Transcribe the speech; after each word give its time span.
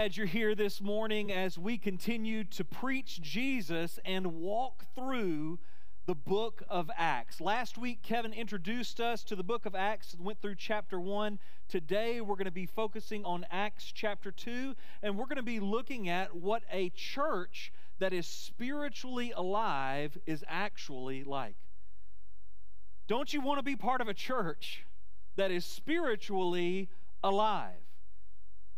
Glad 0.00 0.16
you're 0.16 0.24
here 0.24 0.54
this 0.54 0.80
morning 0.80 1.30
as 1.30 1.58
we 1.58 1.76
continue 1.76 2.42
to 2.42 2.64
preach 2.64 3.20
Jesus 3.20 3.98
and 4.02 4.28
walk 4.28 4.86
through 4.94 5.58
the 6.06 6.14
book 6.14 6.62
of 6.70 6.90
Acts. 6.96 7.38
Last 7.38 7.76
week, 7.76 8.00
Kevin 8.02 8.32
introduced 8.32 8.98
us 8.98 9.22
to 9.24 9.36
the 9.36 9.42
book 9.42 9.66
of 9.66 9.74
Acts 9.74 10.14
and 10.14 10.24
went 10.24 10.40
through 10.40 10.54
chapter 10.54 10.98
1. 10.98 11.38
Today, 11.68 12.22
we're 12.22 12.36
going 12.36 12.46
to 12.46 12.50
be 12.50 12.64
focusing 12.64 13.26
on 13.26 13.44
Acts 13.50 13.92
chapter 13.94 14.32
2, 14.32 14.74
and 15.02 15.18
we're 15.18 15.26
going 15.26 15.36
to 15.36 15.42
be 15.42 15.60
looking 15.60 16.08
at 16.08 16.34
what 16.34 16.62
a 16.72 16.88
church 16.96 17.70
that 17.98 18.14
is 18.14 18.26
spiritually 18.26 19.34
alive 19.36 20.16
is 20.24 20.42
actually 20.48 21.24
like. 21.24 21.56
Don't 23.06 23.34
you 23.34 23.42
want 23.42 23.58
to 23.58 23.62
be 23.62 23.76
part 23.76 24.00
of 24.00 24.08
a 24.08 24.14
church 24.14 24.86
that 25.36 25.50
is 25.50 25.66
spiritually 25.66 26.88
alive? 27.22 27.89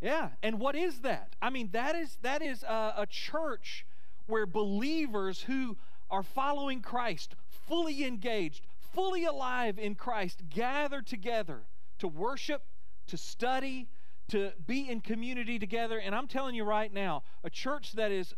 Yeah, 0.03 0.30
and 0.43 0.59
what 0.59 0.75
is 0.75 1.00
that? 1.03 1.37
I 1.41 1.50
mean, 1.50 1.71
that 1.73 1.95
is 1.95 2.18
that 2.23 2.43
is 2.43 2.64
a, 2.64 2.95
a 2.98 3.07
church 3.09 3.86
where 4.26 4.46
believers 4.46 5.43
who 5.43 5.76
are 6.11 6.25
following 6.25 6.81
Christ, 6.81 7.36
fully 7.68 8.04
engaged, 8.04 8.67
fully 8.81 9.25
alive 9.25 9.79
in 9.79 9.95
Christ, 9.95 10.43
gather 10.50 11.03
together 11.03 11.61
to 12.00 12.09
worship, 12.09 12.62
to 13.07 13.17
study, 13.17 13.86
to 14.29 14.50
be 14.67 14.90
in 14.90 15.00
community 15.00 15.59
together. 15.61 15.99
And 15.99 16.17
I'm 16.17 16.26
telling 16.26 16.57
you 16.57 16.64
right 16.64 16.93
now, 16.93 17.23
a 17.45 17.50
church 17.50 17.93
that 17.93 18.11
is 18.11 18.34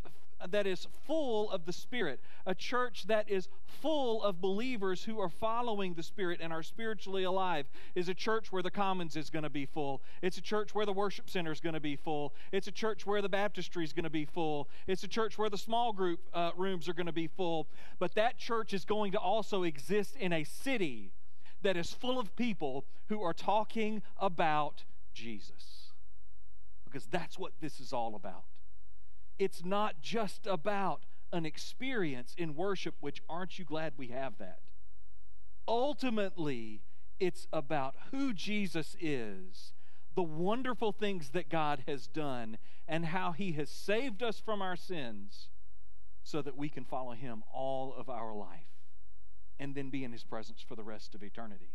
that 0.50 0.66
is 0.66 0.86
full 1.06 1.50
of 1.50 1.64
the 1.64 1.72
Spirit, 1.72 2.20
a 2.46 2.54
church 2.54 3.06
that 3.06 3.28
is 3.30 3.48
full 3.66 4.22
of 4.22 4.40
believers 4.40 5.04
who 5.04 5.20
are 5.20 5.28
following 5.28 5.94
the 5.94 6.02
Spirit 6.02 6.40
and 6.42 6.52
are 6.52 6.62
spiritually 6.62 7.24
alive, 7.24 7.66
is 7.94 8.08
a 8.08 8.14
church 8.14 8.52
where 8.52 8.62
the 8.62 8.70
Commons 8.70 9.16
is 9.16 9.30
going 9.30 9.42
to 9.42 9.50
be 9.50 9.66
full. 9.66 10.02
It's 10.22 10.38
a 10.38 10.42
church 10.42 10.74
where 10.74 10.86
the 10.86 10.92
worship 10.92 11.28
center 11.30 11.52
is 11.52 11.60
going 11.60 11.74
to 11.74 11.80
be 11.80 11.96
full. 11.96 12.34
It's 12.52 12.66
a 12.66 12.72
church 12.72 13.06
where 13.06 13.22
the 13.22 13.28
baptistry 13.28 13.84
is 13.84 13.92
going 13.92 14.04
to 14.04 14.10
be 14.10 14.24
full. 14.24 14.68
It's 14.86 15.04
a 15.04 15.08
church 15.08 15.38
where 15.38 15.50
the 15.50 15.58
small 15.58 15.92
group 15.92 16.20
uh, 16.32 16.50
rooms 16.56 16.88
are 16.88 16.94
going 16.94 17.06
to 17.06 17.12
be 17.12 17.26
full. 17.26 17.68
But 17.98 18.14
that 18.14 18.36
church 18.36 18.72
is 18.72 18.84
going 18.84 19.12
to 19.12 19.18
also 19.18 19.62
exist 19.62 20.16
in 20.16 20.32
a 20.32 20.44
city 20.44 21.12
that 21.62 21.76
is 21.76 21.92
full 21.92 22.18
of 22.18 22.36
people 22.36 22.84
who 23.08 23.22
are 23.22 23.32
talking 23.32 24.02
about 24.18 24.84
Jesus. 25.12 25.92
Because 26.84 27.06
that's 27.06 27.38
what 27.38 27.52
this 27.60 27.80
is 27.80 27.92
all 27.92 28.14
about. 28.14 28.44
It's 29.38 29.64
not 29.64 30.00
just 30.00 30.46
about 30.46 31.04
an 31.32 31.44
experience 31.44 32.34
in 32.38 32.54
worship, 32.54 32.94
which 33.00 33.22
aren't 33.28 33.58
you 33.58 33.64
glad 33.64 33.94
we 33.96 34.08
have 34.08 34.38
that? 34.38 34.60
Ultimately, 35.66 36.82
it's 37.18 37.46
about 37.52 37.94
who 38.10 38.32
Jesus 38.32 38.96
is, 39.00 39.72
the 40.14 40.22
wonderful 40.22 40.92
things 40.92 41.30
that 41.30 41.48
God 41.48 41.84
has 41.88 42.06
done, 42.06 42.58
and 42.86 43.06
how 43.06 43.32
He 43.32 43.52
has 43.52 43.70
saved 43.70 44.22
us 44.22 44.38
from 44.38 44.62
our 44.62 44.76
sins 44.76 45.48
so 46.22 46.40
that 46.42 46.56
we 46.56 46.68
can 46.68 46.84
follow 46.84 47.12
Him 47.12 47.42
all 47.52 47.94
of 47.96 48.08
our 48.08 48.34
life 48.34 48.68
and 49.58 49.74
then 49.74 49.90
be 49.90 50.04
in 50.04 50.12
His 50.12 50.24
presence 50.24 50.64
for 50.66 50.76
the 50.76 50.84
rest 50.84 51.14
of 51.14 51.22
eternity. 51.22 51.72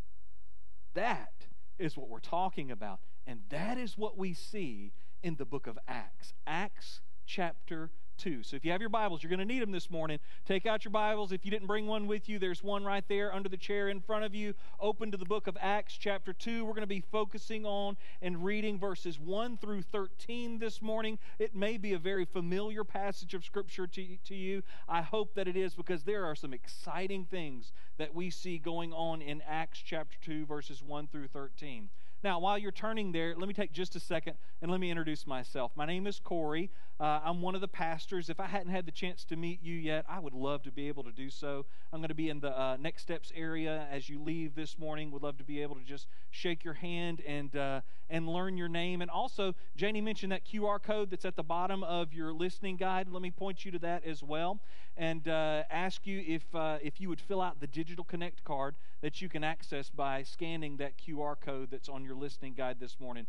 That 0.93 1.47
is 1.77 1.97
what 1.97 2.09
we're 2.09 2.19
talking 2.19 2.71
about, 2.71 2.99
and 3.25 3.41
that 3.49 3.77
is 3.77 3.97
what 3.97 4.17
we 4.17 4.33
see 4.33 4.93
in 5.21 5.35
the 5.35 5.45
book 5.45 5.67
of 5.67 5.77
Acts. 5.87 6.33
Acts 6.47 7.02
chapter 7.30 7.91
2. 8.17 8.41
So 8.41 8.55
if 8.58 8.66
you 8.66 8.72
have 8.72 8.81
your 8.81 8.89
Bibles, 8.89 9.22
you're 9.22 9.30
going 9.30 9.39
to 9.39 9.45
need 9.45 9.61
them 9.61 9.72
this 9.72 9.91
morning. 9.91 10.17
Take 10.47 10.66
out 10.66 10.83
your 10.83 10.91
Bibles. 10.91 11.31
If 11.31 11.45
you 11.45 11.52
didn't 11.52 11.67
bring 11.67 11.86
one 11.86 12.08
with 12.08 12.27
you, 12.27 12.39
there's 12.39 12.63
one 12.63 12.83
right 12.83 13.03
there 13.08 13.33
under 13.33 13.47
the 13.47 13.55
chair 13.55 13.88
in 13.88 14.02
front 14.02 14.25
of 14.25 14.33
you. 14.33 14.55
Open 14.80 15.11
to 15.11 15.17
the 15.17 15.25
book 15.25 15.45
of 15.45 15.55
Acts, 15.61 15.95
chapter 15.95 16.33
2. 16.33 16.66
We're 16.66 16.71
going 16.71 16.81
to 16.81 16.88
be 16.88 17.03
focusing 17.11 17.67
on 17.67 17.97
and 18.23 18.44
reading 18.44 18.80
verses 18.80 19.19
1 19.19 19.58
through 19.58 19.83
13 19.83 20.58
this 20.58 20.81
morning. 20.81 21.19
It 21.38 21.55
may 21.55 21.77
be 21.77 21.94
a 21.94 21.99
very 21.99 22.25
familiar 22.25 22.83
passage 22.83 23.36
of 23.36 23.45
Scripture 23.45 23.86
to, 23.86 24.17
to 24.25 24.36
you. 24.36 24.64
I 24.89 25.03
hope 25.03 25.36
that 25.36 25.47
it 25.47 25.55
is 25.55 25.75
because 25.75 26.03
there 26.03 26.25
are 26.25 26.36
some 26.36 26.52
exciting 26.52 27.25
things 27.25 27.71
that 27.99 28.16
we 28.16 28.31
see 28.31 28.58
going 28.58 28.91
on 28.91 29.21
in 29.21 29.43
Acts, 29.48 29.83
chapter 29.86 30.17
2, 30.26 30.48
verses 30.48 30.82
1 30.82 31.08
through 31.08 31.27
13. 31.27 31.89
Now, 32.21 32.39
while 32.39 32.57
you're 32.57 32.73
turning 32.73 33.13
there, 33.13 33.33
let 33.37 33.47
me 33.47 33.53
take 33.53 33.71
just 33.71 33.95
a 33.95 33.99
second 33.99 34.33
and 34.61 34.69
let 34.69 34.81
me 34.81 34.91
introduce 34.91 35.25
myself. 35.25 35.71
My 35.77 35.85
name 35.85 36.05
is 36.05 36.19
Corey. 36.19 36.69
Uh, 36.99 37.21
I'm 37.23 37.41
one 37.41 37.55
of 37.55 37.61
the 37.61 37.67
pastors. 37.69 38.30
If 38.30 38.41
I 38.41 38.45
hadn't 38.45 38.73
had 38.73 38.85
the 38.85 38.91
chance 38.91 39.23
to 39.25 39.37
meet 39.37 39.63
you 39.63 39.75
yet, 39.75 40.03
I 40.09 40.19
would 40.19 40.33
love 40.33 40.63
to 40.63 40.71
be 40.71 40.89
able 40.89 41.05
to 41.05 41.13
do 41.13 41.29
so. 41.29 41.65
I'm 41.93 42.02
going 42.02 42.09
to 42.09 42.13
be 42.13 42.29
in 42.29 42.41
the 42.41 42.59
uh, 42.59 42.75
Next 42.77 43.03
Steps 43.03 43.31
area 43.33 43.87
as 43.89 44.09
you 44.09 44.21
leave 44.21 44.53
this 44.53 44.77
morning. 44.77 45.11
Would 45.11 45.23
love 45.23 45.37
to 45.37 45.45
be 45.45 45.61
able 45.61 45.75
to 45.75 45.83
just 45.83 46.08
shake 46.29 46.65
your 46.65 46.73
hand 46.73 47.21
and 47.25 47.55
uh, 47.55 47.79
and 48.09 48.27
learn 48.27 48.58
your 48.58 48.67
name. 48.67 49.02
And 49.02 49.09
also, 49.09 49.55
Janie 49.77 50.02
mentioned 50.02 50.33
that 50.33 50.45
QR 50.45 50.81
code 50.81 51.09
that's 51.11 51.23
at 51.23 51.37
the 51.37 51.43
bottom 51.43 51.85
of 51.85 52.13
your 52.13 52.33
listening 52.33 52.75
guide. 52.75 53.08
Let 53.09 53.21
me 53.21 53.31
point 53.31 53.63
you 53.63 53.71
to 53.71 53.79
that 53.79 54.03
as 54.05 54.21
well, 54.21 54.59
and 54.97 55.25
uh, 55.25 55.63
ask 55.71 56.05
you 56.05 56.21
if 56.27 56.43
uh, 56.53 56.79
if 56.81 56.99
you 56.99 57.08
would 57.08 57.21
fill 57.21 57.41
out 57.41 57.61
the 57.61 57.67
digital 57.67 58.03
connect 58.03 58.43
card 58.43 58.75
that 59.02 59.21
you 59.21 59.29
can 59.29 59.43
access 59.45 59.89
by 59.89 60.23
scanning 60.23 60.75
that 60.77 60.97
QR 60.97 61.35
code 61.39 61.69
that's 61.71 61.87
on 61.87 62.03
your 62.03 62.08
listening 62.15 62.53
guide 62.53 62.77
this 62.80 62.99
morning. 62.99 63.25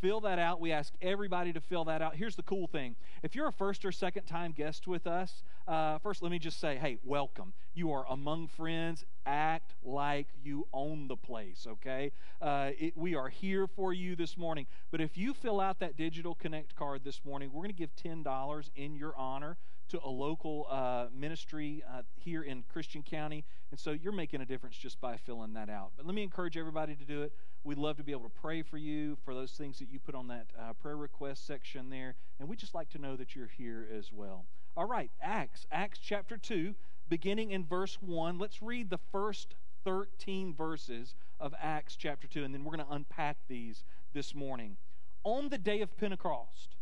Fill 0.00 0.20
that 0.22 0.38
out. 0.38 0.60
We 0.60 0.72
ask 0.72 0.92
everybody 1.00 1.52
to 1.52 1.60
fill 1.60 1.84
that 1.84 2.02
out. 2.02 2.16
Here's 2.16 2.36
the 2.36 2.42
cool 2.42 2.66
thing 2.66 2.96
if 3.22 3.34
you're 3.34 3.48
a 3.48 3.52
first 3.52 3.84
or 3.84 3.92
second 3.92 4.24
time 4.24 4.52
guest 4.52 4.86
with 4.86 5.06
us, 5.06 5.44
uh, 5.68 5.98
first 5.98 6.22
let 6.22 6.32
me 6.32 6.38
just 6.38 6.58
say, 6.58 6.76
hey, 6.76 6.98
welcome. 7.04 7.52
You 7.74 7.92
are 7.92 8.04
among 8.08 8.48
friends. 8.48 9.04
Act 9.24 9.74
like 9.84 10.26
you 10.42 10.66
own 10.72 11.06
the 11.08 11.16
place, 11.16 11.66
okay? 11.68 12.10
Uh, 12.40 12.70
it, 12.76 12.96
we 12.96 13.14
are 13.14 13.28
here 13.28 13.66
for 13.66 13.92
you 13.92 14.16
this 14.16 14.36
morning. 14.36 14.66
But 14.90 15.00
if 15.00 15.16
you 15.16 15.34
fill 15.34 15.60
out 15.60 15.78
that 15.80 15.96
digital 15.96 16.34
connect 16.34 16.74
card 16.74 17.04
this 17.04 17.20
morning, 17.24 17.50
we're 17.52 17.62
going 17.62 17.70
to 17.70 17.76
give 17.76 17.94
$10 17.94 18.70
in 18.74 18.96
your 18.96 19.16
honor 19.16 19.56
to 19.90 20.00
a 20.02 20.08
local 20.08 20.66
uh, 20.70 21.06
ministry 21.14 21.82
uh, 21.88 22.02
here 22.16 22.42
in 22.42 22.64
Christian 22.72 23.02
County. 23.02 23.44
And 23.70 23.78
so 23.78 23.92
you're 23.92 24.12
making 24.12 24.40
a 24.40 24.46
difference 24.46 24.76
just 24.76 25.00
by 25.00 25.16
filling 25.18 25.52
that 25.52 25.68
out. 25.68 25.92
But 25.96 26.06
let 26.06 26.14
me 26.14 26.22
encourage 26.22 26.56
everybody 26.56 26.94
to 26.94 27.04
do 27.04 27.22
it. 27.22 27.32
We'd 27.64 27.78
love 27.78 27.96
to 27.98 28.02
be 28.02 28.12
able 28.12 28.24
to 28.24 28.40
pray 28.40 28.62
for 28.62 28.76
you 28.76 29.16
for 29.24 29.34
those 29.34 29.52
things 29.52 29.78
that 29.78 29.88
you 29.88 30.00
put 30.00 30.16
on 30.16 30.26
that 30.28 30.46
uh, 30.58 30.72
prayer 30.72 30.96
request 30.96 31.46
section 31.46 31.90
there. 31.90 32.16
And 32.40 32.48
we'd 32.48 32.58
just 32.58 32.74
like 32.74 32.90
to 32.90 32.98
know 32.98 33.14
that 33.16 33.36
you're 33.36 33.50
here 33.56 33.86
as 33.96 34.12
well. 34.12 34.46
All 34.76 34.86
right, 34.86 35.10
Acts, 35.20 35.66
Acts 35.70 36.00
chapter 36.00 36.36
2, 36.36 36.74
beginning 37.08 37.52
in 37.52 37.64
verse 37.64 37.98
1. 38.00 38.38
Let's 38.38 38.62
read 38.62 38.90
the 38.90 38.98
first 39.12 39.54
13 39.84 40.54
verses 40.54 41.14
of 41.38 41.54
Acts 41.60 41.94
chapter 41.94 42.26
2, 42.26 42.42
and 42.42 42.52
then 42.52 42.64
we're 42.64 42.74
going 42.76 42.86
to 42.86 42.94
unpack 42.94 43.36
these 43.48 43.84
this 44.12 44.34
morning. 44.34 44.76
On 45.22 45.48
the 45.48 45.58
day 45.58 45.82
of 45.82 45.96
Pentecost, 45.96 46.76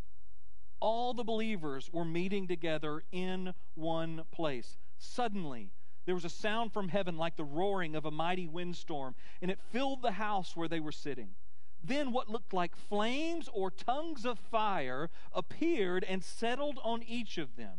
all 0.80 1.12
the 1.12 1.24
believers 1.24 1.90
were 1.92 2.06
meeting 2.06 2.48
together 2.48 3.02
in 3.12 3.52
one 3.74 4.22
place. 4.32 4.78
Suddenly, 4.98 5.72
there 6.10 6.16
was 6.16 6.24
a 6.24 6.28
sound 6.28 6.72
from 6.72 6.88
heaven 6.88 7.16
like 7.16 7.36
the 7.36 7.44
roaring 7.44 7.94
of 7.94 8.04
a 8.04 8.10
mighty 8.10 8.48
windstorm, 8.48 9.14
and 9.40 9.48
it 9.48 9.60
filled 9.70 10.02
the 10.02 10.10
house 10.10 10.56
where 10.56 10.66
they 10.66 10.80
were 10.80 10.90
sitting. 10.90 11.36
Then 11.84 12.10
what 12.10 12.28
looked 12.28 12.52
like 12.52 12.74
flames 12.74 13.48
or 13.52 13.70
tongues 13.70 14.26
of 14.26 14.36
fire 14.36 15.08
appeared 15.32 16.02
and 16.02 16.24
settled 16.24 16.80
on 16.82 17.04
each 17.04 17.38
of 17.38 17.54
them. 17.54 17.74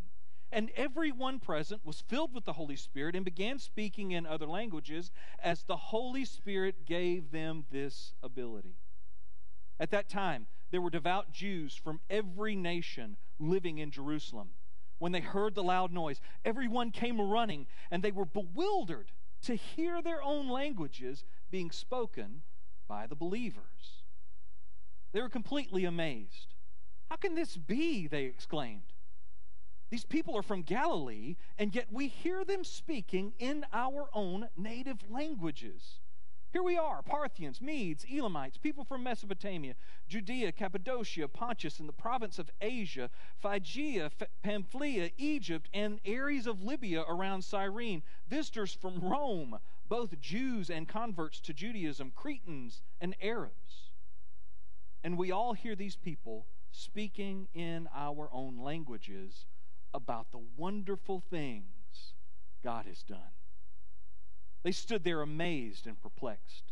And 0.49 0.71
every 0.77 1.11
one 1.11 1.39
present 1.39 1.85
was 1.85 1.99
filled 1.99 2.33
with 2.33 2.45
the 2.45 2.53
Holy 2.53 2.77
Spirit 2.77 3.17
and 3.17 3.25
began 3.25 3.59
speaking 3.59 4.11
in 4.11 4.25
other 4.25 4.47
languages 4.47 5.11
as 5.43 5.63
the 5.63 5.75
Holy 5.75 6.23
Spirit 6.23 6.85
gave 6.85 7.31
them 7.31 7.65
this 7.69 8.13
ability. 8.23 8.77
At 9.77 9.91
that 9.91 10.07
time, 10.07 10.47
there 10.71 10.79
were 10.79 10.89
devout 10.89 11.33
Jews 11.33 11.75
from 11.75 11.99
every 12.09 12.55
nation 12.55 13.17
living 13.39 13.79
in 13.79 13.91
Jerusalem. 13.91 14.51
When 15.01 15.13
they 15.13 15.21
heard 15.21 15.55
the 15.55 15.63
loud 15.63 15.91
noise, 15.91 16.21
everyone 16.45 16.91
came 16.91 17.19
running, 17.19 17.65
and 17.89 18.03
they 18.03 18.11
were 18.11 18.23
bewildered 18.23 19.11
to 19.41 19.55
hear 19.55 19.99
their 19.99 20.21
own 20.21 20.47
languages 20.47 21.23
being 21.49 21.71
spoken 21.71 22.43
by 22.87 23.07
the 23.07 23.15
believers. 23.15 24.03
They 25.11 25.19
were 25.19 25.27
completely 25.27 25.85
amazed. 25.85 26.53
How 27.09 27.15
can 27.15 27.33
this 27.33 27.57
be? 27.57 28.05
They 28.05 28.25
exclaimed. 28.25 28.93
These 29.89 30.05
people 30.05 30.37
are 30.37 30.43
from 30.43 30.61
Galilee, 30.61 31.35
and 31.57 31.73
yet 31.73 31.87
we 31.91 32.07
hear 32.07 32.45
them 32.45 32.63
speaking 32.63 33.33
in 33.39 33.65
our 33.73 34.07
own 34.13 34.49
native 34.55 34.99
languages. 35.09 35.99
Here 36.51 36.63
we 36.63 36.77
are 36.77 37.01
Parthians, 37.01 37.61
Medes, 37.61 38.05
Elamites, 38.11 38.57
people 38.57 38.83
from 38.83 39.03
Mesopotamia, 39.03 39.73
Judea, 40.09 40.51
Cappadocia, 40.51 41.29
Pontus, 41.29 41.79
and 41.79 41.87
the 41.87 41.93
province 41.93 42.39
of 42.39 42.51
Asia, 42.59 43.09
Phrygia, 43.39 44.11
Pamphylia, 44.43 45.11
Egypt, 45.17 45.69
and 45.73 46.01
areas 46.03 46.47
of 46.47 46.61
Libya 46.61 47.03
around 47.07 47.43
Cyrene, 47.43 48.03
visitors 48.27 48.73
from 48.73 48.99
Rome, 48.99 49.59
both 49.87 50.19
Jews 50.19 50.69
and 50.69 50.89
converts 50.89 51.39
to 51.39 51.53
Judaism, 51.53 52.11
Cretans 52.13 52.81
and 52.99 53.15
Arabs. 53.21 53.91
And 55.05 55.17
we 55.17 55.31
all 55.31 55.53
hear 55.53 55.75
these 55.75 55.95
people 55.95 56.47
speaking 56.71 57.47
in 57.53 57.87
our 57.95 58.27
own 58.33 58.59
languages 58.59 59.45
about 59.93 60.31
the 60.31 60.41
wonderful 60.57 61.23
things 61.29 62.13
God 62.61 62.87
has 62.87 63.03
done. 63.03 63.40
They 64.63 64.71
stood 64.71 65.03
there 65.03 65.21
amazed 65.21 65.87
and 65.87 65.99
perplexed. 66.01 66.71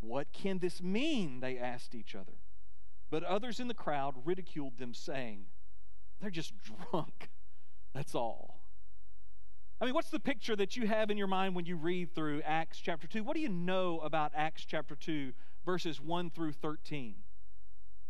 What 0.00 0.32
can 0.32 0.58
this 0.58 0.82
mean? 0.82 1.40
They 1.40 1.58
asked 1.58 1.94
each 1.94 2.14
other. 2.14 2.38
But 3.10 3.24
others 3.24 3.58
in 3.58 3.68
the 3.68 3.74
crowd 3.74 4.14
ridiculed 4.24 4.78
them, 4.78 4.94
saying, 4.94 5.46
They're 6.20 6.30
just 6.30 6.52
drunk. 6.90 7.30
That's 7.92 8.14
all. 8.14 8.60
I 9.80 9.86
mean, 9.86 9.94
what's 9.94 10.10
the 10.10 10.20
picture 10.20 10.54
that 10.56 10.76
you 10.76 10.86
have 10.86 11.10
in 11.10 11.16
your 11.16 11.26
mind 11.26 11.54
when 11.54 11.64
you 11.64 11.76
read 11.76 12.14
through 12.14 12.42
Acts 12.42 12.78
chapter 12.78 13.06
2? 13.06 13.24
What 13.24 13.34
do 13.34 13.40
you 13.40 13.48
know 13.48 13.98
about 14.00 14.32
Acts 14.34 14.64
chapter 14.64 14.94
2, 14.94 15.32
verses 15.64 16.00
1 16.00 16.30
through 16.30 16.52
13? 16.52 17.14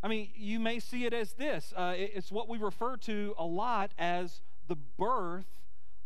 I 0.03 0.09
mean, 0.09 0.31
you 0.35 0.59
may 0.59 0.81
see 0.81 1.05
it 1.05 1.13
as 1.13 1.33
this 1.35 1.73
uh, 1.77 1.95
it's 1.97 2.33
what 2.33 2.49
we 2.49 2.59
refer 2.59 2.97
to 2.99 3.35
a 3.39 3.45
lot 3.45 3.93
as 3.99 4.41
the 4.67 4.77
birth 4.77 5.47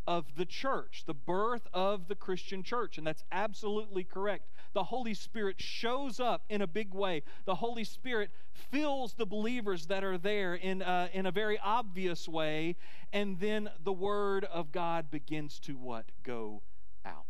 of 0.07 0.27
the 0.37 0.45
church, 0.45 1.05
the 1.07 1.15
birth 1.15 1.67
of 1.73 2.09
the 2.09 2.15
Christian 2.15 2.63
church. 2.63 2.99
And 2.99 3.07
that's 3.07 3.25
absolutely 3.33 4.05
correct. 4.05 4.49
The 4.73 4.85
Holy 4.85 5.15
Spirit 5.15 5.57
shows 5.61 6.21
up 6.21 6.43
in 6.49 6.63
a 6.63 6.67
big 6.67 6.95
way. 6.95 7.23
The 7.45 7.55
Holy 7.55 7.85
Spirit 7.85 8.31
fills 8.71 9.15
the 9.15 9.27
believers 9.27 9.87
that 9.87 10.05
are 10.05 10.19
there 10.19 10.55
in, 10.55 10.83
uh, 10.83 11.09
in 11.13 11.27
a 11.27 11.31
very 11.31 11.59
obvious 11.59 12.29
way. 12.29 12.77
And 13.13 13.39
then 13.39 13.71
the 13.83 13.93
Word 13.93 14.45
of 14.45 14.73
God 14.73 15.11
begins 15.11 15.59
to 15.61 15.75
what? 15.75 16.07
Go 16.23 16.63
out. 17.05 17.27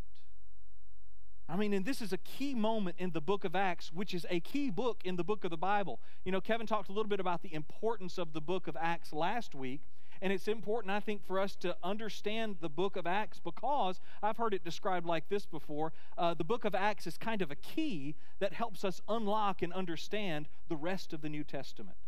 I 1.48 1.56
mean, 1.56 1.74
and 1.74 1.84
this 1.84 2.00
is 2.00 2.12
a 2.12 2.18
key 2.18 2.54
moment 2.54 2.96
in 2.98 3.10
the 3.10 3.20
book 3.20 3.44
of 3.44 3.54
Acts, 3.54 3.92
which 3.92 4.14
is 4.14 4.24
a 4.30 4.40
key 4.40 4.70
book 4.70 5.02
in 5.04 5.16
the 5.16 5.24
book 5.24 5.44
of 5.44 5.50
the 5.50 5.58
Bible. 5.58 6.00
You 6.24 6.32
know, 6.32 6.40
Kevin 6.40 6.66
talked 6.66 6.88
a 6.88 6.92
little 6.92 7.08
bit 7.08 7.20
about 7.20 7.42
the 7.42 7.52
importance 7.52 8.16
of 8.16 8.32
the 8.32 8.40
book 8.40 8.66
of 8.66 8.76
Acts 8.80 9.12
last 9.12 9.54
week. 9.54 9.82
And 10.24 10.32
it's 10.32 10.48
important, 10.48 10.90
I 10.90 11.00
think, 11.00 11.22
for 11.26 11.38
us 11.38 11.54
to 11.56 11.76
understand 11.84 12.56
the 12.62 12.70
book 12.70 12.96
of 12.96 13.06
Acts 13.06 13.40
because 13.44 14.00
I've 14.22 14.38
heard 14.38 14.54
it 14.54 14.64
described 14.64 15.04
like 15.04 15.28
this 15.28 15.44
before. 15.44 15.92
Uh, 16.16 16.32
the 16.32 16.44
book 16.44 16.64
of 16.64 16.74
Acts 16.74 17.06
is 17.06 17.18
kind 17.18 17.42
of 17.42 17.50
a 17.50 17.56
key 17.56 18.14
that 18.38 18.54
helps 18.54 18.86
us 18.86 19.02
unlock 19.06 19.60
and 19.60 19.70
understand 19.74 20.48
the 20.70 20.76
rest 20.76 21.12
of 21.12 21.20
the 21.20 21.28
New 21.28 21.44
Testament. 21.44 21.98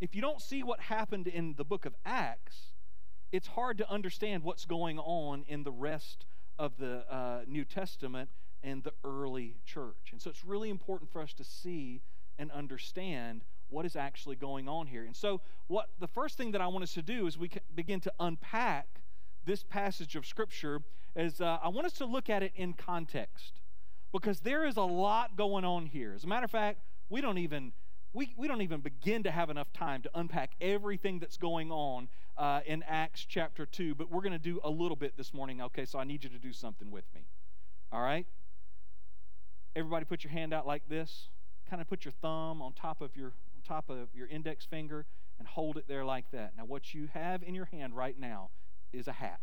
If 0.00 0.14
you 0.14 0.22
don't 0.22 0.40
see 0.40 0.62
what 0.62 0.80
happened 0.80 1.26
in 1.26 1.52
the 1.58 1.64
book 1.64 1.84
of 1.84 1.94
Acts, 2.06 2.72
it's 3.30 3.48
hard 3.48 3.76
to 3.76 3.90
understand 3.90 4.42
what's 4.42 4.64
going 4.64 4.98
on 4.98 5.44
in 5.46 5.62
the 5.62 5.70
rest 5.70 6.24
of 6.58 6.78
the 6.78 7.04
uh, 7.14 7.40
New 7.46 7.66
Testament 7.66 8.30
and 8.62 8.84
the 8.84 8.94
early 9.04 9.56
church. 9.66 10.12
And 10.12 10.22
so 10.22 10.30
it's 10.30 10.46
really 10.46 10.70
important 10.70 11.12
for 11.12 11.20
us 11.20 11.34
to 11.34 11.44
see 11.44 12.00
and 12.38 12.50
understand 12.52 13.42
what 13.68 13.84
is 13.84 13.96
actually 13.96 14.36
going 14.36 14.68
on 14.68 14.86
here. 14.86 15.04
And 15.04 15.14
so, 15.14 15.40
what 15.66 15.88
the 15.98 16.06
first 16.06 16.36
thing 16.36 16.52
that 16.52 16.60
I 16.60 16.66
want 16.66 16.84
us 16.84 16.94
to 16.94 17.02
do 17.02 17.26
is 17.26 17.36
we 17.38 17.50
begin 17.74 18.00
to 18.00 18.12
unpack 18.20 18.86
this 19.44 19.62
passage 19.62 20.16
of 20.16 20.26
Scripture 20.26 20.82
is 21.14 21.40
uh, 21.40 21.58
I 21.62 21.68
want 21.68 21.86
us 21.86 21.94
to 21.94 22.04
look 22.04 22.28
at 22.28 22.42
it 22.42 22.52
in 22.56 22.74
context 22.74 23.60
because 24.12 24.40
there 24.40 24.66
is 24.66 24.76
a 24.76 24.82
lot 24.82 25.36
going 25.36 25.64
on 25.64 25.86
here. 25.86 26.12
As 26.14 26.24
a 26.24 26.26
matter 26.26 26.44
of 26.44 26.50
fact, 26.50 26.80
we 27.08 27.20
don't 27.20 27.38
even 27.38 27.72
we, 28.12 28.34
we 28.38 28.48
don't 28.48 28.62
even 28.62 28.80
begin 28.80 29.22
to 29.24 29.30
have 29.30 29.50
enough 29.50 29.72
time 29.74 30.00
to 30.02 30.10
unpack 30.14 30.52
everything 30.58 31.18
that's 31.18 31.36
going 31.36 31.70
on 31.70 32.08
uh, 32.38 32.60
in 32.64 32.82
Acts 32.84 33.26
chapter 33.28 33.66
2, 33.66 33.94
but 33.94 34.10
we're 34.10 34.22
going 34.22 34.32
to 34.32 34.38
do 34.38 34.58
a 34.64 34.70
little 34.70 34.96
bit 34.96 35.18
this 35.18 35.34
morning. 35.34 35.60
Okay, 35.60 35.84
so 35.84 35.98
I 35.98 36.04
need 36.04 36.24
you 36.24 36.30
to 36.30 36.38
do 36.38 36.52
something 36.52 36.90
with 36.90 37.04
me. 37.14 37.26
All 37.92 38.00
right? 38.00 38.26
Everybody 39.74 40.06
put 40.06 40.24
your 40.24 40.30
hand 40.32 40.54
out 40.54 40.66
like 40.66 40.88
this. 40.88 41.28
Kind 41.68 41.82
of 41.82 41.88
put 41.88 42.06
your 42.06 42.12
thumb 42.22 42.62
on 42.62 42.72
top 42.72 43.02
of 43.02 43.14
your 43.16 43.34
top 43.66 43.90
of 43.90 44.08
your 44.14 44.28
index 44.28 44.64
finger 44.64 45.06
and 45.38 45.46
hold 45.48 45.76
it 45.76 45.84
there 45.88 46.04
like 46.04 46.30
that. 46.32 46.52
Now, 46.56 46.64
what 46.64 46.94
you 46.94 47.08
have 47.12 47.42
in 47.42 47.54
your 47.54 47.66
hand 47.66 47.94
right 47.94 48.18
now 48.18 48.50
is 48.92 49.08
a 49.08 49.12
hat. 49.12 49.40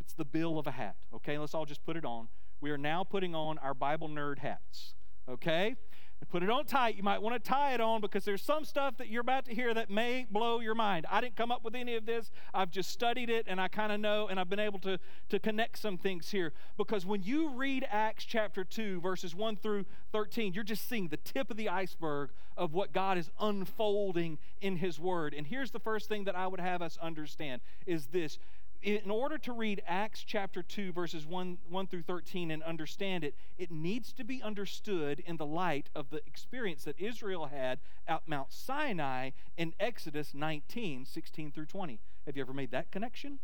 It's 0.00 0.14
the 0.14 0.24
bill 0.24 0.58
of 0.58 0.66
a 0.66 0.70
hat. 0.70 0.96
Okay, 1.14 1.36
let's 1.38 1.54
all 1.54 1.66
just 1.66 1.84
put 1.84 1.96
it 1.96 2.04
on. 2.04 2.28
We 2.60 2.70
are 2.70 2.78
now 2.78 3.04
putting 3.04 3.34
on 3.34 3.58
our 3.58 3.74
Bible 3.74 4.08
nerd 4.08 4.38
hats. 4.38 4.94
Okay? 5.28 5.76
Put 6.24 6.42
it 6.42 6.50
on 6.50 6.64
tight. 6.64 6.96
You 6.96 7.02
might 7.02 7.20
want 7.20 7.42
to 7.42 7.48
tie 7.48 7.74
it 7.74 7.80
on 7.80 8.00
because 8.00 8.24
there's 8.24 8.42
some 8.42 8.64
stuff 8.64 8.96
that 8.96 9.08
you're 9.08 9.20
about 9.20 9.44
to 9.46 9.54
hear 9.54 9.74
that 9.74 9.90
may 9.90 10.26
blow 10.30 10.60
your 10.60 10.74
mind. 10.74 11.06
I 11.10 11.20
didn't 11.20 11.36
come 11.36 11.52
up 11.52 11.62
with 11.62 11.74
any 11.74 11.94
of 11.94 12.06
this. 12.06 12.30
I've 12.54 12.70
just 12.70 12.90
studied 12.90 13.28
it 13.28 13.44
and 13.48 13.60
I 13.60 13.68
kind 13.68 13.92
of 13.92 14.00
know 14.00 14.26
and 14.28 14.40
I've 14.40 14.48
been 14.48 14.58
able 14.60 14.78
to, 14.80 14.98
to 15.28 15.38
connect 15.38 15.78
some 15.78 15.98
things 15.98 16.30
here. 16.30 16.52
Because 16.76 17.04
when 17.04 17.22
you 17.22 17.50
read 17.50 17.86
Acts 17.90 18.24
chapter 18.24 18.64
2, 18.64 19.00
verses 19.00 19.34
1 19.34 19.56
through 19.56 19.84
13, 20.12 20.54
you're 20.54 20.64
just 20.64 20.88
seeing 20.88 21.08
the 21.08 21.18
tip 21.18 21.50
of 21.50 21.56
the 21.56 21.68
iceberg 21.68 22.30
of 22.56 22.72
what 22.72 22.92
God 22.92 23.18
is 23.18 23.30
unfolding 23.38 24.38
in 24.60 24.76
His 24.76 24.98
Word. 24.98 25.34
And 25.34 25.46
here's 25.46 25.70
the 25.70 25.78
first 25.78 26.08
thing 26.08 26.24
that 26.24 26.34
I 26.34 26.46
would 26.46 26.60
have 26.60 26.80
us 26.80 26.98
understand 27.00 27.60
is 27.86 28.06
this 28.06 28.38
in 28.86 29.10
order 29.10 29.36
to 29.36 29.52
read 29.52 29.82
Acts 29.84 30.22
chapter 30.22 30.62
2, 30.62 30.92
verses 30.92 31.26
1, 31.26 31.58
1 31.68 31.86
through 31.88 32.02
13 32.02 32.52
and 32.52 32.62
understand 32.62 33.24
it, 33.24 33.34
it 33.58 33.72
needs 33.72 34.12
to 34.12 34.22
be 34.22 34.40
understood 34.40 35.18
in 35.26 35.38
the 35.38 35.44
light 35.44 35.90
of 35.96 36.10
the 36.10 36.20
experience 36.24 36.84
that 36.84 36.96
Israel 36.96 37.46
had 37.46 37.80
at 38.06 38.28
Mount 38.28 38.52
Sinai 38.52 39.30
in 39.56 39.74
Exodus 39.80 40.34
19, 40.34 41.04
16 41.04 41.50
through 41.50 41.66
20. 41.66 41.98
Have 42.26 42.36
you 42.36 42.42
ever 42.42 42.52
made 42.52 42.70
that 42.70 42.92
connection? 42.92 43.40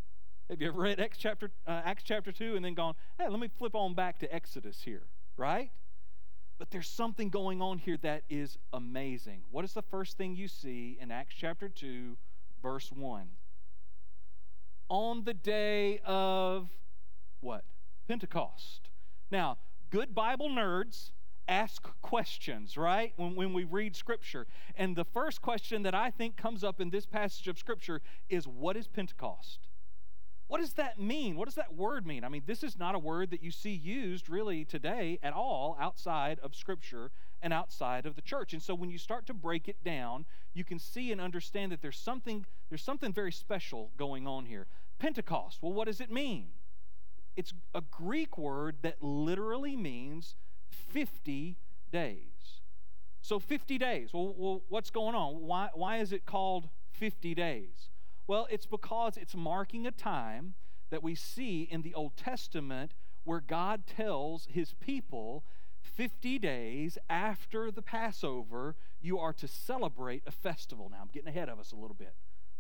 Have 0.49 0.63
you 0.63 0.69
ever 0.69 0.81
read 0.81 1.01
Acts 1.01 1.19
chapter, 1.19 1.51
uh, 1.67 1.83
Acts 1.85 2.05
chapter 2.05 2.31
2 2.31 2.55
and 2.55 2.65
then 2.65 2.75
gone, 2.75 2.95
hey, 3.19 3.27
let 3.29 3.41
me 3.41 3.49
flip 3.49 3.75
on 3.75 3.95
back 3.95 4.21
to 4.21 4.33
Exodus 4.33 4.83
here, 4.85 5.09
right? 5.37 5.73
But 6.57 6.71
there's 6.71 6.89
something 6.89 7.31
going 7.31 7.61
on 7.61 7.79
here 7.79 7.97
that 8.03 8.23
is 8.31 8.59
amazing. 8.73 9.43
What 9.51 9.65
is 9.65 9.73
the 9.73 9.83
first 9.83 10.17
thing 10.17 10.37
you 10.37 10.47
see 10.47 10.99
in 11.01 11.11
Acts 11.11 11.35
chapter 11.37 11.69
2, 11.69 12.17
verse 12.63 12.93
1? 12.93 13.27
On 14.93 15.25
the 15.25 15.33
day 15.33 16.01
of 16.05 16.69
what? 17.41 17.65
Pentecost. 18.07 18.91
Now, 19.31 19.57
good 19.89 20.15
Bible 20.15 20.51
nerds 20.51 21.13
ask 21.49 21.89
questions, 22.03 22.77
right? 22.77 23.15
When, 23.17 23.35
when 23.35 23.55
we 23.55 23.65
read 23.65 23.97
Scripture. 23.97 24.47
And 24.77 24.95
the 24.95 25.07
first 25.07 25.41
question 25.41 25.83
that 25.85 25.95
I 25.95 26.11
think 26.11 26.37
comes 26.37 26.63
up 26.63 26.79
in 26.79 26.91
this 26.91 27.07
passage 27.07 27.49
of 27.49 27.59
Scripture 27.59 28.03
is 28.29 28.47
what 28.47 28.77
is 28.77 28.87
Pentecost? 28.87 29.61
What 30.47 30.61
does 30.61 30.75
that 30.75 31.01
mean? 31.01 31.37
What 31.37 31.47
does 31.47 31.55
that 31.55 31.75
word 31.75 32.07
mean? 32.07 32.23
I 32.23 32.29
mean, 32.29 32.43
this 32.45 32.63
is 32.63 32.79
not 32.79 32.95
a 32.95 32.99
word 32.99 33.31
that 33.31 33.43
you 33.43 33.51
see 33.51 33.73
used 33.73 34.29
really 34.29 34.67
today 34.67 35.19
at 35.23 35.33
all 35.33 35.75
outside 35.81 36.39
of 36.41 36.55
Scripture 36.55 37.11
and 37.41 37.55
outside 37.55 38.05
of 38.05 38.15
the 38.15 38.21
church. 38.21 38.53
And 38.53 38.63
so 38.63 38.75
when 38.75 38.91
you 38.91 38.99
start 38.99 39.27
to 39.29 39.35
break 39.35 39.69
it 39.69 39.83
down, 39.83 40.27
you 40.53 40.65
can 40.65 40.79
see 40.79 41.11
and 41.11 41.21
understand 41.23 41.73
that 41.73 41.81
there's 41.81 41.97
something, 41.97 42.45
there's 42.69 42.85
something 42.85 43.15
very 43.15 43.33
special 43.33 43.91
going 43.97 44.27
on 44.27 44.45
here. 44.45 44.67
Pentecost. 45.03 45.59
Well, 45.61 45.73
what 45.73 45.89
does 45.89 46.01
it 46.01 46.13
mean? 46.13 46.47
It's 47.35 47.53
a 47.75 47.81
Greek 47.81 48.39
word 48.39 48.77
that 48.83 49.03
literally 49.03 49.75
means 49.75 50.37
50 50.71 51.57
days. 51.91 52.61
So 53.21 53.41
50 53.41 53.79
days. 53.79 54.11
Well, 54.13 54.33
well, 54.39 54.63
what's 54.69 54.91
going 54.91 55.17
on? 55.17 55.41
Why, 55.41 55.71
why 55.75 55.97
is 55.97 56.13
it 56.13 56.25
called 56.25 56.69
50 56.93 57.35
days? 57.35 57.91
Well, 58.29 58.47
it's 58.49 58.65
because 58.67 59.17
it's 59.17 59.35
marking 59.35 59.89
a 59.89 59.91
time 59.91 60.55
that 60.91 61.03
we 61.03 61.17
see 61.17 61.63
in 61.63 61.83
the 61.83 61.95
Old 61.95 62.17
Testament 62.17 62.95
where 63.25 63.41
God 63.41 63.89
tells 63.89 64.47
his 64.53 64.75
people 64.75 65.43
50 65.81 66.39
days 66.39 66.97
after 67.11 67.73
the 67.73 67.83
Passover, 67.83 68.77
you 69.01 69.19
are 69.19 69.33
to 69.33 69.49
celebrate 69.49 70.23
a 70.29 70.31
festival. 70.31 70.91
Now, 70.93 70.99
I'm 71.03 71.11
getting 71.13 71.29
ahead 71.29 71.49
of 71.49 71.59
us 71.59 71.73
a 71.73 71.77
little 71.77 71.97
bit. 71.99 72.15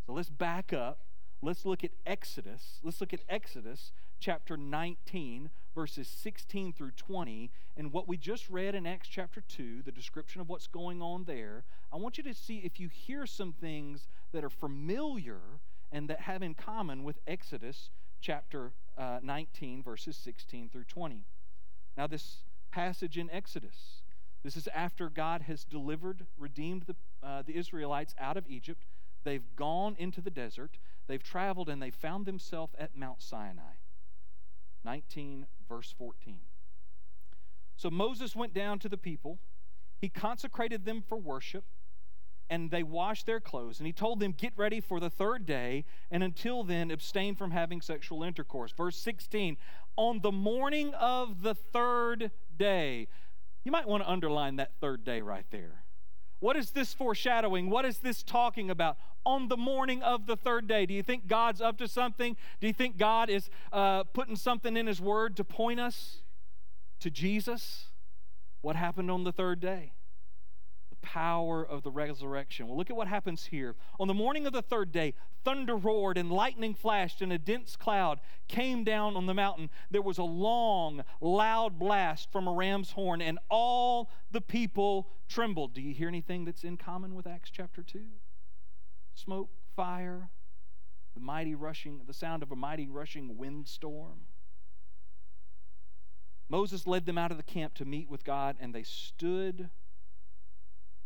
So 0.04 0.12
let's 0.12 0.28
back 0.28 0.72
up 0.72 1.02
let's 1.42 1.66
look 1.66 1.84
at 1.84 1.90
Exodus. 2.06 2.78
Let's 2.82 3.00
look 3.00 3.12
at 3.12 3.20
Exodus 3.28 3.92
chapter 4.20 4.56
19, 4.56 5.50
verses 5.74 6.06
16 6.08 6.72
through 6.72 6.92
20. 6.92 7.50
And 7.76 7.92
what 7.92 8.06
we 8.06 8.16
just 8.16 8.48
read 8.48 8.74
in 8.74 8.86
Acts 8.86 9.08
chapter 9.08 9.40
2, 9.40 9.82
the 9.84 9.92
description 9.92 10.40
of 10.40 10.48
what's 10.48 10.68
going 10.68 11.02
on 11.02 11.24
there, 11.24 11.64
I 11.92 11.96
want 11.96 12.16
you 12.16 12.24
to 12.24 12.34
see 12.34 12.58
if 12.58 12.78
you 12.78 12.88
hear 12.88 13.26
some 13.26 13.52
things 13.52 14.06
that 14.32 14.44
are 14.44 14.50
familiar 14.50 15.40
and 15.90 16.08
that 16.08 16.20
have 16.20 16.42
in 16.42 16.54
common 16.54 17.02
with 17.02 17.18
Exodus 17.26 17.90
chapter 18.20 18.72
uh, 18.96 19.18
19, 19.22 19.82
verses 19.82 20.16
16 20.16 20.70
through 20.70 20.84
20. 20.84 21.24
Now, 21.96 22.06
this 22.06 22.44
passage 22.70 23.18
in 23.18 23.28
Exodus, 23.30 24.02
this 24.44 24.56
is 24.56 24.68
after 24.74 25.10
God 25.10 25.42
has 25.42 25.64
delivered, 25.64 26.26
redeemed 26.38 26.84
the, 26.86 26.96
uh, 27.26 27.42
the 27.42 27.56
Israelites 27.56 28.14
out 28.18 28.36
of 28.36 28.44
Egypt. 28.48 28.84
They've 29.24 29.44
gone 29.56 29.96
into 29.98 30.20
the 30.20 30.30
desert. 30.30 30.78
They've 31.06 31.22
traveled 31.22 31.68
and 31.68 31.82
they 31.82 31.90
found 31.90 32.26
themselves 32.26 32.74
at 32.78 32.96
Mount 32.96 33.22
Sinai. 33.22 33.76
19, 34.84 35.46
verse 35.68 35.94
14. 35.96 36.40
So 37.76 37.90
Moses 37.90 38.36
went 38.36 38.54
down 38.54 38.78
to 38.80 38.88
the 38.88 38.96
people. 38.96 39.38
He 40.00 40.08
consecrated 40.08 40.84
them 40.84 41.02
for 41.02 41.16
worship, 41.16 41.64
and 42.50 42.70
they 42.70 42.82
washed 42.82 43.26
their 43.26 43.40
clothes. 43.40 43.78
And 43.78 43.86
he 43.86 43.92
told 43.92 44.20
them, 44.20 44.32
Get 44.32 44.52
ready 44.56 44.80
for 44.80 45.00
the 45.00 45.10
third 45.10 45.46
day, 45.46 45.84
and 46.10 46.22
until 46.22 46.64
then, 46.64 46.90
abstain 46.90 47.34
from 47.34 47.52
having 47.52 47.80
sexual 47.80 48.22
intercourse. 48.22 48.72
Verse 48.72 48.96
16 48.96 49.56
On 49.96 50.20
the 50.20 50.32
morning 50.32 50.92
of 50.94 51.42
the 51.42 51.54
third 51.54 52.30
day, 52.56 53.08
you 53.64 53.70
might 53.70 53.86
want 53.86 54.02
to 54.02 54.10
underline 54.10 54.56
that 54.56 54.72
third 54.80 55.04
day 55.04 55.20
right 55.20 55.46
there. 55.50 55.81
What 56.42 56.56
is 56.56 56.72
this 56.72 56.92
foreshadowing? 56.92 57.70
What 57.70 57.84
is 57.84 57.98
this 57.98 58.24
talking 58.24 58.68
about? 58.68 58.96
On 59.24 59.46
the 59.46 59.56
morning 59.56 60.02
of 60.02 60.26
the 60.26 60.34
third 60.34 60.66
day, 60.66 60.86
do 60.86 60.92
you 60.92 61.02
think 61.04 61.28
God's 61.28 61.60
up 61.60 61.78
to 61.78 61.86
something? 61.86 62.36
Do 62.60 62.66
you 62.66 62.72
think 62.72 62.98
God 62.98 63.30
is 63.30 63.48
uh, 63.72 64.02
putting 64.02 64.34
something 64.34 64.76
in 64.76 64.88
His 64.88 65.00
Word 65.00 65.36
to 65.36 65.44
point 65.44 65.78
us 65.78 66.22
to 66.98 67.10
Jesus? 67.10 67.90
What 68.60 68.74
happened 68.74 69.08
on 69.08 69.22
the 69.22 69.30
third 69.30 69.60
day? 69.60 69.92
Power 71.02 71.64
of 71.64 71.82
the 71.82 71.90
resurrection. 71.90 72.66
Well, 72.66 72.76
look 72.76 72.88
at 72.88 72.96
what 72.96 73.08
happens 73.08 73.46
here. 73.46 73.74
On 74.00 74.08
the 74.08 74.14
morning 74.14 74.46
of 74.46 74.52
the 74.52 74.62
third 74.62 74.92
day, 74.92 75.14
thunder 75.44 75.76
roared 75.76 76.16
and 76.16 76.30
lightning 76.30 76.74
flashed, 76.74 77.20
and 77.20 77.32
a 77.32 77.38
dense 77.38 77.76
cloud 77.76 78.20
came 78.48 78.84
down 78.84 79.16
on 79.16 79.26
the 79.26 79.34
mountain. 79.34 79.68
There 79.90 80.00
was 80.00 80.18
a 80.18 80.24
long, 80.24 81.02
loud 81.20 81.78
blast 81.78 82.30
from 82.32 82.46
a 82.46 82.52
ram's 82.52 82.92
horn, 82.92 83.20
and 83.20 83.38
all 83.50 84.10
the 84.30 84.40
people 84.40 85.08
trembled. 85.28 85.74
Do 85.74 85.82
you 85.82 85.92
hear 85.92 86.08
anything 86.08 86.44
that's 86.44 86.64
in 86.64 86.76
common 86.76 87.14
with 87.14 87.26
Acts 87.26 87.50
chapter 87.50 87.82
2? 87.82 88.00
Smoke, 89.14 89.50
fire, 89.76 90.30
the 91.14 91.20
mighty 91.20 91.54
rushing, 91.54 92.00
the 92.06 92.14
sound 92.14 92.42
of 92.42 92.52
a 92.52 92.56
mighty 92.56 92.88
rushing 92.88 93.36
windstorm. 93.36 94.20
Moses 96.48 96.86
led 96.86 97.06
them 97.06 97.18
out 97.18 97.30
of 97.30 97.36
the 97.38 97.42
camp 97.42 97.74
to 97.74 97.84
meet 97.84 98.10
with 98.10 98.24
God, 98.24 98.56
and 98.60 98.74
they 98.74 98.82
stood 98.82 99.70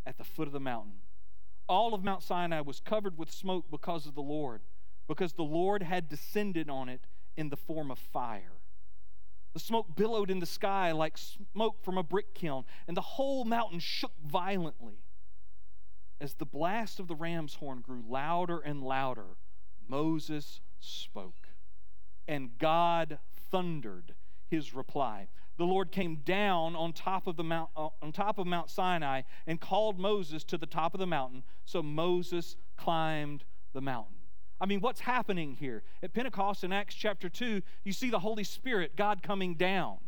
at 0.07 0.17
the 0.19 0.25
foot 0.25 0.47
of 0.47 0.53
the 0.53 0.61
mountain. 0.61 1.01
All 1.69 1.93
of 1.93 2.05
Mount 2.05 2.23
Sinai 2.23 2.61
was 2.61 2.81
covered 2.81 3.19
with 3.19 3.31
smoke 3.31 3.67
because 3.71 4.07
of 4.07 4.15
the 4.15 4.23
Lord, 4.23 4.63
because 5.09 5.33
the 5.33 5.43
Lord 5.43 5.83
had 5.83 6.09
descended 6.09 6.71
on 6.71 6.89
it 6.89 7.07
in 7.37 7.49
the 7.49 7.57
form 7.57 7.91
of 7.91 7.99
fire. 7.99 8.61
The 9.53 9.61
smoke 9.61 9.97
billowed 9.97 10.31
in 10.31 10.39
the 10.39 10.47
sky 10.47 10.93
like 10.93 11.19
smoke 11.19 11.83
from 11.83 11.99
a 11.99 12.03
brick 12.03 12.35
kiln, 12.35 12.65
and 12.87 12.97
the 12.97 13.01
whole 13.01 13.45
mountain 13.45 13.81
shook 13.81 14.13
violently. 14.25 14.99
As 16.21 16.35
the 16.35 16.47
blast 16.47 17.01
of 17.01 17.09
the 17.09 17.15
ram's 17.15 17.55
horn 17.55 17.81
grew 17.81 18.03
louder 18.07 18.61
and 18.61 18.83
louder, 18.83 19.37
Moses 19.89 20.61
spoke, 20.79 21.49
and 22.29 22.59
God 22.59 23.19
thundered 23.51 24.15
his 24.49 24.75
reply 24.75 25.29
the 25.57 25.65
Lord 25.65 25.91
came 25.91 26.17
down 26.17 26.77
on 26.77 26.93
top 26.93 27.27
of 27.27 27.37
the 27.37 27.45
mount 27.45 27.71
uh, 27.77 27.89
on 28.03 28.13
top 28.13 28.39
of 28.39 28.47
Mount 28.47 28.71
Sinai 28.71 29.23
and 29.47 29.61
called 29.61 29.99
Moses 29.99 30.45
to 30.45 30.59
the 30.59 30.67
top 30.67 30.95
of 30.95 31.01
the 31.01 31.07
mountain. 31.07 31.43
So 31.65 31.83
Moses 31.83 32.57
climbed 32.77 33.45
the 33.73 33.81
mountain. 33.81 34.15
I 34.61 34.67
mean, 34.67 34.81
what's 34.81 35.01
happening 35.01 35.55
here? 35.55 35.83
At 36.03 36.15
Pentecost 36.15 36.65
in 36.65 36.73
Acts 36.73 36.95
chapter 36.95 37.29
2, 37.29 37.63
you 37.85 37.93
see 37.93 38.11
the 38.11 38.21
Holy 38.21 38.45
Spirit, 38.45 38.97
God 38.97 39.23
coming 39.23 39.55
down. 39.55 39.99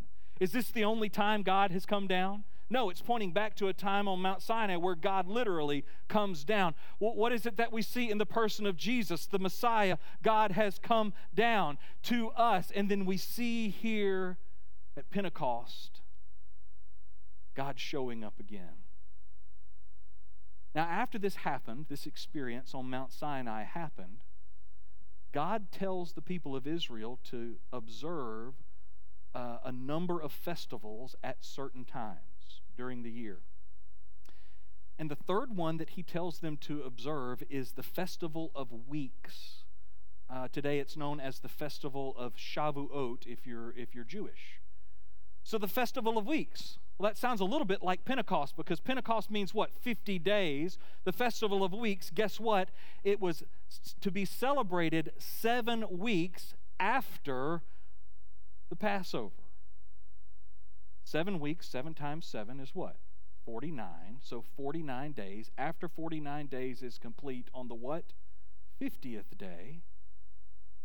Is 0.40 0.52
this 0.52 0.70
the 0.70 0.84
only 0.84 1.08
time 1.08 1.42
God 1.42 1.70
has 1.70 1.84
come 1.84 2.06
down? 2.06 2.44
No, 2.70 2.90
it's 2.90 3.00
pointing 3.00 3.32
back 3.32 3.54
to 3.56 3.68
a 3.68 3.72
time 3.72 4.08
on 4.08 4.20
Mount 4.20 4.42
Sinai 4.42 4.76
where 4.76 4.94
God 4.94 5.26
literally 5.26 5.84
comes 6.06 6.44
down. 6.44 6.74
what 6.98 7.32
is 7.32 7.46
it 7.46 7.56
that 7.56 7.72
we 7.72 7.80
see 7.80 8.10
in 8.10 8.18
the 8.18 8.26
person 8.26 8.66
of 8.66 8.76
Jesus, 8.76 9.26
the 9.26 9.38
Messiah? 9.38 9.96
God 10.22 10.52
has 10.52 10.78
come 10.78 11.14
down 11.34 11.78
to 12.04 12.28
us. 12.30 12.70
And 12.74 12.90
then 12.90 13.06
we 13.06 13.16
see 13.16 13.70
here 13.70 14.36
at 14.98 15.10
Pentecost, 15.10 16.00
God 17.54 17.78
showing 17.78 18.24
up 18.24 18.40
again. 18.40 18.82
Now, 20.74 20.84
after 20.84 21.18
this 21.18 21.36
happened, 21.36 21.86
this 21.88 22.04
experience 22.04 22.74
on 22.74 22.90
Mount 22.90 23.12
Sinai 23.12 23.62
happened, 23.62 24.24
God 25.32 25.70
tells 25.70 26.12
the 26.12 26.20
people 26.20 26.56
of 26.56 26.66
Israel 26.66 27.20
to 27.30 27.56
observe 27.72 28.54
uh, 29.34 29.58
a 29.64 29.70
number 29.70 30.20
of 30.20 30.32
festivals 30.32 31.14
at 31.22 31.44
certain 31.44 31.84
times 31.84 32.60
during 32.76 33.02
the 33.02 33.10
year. 33.10 33.38
And 34.98 35.08
the 35.08 35.16
third 35.16 35.56
one 35.56 35.76
that 35.76 35.90
he 35.90 36.02
tells 36.02 36.40
them 36.40 36.56
to 36.62 36.82
observe 36.82 37.44
is 37.48 37.72
the 37.72 37.84
Festival 37.84 38.50
of 38.52 38.68
Weeks. 38.88 39.64
Uh, 40.28 40.48
today 40.48 40.80
it's 40.80 40.96
known 40.96 41.20
as 41.20 41.38
the 41.38 41.48
Festival 41.48 42.14
of 42.18 42.34
Shavuot 42.34 43.26
if 43.26 43.46
you're, 43.46 43.72
if 43.76 43.94
you're 43.94 44.04
Jewish. 44.04 44.57
So 45.42 45.58
the 45.58 45.68
Festival 45.68 46.18
of 46.18 46.26
Weeks. 46.26 46.78
Well, 46.98 47.08
that 47.08 47.16
sounds 47.16 47.40
a 47.40 47.44
little 47.44 47.64
bit 47.64 47.82
like 47.82 48.04
Pentecost 48.04 48.56
because 48.56 48.80
Pentecost 48.80 49.30
means 49.30 49.54
what? 49.54 49.70
50 49.80 50.18
days. 50.18 50.78
The 51.04 51.12
Festival 51.12 51.62
of 51.62 51.72
Weeks, 51.72 52.10
guess 52.12 52.40
what? 52.40 52.70
It 53.04 53.20
was 53.20 53.44
to 54.00 54.10
be 54.10 54.24
celebrated 54.24 55.12
seven 55.16 55.84
weeks 55.90 56.54
after 56.80 57.62
the 58.68 58.76
Passover. 58.76 59.34
Seven 61.04 61.40
weeks, 61.40 61.68
seven 61.68 61.94
times 61.94 62.26
seven 62.26 62.60
is 62.60 62.74
what? 62.74 62.96
49. 63.46 64.18
So 64.20 64.44
49 64.56 65.12
days. 65.12 65.50
After 65.56 65.88
49 65.88 66.46
days 66.46 66.82
is 66.82 66.98
complete 66.98 67.48
on 67.54 67.68
the 67.68 67.74
what? 67.74 68.04
50th 68.80 69.38
day. 69.38 69.82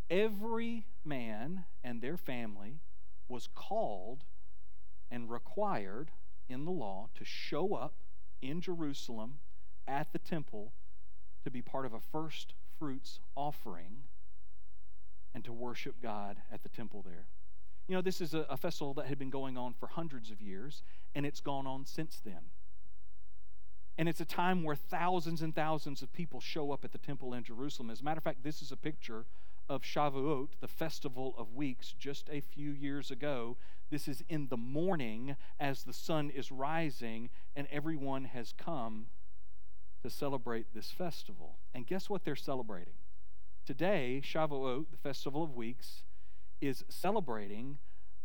Every 0.10 0.86
man 1.04 1.66
and 1.84 2.02
their 2.02 2.18
family 2.18 2.80
was 3.28 3.50
called 3.54 4.24
and 5.13 5.29
required 5.29 6.10
in 6.50 6.65
the 6.65 6.72
law 6.72 7.08
to 7.13 7.24
show 7.24 7.75
up 7.75 7.93
in 8.41 8.60
Jerusalem 8.60 9.36
at 9.88 10.12
the 10.12 10.17
temple 10.17 10.74
to 11.43 11.51
be 11.51 11.62
part 11.62 11.86
of 11.86 11.93
a 11.93 12.00
first 12.00 12.55
fruits 12.79 13.20
offering 13.36 14.05
and 15.36 15.43
to 15.43 15.53
worship 15.53 16.01
God 16.01 16.38
at 16.51 16.63
the 16.63 16.70
temple 16.70 17.03
there. 17.05 17.27
You 17.88 17.96
know, 17.96 18.01
this 18.01 18.22
is 18.22 18.34
a, 18.34 18.39
a, 18.50 18.58
festival 18.58 18.96
that 18.96 19.05
had 19.05 19.20
been 19.20 19.29
going 19.29 19.55
on 19.55 19.74
for 19.74 19.88
hundreds 19.88 20.32
of 20.32 20.41
years, 20.41 20.82
and 21.13 21.25
it's 21.25 21.41
gone 21.41 21.67
on 21.67 21.86
since 21.86 22.20
then. 22.25 22.50
And 23.98 24.10
it's 24.10 24.22
a 24.22 24.25
time 24.25 24.63
where 24.63 24.75
thousands 24.75 25.43
and 25.43 25.53
thousands 25.53 26.01
of 26.01 26.12
people 26.12 26.39
show 26.39 26.72
up 26.72 26.84
at 26.84 26.91
the 26.91 26.98
temple 26.98 27.34
in 27.34 27.43
Jerusalem. 27.43 27.91
As 27.91 28.01
a 28.01 28.03
matter 28.03 28.17
of 28.17 28.24
fact, 28.24 28.43
this 28.43 28.62
is 28.63 28.72
a 28.72 28.77
picture 28.77 29.25
of 29.74 29.82
Shavuot, 29.82 30.50
the 30.62 30.68
festival 30.68 31.34
of 31.36 31.56
weeks, 31.56 31.96
just 31.98 32.30
a 32.32 32.42
few 32.42 32.72
years 32.72 33.10
ago. 33.10 33.58
This 33.89 34.08
is 34.08 34.24
in 34.30 34.48
the 34.50 34.58
morning 34.58 35.36
as 35.60 35.84
the 35.84 35.94
sun 35.94 36.30
is 36.30 36.51
rising, 36.51 37.32
and 37.56 37.68
everyone 37.72 38.25
has 38.25 38.53
come 38.56 39.08
to 40.03 40.12
celebrate 40.12 40.68
this 40.75 40.92
festival. 40.92 41.58
And 41.74 41.88
guess 41.88 42.08
what 42.10 42.24
they're 42.24 42.36
celebrating? 42.36 42.94
Today, 43.65 44.22
Shavuot, 44.24 44.92
the 44.92 44.98
festival 44.98 45.44
of 45.44 45.56
weeks, 45.56 46.03
is 46.62 46.86
celebrating 46.88 47.80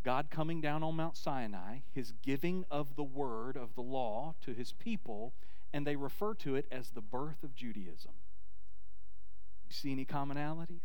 God 0.05 0.29
coming 0.31 0.61
down 0.61 0.83
on 0.83 0.97
Mount 0.97 1.17
Sinai, 1.17 1.79
his 1.95 2.13
giving 2.23 2.67
of 2.71 2.95
the 2.95 3.03
word 3.03 3.57
of 3.57 3.75
the 3.75 3.83
law 3.83 4.35
to 4.43 4.53
his 4.53 4.73
people, 4.73 5.33
and 5.73 5.87
they 5.87 5.97
refer 5.97 6.35
to 6.35 6.57
it 6.57 6.67
as 6.71 6.91
the 6.91 7.01
birth 7.01 7.43
of 7.43 7.55
Judaism. 7.55 8.13
You 9.69 9.75
see 9.75 9.93
any 9.93 10.05
commonalities? 10.05 10.81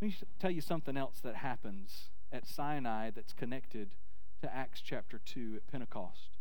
Let 0.00 0.08
me 0.08 0.16
tell 0.38 0.50
you 0.52 0.60
something 0.60 0.96
else 0.96 1.18
that 1.24 1.36
happens 1.36 2.10
at 2.30 2.46
Sinai 2.46 3.10
that's 3.10 3.32
connected 3.32 3.96
to 4.40 4.54
Acts 4.54 4.80
chapter 4.80 5.20
2 5.24 5.54
at 5.56 5.66
Pentecost. 5.66 6.36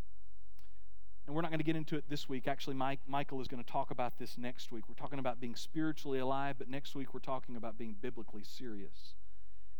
And 1.25 1.35
we're 1.35 1.41
not 1.41 1.49
going 1.49 1.59
to 1.59 1.65
get 1.65 1.75
into 1.75 1.95
it 1.95 2.03
this 2.07 2.29
week. 2.29 2.47
Actually, 2.47 2.75
Mike, 2.75 2.99
Michael 3.07 3.41
is 3.41 3.47
going 3.47 3.63
to 3.63 3.69
talk 3.69 3.89
about 3.89 4.19
this 4.19 4.37
next 4.37 4.71
week. 4.71 4.83
We're 4.87 4.93
talking 4.93 5.17
about 5.17 5.41
being 5.41 5.55
spiritually 5.55 6.19
alive, 6.19 6.57
but 6.59 6.69
next 6.69 6.93
week 6.93 7.15
we're 7.15 7.19
talking 7.19 7.55
about 7.55 7.79
being 7.79 7.95
biblically 7.99 8.43
serious. 8.43 9.15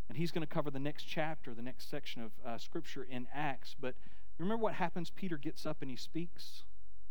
And 0.08 0.18
he's 0.18 0.32
going 0.32 0.46
to 0.46 0.52
cover 0.52 0.72
the 0.72 0.80
next 0.80 1.04
chapter, 1.04 1.54
the 1.54 1.62
next 1.62 1.88
section 1.88 2.20
of 2.20 2.32
uh, 2.44 2.58
Scripture 2.58 3.06
in 3.08 3.28
Acts. 3.32 3.76
But 3.80 3.94
remember 4.38 4.60
what 4.60 4.74
happens? 4.74 5.10
Peter 5.10 5.38
gets 5.38 5.64
up 5.64 5.82
and 5.82 5.90
he 5.90 5.96
speaks, 5.96 6.64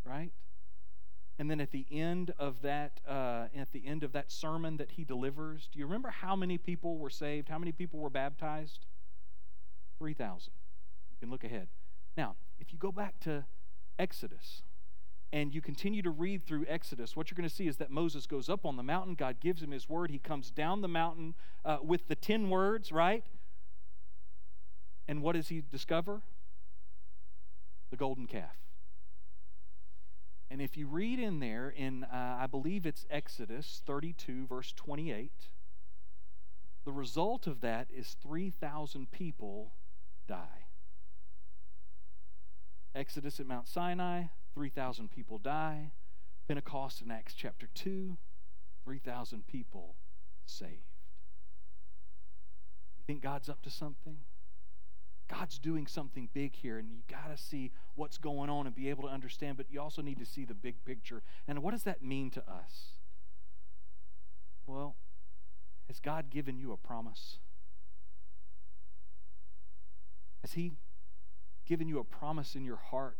right? 0.04 0.32
And 1.38 1.48
then 1.48 1.60
at 1.60 1.70
the 1.70 1.86
end 1.90 2.32
of 2.36 2.62
that, 2.62 3.00
uh, 3.08 3.44
at 3.56 3.70
the 3.72 3.86
end 3.86 4.02
of 4.02 4.12
that 4.12 4.32
sermon 4.32 4.76
that 4.78 4.92
he 4.92 5.04
delivers, 5.04 5.68
do 5.72 5.78
you 5.78 5.86
remember 5.86 6.08
how 6.08 6.34
many 6.34 6.58
people 6.58 6.98
were 6.98 7.10
saved? 7.10 7.48
How 7.48 7.58
many 7.58 7.70
people 7.70 8.00
were 8.00 8.10
baptized? 8.10 8.86
Three 9.98 10.14
thousand. 10.14 10.52
You 11.10 11.16
can 11.20 11.30
look 11.30 11.44
ahead. 11.44 11.68
Now, 12.16 12.34
if 12.58 12.72
you 12.72 12.78
go 12.78 12.90
back 12.90 13.20
to 13.20 13.44
Exodus 13.98 14.62
and 15.32 15.54
you 15.54 15.60
continue 15.60 16.02
to 16.02 16.10
read 16.10 16.44
through 16.44 16.64
Exodus, 16.68 17.14
what 17.14 17.30
you're 17.30 17.36
going 17.36 17.48
to 17.48 17.54
see 17.54 17.68
is 17.68 17.76
that 17.76 17.90
Moses 17.90 18.26
goes 18.26 18.48
up 18.48 18.66
on 18.66 18.76
the 18.76 18.82
mountain. 18.82 19.14
God 19.14 19.38
gives 19.40 19.62
him 19.62 19.70
his 19.70 19.88
word. 19.88 20.10
He 20.10 20.18
comes 20.18 20.50
down 20.50 20.80
the 20.80 20.88
mountain 20.88 21.34
uh, 21.64 21.78
with 21.82 22.08
the 22.08 22.16
ten 22.16 22.50
words, 22.50 22.90
right? 22.90 23.24
And 25.06 25.22
what 25.22 25.36
does 25.36 25.48
he 25.48 25.62
discover? 25.70 26.22
The 27.90 27.96
golden 27.96 28.26
calf. 28.26 28.56
And 30.50 30.62
if 30.62 30.76
you 30.76 30.86
read 30.86 31.18
in 31.18 31.40
there, 31.40 31.68
in 31.68 32.04
uh, 32.04 32.38
I 32.40 32.46
believe 32.46 32.86
it's 32.86 33.04
Exodus 33.10 33.82
32, 33.86 34.46
verse 34.46 34.72
28, 34.72 35.30
the 36.84 36.92
result 36.92 37.46
of 37.46 37.60
that 37.60 37.88
is 37.94 38.16
3,000 38.22 39.10
people 39.10 39.72
die. 40.26 40.64
Exodus 42.94 43.38
at 43.38 43.46
Mount 43.46 43.68
Sinai, 43.68 44.24
3,000 44.54 45.10
people 45.10 45.38
die. 45.38 45.90
Pentecost 46.46 47.02
in 47.02 47.10
Acts 47.10 47.34
chapter 47.34 47.68
2, 47.74 48.16
3,000 48.84 49.46
people 49.46 49.96
saved. 50.46 50.72
You 52.96 53.04
think 53.06 53.22
God's 53.22 53.50
up 53.50 53.60
to 53.62 53.70
something? 53.70 54.16
God's 55.28 55.58
doing 55.58 55.86
something 55.86 56.28
big 56.32 56.54
here, 56.54 56.78
and 56.78 56.90
you 56.90 56.98
got 57.08 57.30
to 57.30 57.42
see 57.42 57.70
what's 57.94 58.18
going 58.18 58.48
on 58.48 58.66
and 58.66 58.74
be 58.74 58.88
able 58.88 59.02
to 59.02 59.08
understand, 59.08 59.56
but 59.56 59.66
you 59.70 59.80
also 59.80 60.00
need 60.00 60.18
to 60.18 60.26
see 60.26 60.44
the 60.44 60.54
big 60.54 60.84
picture. 60.84 61.22
And 61.46 61.62
what 61.62 61.72
does 61.72 61.82
that 61.82 62.02
mean 62.02 62.30
to 62.30 62.40
us? 62.40 62.92
Well, 64.66 64.96
has 65.86 66.00
God 66.00 66.30
given 66.30 66.58
you 66.58 66.72
a 66.72 66.76
promise? 66.76 67.38
Has 70.42 70.52
He 70.52 70.72
given 71.66 71.88
you 71.88 71.98
a 71.98 72.04
promise 72.04 72.54
in 72.54 72.64
your 72.64 72.76
heart 72.76 73.18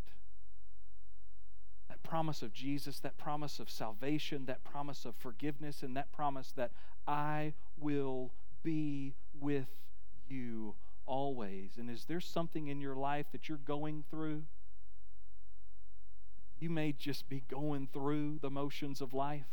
that 1.88 2.02
promise 2.02 2.42
of 2.42 2.52
Jesus, 2.52 3.00
that 3.00 3.16
promise 3.16 3.58
of 3.58 3.70
salvation, 3.70 4.44
that 4.46 4.62
promise 4.64 5.04
of 5.04 5.14
forgiveness, 5.16 5.82
and 5.82 5.96
that 5.96 6.12
promise 6.12 6.52
that 6.56 6.70
I 7.06 7.54
will 7.78 8.30
be 8.62 9.14
with 9.40 9.68
you 10.28 10.74
always. 11.08 11.72
And 11.78 11.90
is 11.90 12.04
there 12.04 12.20
something 12.20 12.68
in 12.68 12.80
your 12.80 12.94
life 12.94 13.26
that 13.32 13.48
you're 13.48 13.58
going 13.58 14.04
through? 14.10 14.44
You 16.60 16.70
may 16.70 16.92
just 16.92 17.28
be 17.28 17.42
going 17.48 17.88
through 17.92 18.38
the 18.40 18.50
motions 18.50 19.00
of 19.00 19.14
life. 19.14 19.46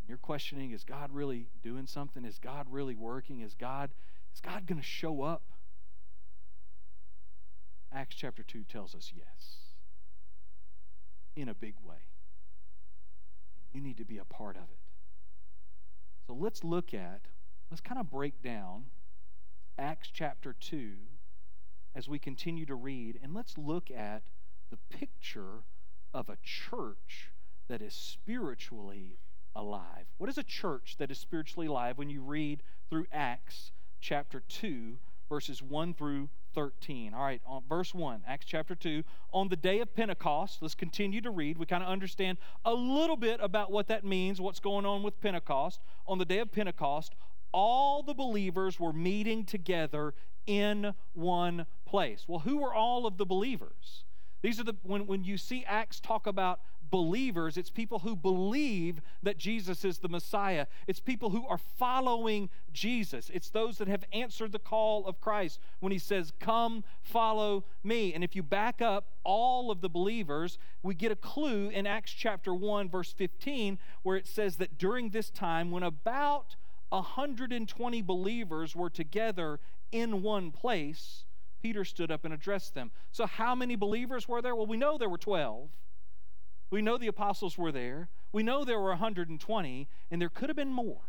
And 0.00 0.08
you're 0.08 0.18
questioning, 0.18 0.72
is 0.72 0.84
God 0.84 1.10
really 1.12 1.48
doing 1.62 1.86
something? 1.86 2.24
Is 2.24 2.38
God 2.38 2.66
really 2.70 2.94
working? 2.94 3.40
Is 3.40 3.54
God 3.54 3.90
is 4.34 4.40
God 4.40 4.66
going 4.66 4.78
to 4.78 4.86
show 4.86 5.22
up? 5.22 5.42
Acts 7.92 8.14
chapter 8.14 8.42
2 8.42 8.64
tells 8.64 8.94
us 8.94 9.12
yes. 9.16 9.56
In 11.34 11.48
a 11.48 11.54
big 11.54 11.74
way. 11.82 11.96
And 13.72 13.74
you 13.74 13.80
need 13.80 13.96
to 13.96 14.04
be 14.04 14.18
a 14.18 14.24
part 14.24 14.56
of 14.56 14.62
it. 14.62 14.78
So 16.26 16.34
let's 16.34 16.62
look 16.62 16.92
at, 16.92 17.22
let's 17.70 17.80
kind 17.80 17.98
of 17.98 18.10
break 18.10 18.42
down 18.42 18.84
Acts 19.78 20.10
chapter 20.12 20.54
2 20.58 20.92
as 21.94 22.08
we 22.08 22.18
continue 22.18 22.66
to 22.66 22.74
read, 22.74 23.18
and 23.22 23.32
let's 23.34 23.56
look 23.56 23.90
at 23.90 24.22
the 24.70 24.78
picture 24.90 25.62
of 26.12 26.28
a 26.28 26.36
church 26.42 27.30
that 27.68 27.80
is 27.80 27.94
spiritually 27.94 29.18
alive. 29.54 30.06
What 30.18 30.28
is 30.28 30.38
a 30.38 30.42
church 30.42 30.96
that 30.98 31.10
is 31.10 31.18
spiritually 31.18 31.66
alive 31.66 31.96
when 31.96 32.10
you 32.10 32.22
read 32.22 32.62
through 32.90 33.06
Acts 33.12 33.72
chapter 34.00 34.42
2, 34.48 34.98
verses 35.28 35.62
1 35.62 35.94
through 35.94 36.28
13. 36.54 37.14
All 37.14 37.22
right, 37.22 37.40
on 37.46 37.62
verse 37.68 37.94
1, 37.94 38.22
Acts 38.26 38.46
chapter 38.46 38.74
2. 38.74 39.04
On 39.32 39.48
the 39.48 39.56
day 39.56 39.80
of 39.80 39.94
Pentecost, 39.94 40.60
let's 40.60 40.74
continue 40.74 41.20
to 41.20 41.30
read. 41.30 41.58
We 41.58 41.66
kind 41.66 41.82
of 41.82 41.88
understand 41.88 42.38
a 42.64 42.74
little 42.74 43.16
bit 43.16 43.38
about 43.42 43.70
what 43.70 43.88
that 43.88 44.04
means, 44.04 44.40
what's 44.40 44.60
going 44.60 44.86
on 44.86 45.02
with 45.02 45.20
Pentecost. 45.20 45.80
On 46.06 46.18
the 46.18 46.24
day 46.24 46.38
of 46.38 46.50
Pentecost, 46.50 47.14
all 47.52 48.02
the 48.02 48.14
believers 48.14 48.78
were 48.78 48.92
meeting 48.92 49.44
together 49.44 50.14
in 50.46 50.94
one 51.12 51.66
place. 51.86 52.24
Well, 52.26 52.40
who 52.40 52.58
were 52.58 52.74
all 52.74 53.06
of 53.06 53.18
the 53.18 53.26
believers? 53.26 54.04
These 54.42 54.60
are 54.60 54.64
the 54.64 54.76
when, 54.82 55.06
when 55.06 55.24
you 55.24 55.36
see 55.36 55.64
Acts 55.66 56.00
talk 56.00 56.26
about 56.26 56.60
believers, 56.90 57.56
it's 57.56 57.70
people 57.70 58.00
who 58.00 58.16
believe 58.16 59.00
that 59.22 59.36
Jesus 59.36 59.84
is 59.84 59.98
the 59.98 60.08
Messiah. 60.08 60.66
It's 60.86 61.00
people 61.00 61.30
who 61.30 61.46
are 61.46 61.58
following 61.58 62.48
Jesus. 62.72 63.30
It's 63.32 63.50
those 63.50 63.78
that 63.78 63.88
have 63.88 64.04
answered 64.12 64.52
the 64.52 64.58
call 64.58 65.06
of 65.06 65.20
Christ 65.20 65.60
when 65.80 65.92
he 65.92 65.98
says, 65.98 66.32
Come, 66.40 66.84
follow 67.02 67.64
me. 67.82 68.14
And 68.14 68.24
if 68.24 68.34
you 68.34 68.42
back 68.42 68.80
up 68.80 69.08
all 69.24 69.70
of 69.70 69.80
the 69.80 69.88
believers, 69.88 70.58
we 70.82 70.94
get 70.94 71.12
a 71.12 71.16
clue 71.16 71.68
in 71.68 71.86
Acts 71.86 72.12
chapter 72.12 72.54
1, 72.54 72.88
verse 72.88 73.12
15, 73.12 73.78
where 74.02 74.16
it 74.16 74.26
says 74.26 74.56
that 74.56 74.78
during 74.78 75.10
this 75.10 75.30
time, 75.30 75.70
when 75.70 75.82
about 75.82 76.56
120 76.90 78.02
believers 78.02 78.74
were 78.74 78.90
together 78.90 79.60
in 79.92 80.22
one 80.22 80.50
place, 80.50 81.24
Peter 81.62 81.84
stood 81.84 82.10
up 82.10 82.24
and 82.24 82.32
addressed 82.32 82.74
them. 82.74 82.90
So, 83.10 83.26
how 83.26 83.54
many 83.54 83.76
believers 83.76 84.28
were 84.28 84.42
there? 84.42 84.54
Well, 84.54 84.66
we 84.66 84.76
know 84.76 84.98
there 84.98 85.08
were 85.08 85.18
12. 85.18 85.68
We 86.70 86.82
know 86.82 86.98
the 86.98 87.06
apostles 87.06 87.56
were 87.56 87.72
there. 87.72 88.08
We 88.32 88.42
know 88.42 88.64
there 88.64 88.80
were 88.80 88.90
120, 88.90 89.88
and 90.10 90.20
there 90.20 90.28
could 90.28 90.48
have 90.48 90.56
been 90.56 90.72
more. 90.72 91.00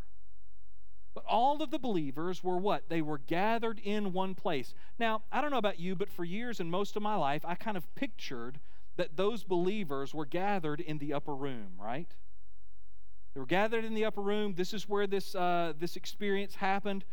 But 1.14 1.26
all 1.26 1.62
of 1.62 1.72
the 1.72 1.80
believers 1.80 2.44
were 2.44 2.58
what? 2.58 2.88
They 2.88 3.02
were 3.02 3.18
gathered 3.18 3.80
in 3.84 4.14
one 4.14 4.36
place. 4.36 4.74
Now, 4.98 5.24
I 5.32 5.42
don't 5.42 5.52
know 5.52 5.58
about 5.58 5.80
you, 5.80 5.96
but 5.96 6.10
for 6.10 6.24
years 6.24 6.60
and 6.60 6.72
most 6.72 6.96
of 6.96 7.02
my 7.02 7.16
life, 7.16 7.44
I 7.46 7.56
kind 7.56 7.76
of 7.76 7.94
pictured 7.96 8.60
that 8.96 9.18
those 9.18 9.44
believers 9.44 10.14
were 10.14 10.26
gathered 10.26 10.80
in 10.80 10.98
the 10.98 11.14
upper 11.14 11.36
room, 11.36 11.74
right? 11.78 12.16
They 13.40 13.42
were 13.42 13.48
gathered 13.48 13.86
in 13.86 13.94
the 13.94 14.04
upper 14.04 14.22
room. 14.22 14.56
This 14.58 14.74
is 14.74 14.90
where 14.90 15.08
this, 15.08 15.34
uh, 15.34 15.72
this 15.80 15.96
experience 15.96 16.56
happened. 16.56 17.06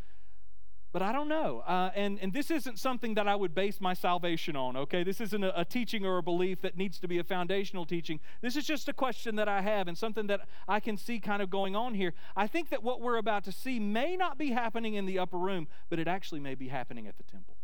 But 0.92 1.00
I 1.00 1.12
don't 1.12 1.28
know. 1.28 1.60
Uh, 1.60 1.90
and, 1.94 2.18
and 2.20 2.32
this 2.32 2.50
isn't 2.50 2.80
something 2.80 3.14
that 3.14 3.28
I 3.28 3.36
would 3.36 3.54
base 3.54 3.80
my 3.80 3.94
salvation 3.94 4.56
on, 4.56 4.76
okay? 4.76 5.04
This 5.04 5.20
isn't 5.20 5.44
a, 5.44 5.60
a, 5.60 5.64
teaching 5.64 6.04
or 6.04 6.18
a 6.18 6.24
belief 6.24 6.62
that 6.62 6.76
needs 6.76 6.98
to 6.98 7.06
be 7.06 7.18
a 7.18 7.22
foundational 7.22 7.86
teaching. 7.86 8.18
This 8.40 8.56
is 8.56 8.66
just 8.66 8.88
a 8.88 8.92
question 8.92 9.36
that 9.36 9.46
I 9.48 9.60
have 9.60 9.86
and 9.86 9.96
something 9.96 10.26
that 10.26 10.40
I 10.66 10.80
can 10.80 10.96
see 10.96 11.20
kind 11.20 11.42
of 11.42 11.48
going 11.48 11.76
on 11.76 11.94
here. 11.94 12.12
I 12.36 12.48
think 12.48 12.70
that 12.70 12.82
what 12.82 13.00
we're 13.00 13.18
about 13.18 13.44
to 13.44 13.52
see 13.52 13.78
may 13.78 14.16
not 14.16 14.36
be 14.36 14.50
happening 14.50 14.94
in 14.94 15.06
the 15.06 15.20
upper 15.20 15.38
room, 15.38 15.68
but 15.88 16.00
it 16.00 16.08
actually 16.08 16.40
may 16.40 16.56
be 16.56 16.66
happening 16.66 17.06
at 17.06 17.18
the 17.18 17.22
temple. 17.22 17.55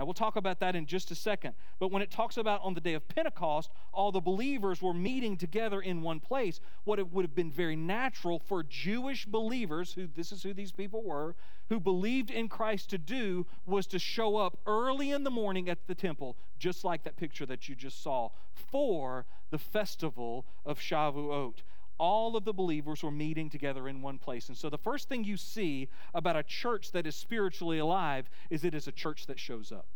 Now, 0.00 0.06
we'll 0.06 0.14
talk 0.14 0.36
about 0.36 0.60
that 0.60 0.74
in 0.74 0.86
just 0.86 1.10
a 1.10 1.14
second. 1.14 1.52
But 1.78 1.90
when 1.90 2.00
it 2.00 2.10
talks 2.10 2.38
about 2.38 2.62
on 2.64 2.72
the 2.72 2.80
day 2.80 2.94
of 2.94 3.06
Pentecost, 3.06 3.70
all 3.92 4.10
the 4.10 4.18
believers 4.18 4.80
were 4.80 4.94
meeting 4.94 5.36
together 5.36 5.78
in 5.78 6.00
one 6.00 6.20
place, 6.20 6.58
what 6.84 6.98
it 6.98 7.12
would 7.12 7.22
have 7.22 7.34
been 7.34 7.50
very 7.50 7.76
natural 7.76 8.38
for 8.38 8.62
Jewish 8.62 9.26
believers, 9.26 9.92
who 9.92 10.06
this 10.06 10.32
is 10.32 10.42
who 10.42 10.54
these 10.54 10.72
people 10.72 11.02
were, 11.02 11.36
who 11.68 11.78
believed 11.78 12.30
in 12.30 12.48
Christ 12.48 12.88
to 12.88 12.96
do, 12.96 13.46
was 13.66 13.86
to 13.88 13.98
show 13.98 14.38
up 14.38 14.56
early 14.64 15.10
in 15.10 15.22
the 15.22 15.30
morning 15.30 15.68
at 15.68 15.86
the 15.86 15.94
temple, 15.94 16.38
just 16.58 16.82
like 16.82 17.02
that 17.02 17.18
picture 17.18 17.44
that 17.44 17.68
you 17.68 17.74
just 17.74 18.02
saw, 18.02 18.30
for 18.54 19.26
the 19.50 19.58
festival 19.58 20.46
of 20.64 20.78
Shavuot 20.78 21.56
all 22.00 22.34
of 22.34 22.46
the 22.46 22.52
believers 22.54 23.02
were 23.02 23.10
meeting 23.10 23.50
together 23.50 23.86
in 23.86 24.00
one 24.00 24.18
place. 24.18 24.48
And 24.48 24.56
so 24.56 24.70
the 24.70 24.78
first 24.78 25.08
thing 25.08 25.22
you 25.22 25.36
see 25.36 25.88
about 26.14 26.34
a 26.34 26.42
church 26.42 26.92
that 26.92 27.06
is 27.06 27.14
spiritually 27.14 27.78
alive 27.78 28.30
is 28.48 28.64
it 28.64 28.74
is 28.74 28.88
a 28.88 28.92
church 28.92 29.26
that 29.26 29.38
shows 29.38 29.70
up. 29.70 29.86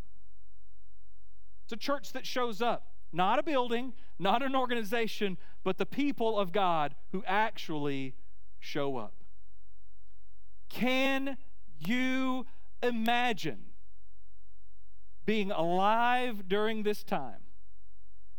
It's 1.64 1.72
a 1.72 1.78
church 1.78 2.12
that 2.12 2.26
shows 2.26 2.60
up, 2.60 2.88
not 3.10 3.38
a 3.38 3.42
building, 3.42 3.94
not 4.18 4.42
an 4.42 4.54
organization, 4.54 5.38
but 5.64 5.78
the 5.78 5.86
people 5.86 6.38
of 6.38 6.52
God 6.52 6.94
who 7.12 7.24
actually 7.26 8.14
show 8.60 8.98
up. 8.98 9.14
Can 10.68 11.38
you 11.78 12.44
imagine 12.82 13.60
being 15.24 15.50
alive 15.50 16.48
during 16.48 16.82
this 16.82 17.02
time? 17.02 17.40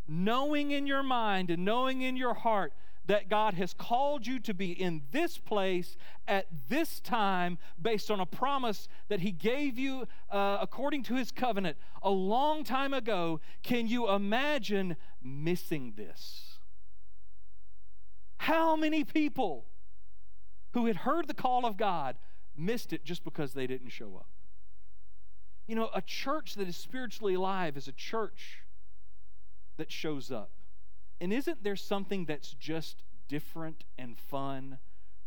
Knowing 0.08 0.70
in 0.70 0.86
your 0.86 1.02
mind 1.02 1.50
and 1.50 1.66
knowing 1.66 2.04
in 2.04 2.16
your 2.16 2.36
heart 2.36 2.74
that 3.08 3.30
God 3.30 3.54
has 3.56 3.74
called 3.74 4.26
you 4.26 4.40
to 4.40 4.54
be 4.54 4.72
in 4.72 5.04
this 5.12 5.38
place 5.38 5.98
at 6.28 6.48
this 6.70 7.00
time 7.00 7.58
based 7.82 8.10
on 8.10 8.20
a 8.20 8.26
promise 8.26 8.88
that 9.10 9.20
He 9.20 9.32
gave 9.32 9.78
you 9.78 10.08
uh, 10.32 10.58
according 10.62 11.04
to 11.04 11.16
His 11.16 11.32
covenant 11.32 11.78
a 12.02 12.10
long 12.10 12.64
time 12.64 12.94
ago. 12.94 13.40
Can 13.64 13.88
you 13.88 14.10
imagine 14.10 14.96
missing 15.22 15.94
this? 15.96 16.60
How 18.38 18.76
many 18.76 19.04
people 19.04 19.66
who 20.74 20.86
had 20.88 20.98
heard 20.98 21.28
the 21.28 21.34
call 21.34 21.66
of 21.66 21.78
God 21.78 22.18
missed 22.58 22.94
it 22.94 23.04
just 23.04 23.24
because 23.24 23.54
they 23.54 23.68
didn't 23.68 23.90
show 23.90 24.16
up? 24.16 24.28
You 25.68 25.76
know, 25.76 25.90
a 25.94 26.02
church 26.02 26.56
that 26.56 26.68
is 26.68 26.78
spiritually 26.78 27.34
alive 27.34 27.76
is 27.76 27.88
a 27.88 27.92
church 27.92 28.60
that 29.78 29.92
shows 29.92 30.32
up. 30.32 30.52
And 31.22 31.32
isn't 31.32 31.64
there 31.64 31.76
something 31.76 32.26
that's 32.26 32.52
just 32.54 33.04
different 33.28 33.84
and 33.98 34.18
fun 34.18 34.80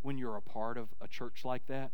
when 0.03 0.19
you're 0.19 0.37
a 0.37 0.43
part 0.43 0.77
of 0.77 0.89
a 1.01 1.09
church 1.09 1.45
like 1.45 1.67
that? 1.67 1.91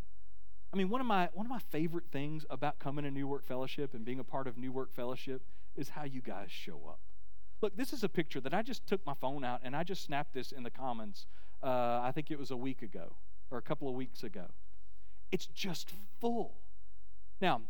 I 0.73 0.77
mean, 0.77 0.89
one 0.89 1.01
of 1.01 1.07
my 1.07 1.29
one 1.33 1.47
of 1.47 1.51
my 1.51 1.61
favorite 1.71 2.07
things 2.11 2.45
about 2.51 2.81
coming 2.81 3.05
to 3.05 3.11
New 3.11 3.29
Work 3.29 3.45
Fellowship 3.47 3.95
and 3.95 4.05
being 4.05 4.19
a 4.19 4.25
part 4.25 4.49
of 4.49 4.59
New 4.59 4.73
Work 4.73 4.93
Fellowship 4.93 5.43
is 5.77 5.91
how 5.91 6.05
you 6.05 6.21
guys 6.21 6.51
show 6.51 6.81
up. 6.89 6.99
Look, 7.61 7.77
this 7.77 7.93
is 7.93 8.03
a 8.03 8.09
picture 8.09 8.41
that 8.41 8.53
I 8.53 8.63
just 8.63 8.87
took 8.87 9.05
my 9.07 9.15
phone 9.15 9.45
out 9.45 9.61
and 9.63 9.77
I 9.77 9.85
just 9.85 10.05
snapped 10.05 10.35
this 10.35 10.51
in 10.51 10.65
the 10.65 10.71
Commons. 10.71 11.27
Uh, 11.63 12.01
I 12.03 12.11
think 12.13 12.31
it 12.31 12.39
was 12.39 12.51
a 12.51 12.57
week 12.57 12.83
ago 12.83 13.15
or 13.51 13.59
a 13.59 13.63
couple 13.63 13.89
of 13.89 13.95
weeks 13.95 14.25
ago. 14.25 14.47
It's 15.31 15.47
just 15.47 15.93
full. 16.21 16.57
Now, 17.41 17.63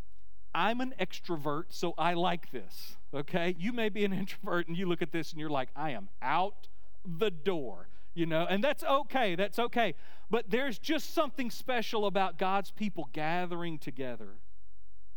I'm 0.55 0.81
an 0.81 0.95
extrovert, 1.01 1.65
so 1.71 1.95
I 1.99 2.15
like 2.15 2.51
this, 2.53 2.97
okay? 3.13 3.57
You 3.59 3.73
may 3.73 3.89
be 3.89 4.05
an 4.05 4.13
introvert 4.15 4.69
and 4.69 4.77
you 4.77 4.87
look 4.87 5.03
at 5.03 5.13
this 5.13 5.33
and 5.33 5.41
you're 5.41 5.51
like, 5.51 5.71
I 5.75 5.91
am 5.91 6.09
out 6.23 6.69
the 7.05 7.31
door, 7.31 7.89
you 8.15 8.27
know, 8.27 8.47
and 8.49 8.63
that's 8.63 8.85
okay, 8.85 9.35
that's 9.35 9.59
okay. 9.59 9.95
But 10.31 10.51
there's 10.51 10.79
just 10.79 11.13
something 11.13 11.51
special 11.51 12.07
about 12.07 12.39
God's 12.39 12.71
people 12.71 13.09
gathering 13.13 13.79
together 13.79 14.29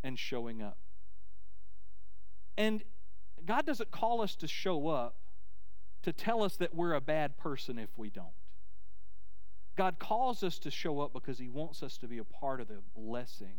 and 0.03 0.17
showing 0.17 0.61
up. 0.61 0.77
And 2.57 2.83
God 3.45 3.65
doesn't 3.65 3.91
call 3.91 4.21
us 4.21 4.35
to 4.37 4.47
show 4.47 4.87
up 4.87 5.15
to 6.03 6.13
tell 6.13 6.43
us 6.43 6.55
that 6.57 6.73
we're 6.73 6.93
a 6.93 7.01
bad 7.01 7.37
person 7.37 7.77
if 7.77 7.89
we 7.97 8.09
don't. 8.09 8.27
God 9.75 9.99
calls 9.99 10.41
us 10.41 10.57
to 10.59 10.71
show 10.71 11.01
up 11.01 11.13
because 11.13 11.37
He 11.37 11.49
wants 11.49 11.83
us 11.83 11.97
to 11.99 12.07
be 12.07 12.17
a 12.17 12.23
part 12.23 12.61
of 12.61 12.67
the 12.67 12.81
blessing 12.95 13.55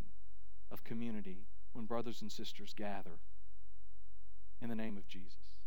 of 0.70 0.82
community 0.82 1.46
when 1.72 1.84
brothers 1.84 2.22
and 2.22 2.30
sisters 2.30 2.74
gather 2.76 3.18
in 4.60 4.68
the 4.68 4.74
name 4.74 4.96
of 4.96 5.06
Jesus. 5.08 5.58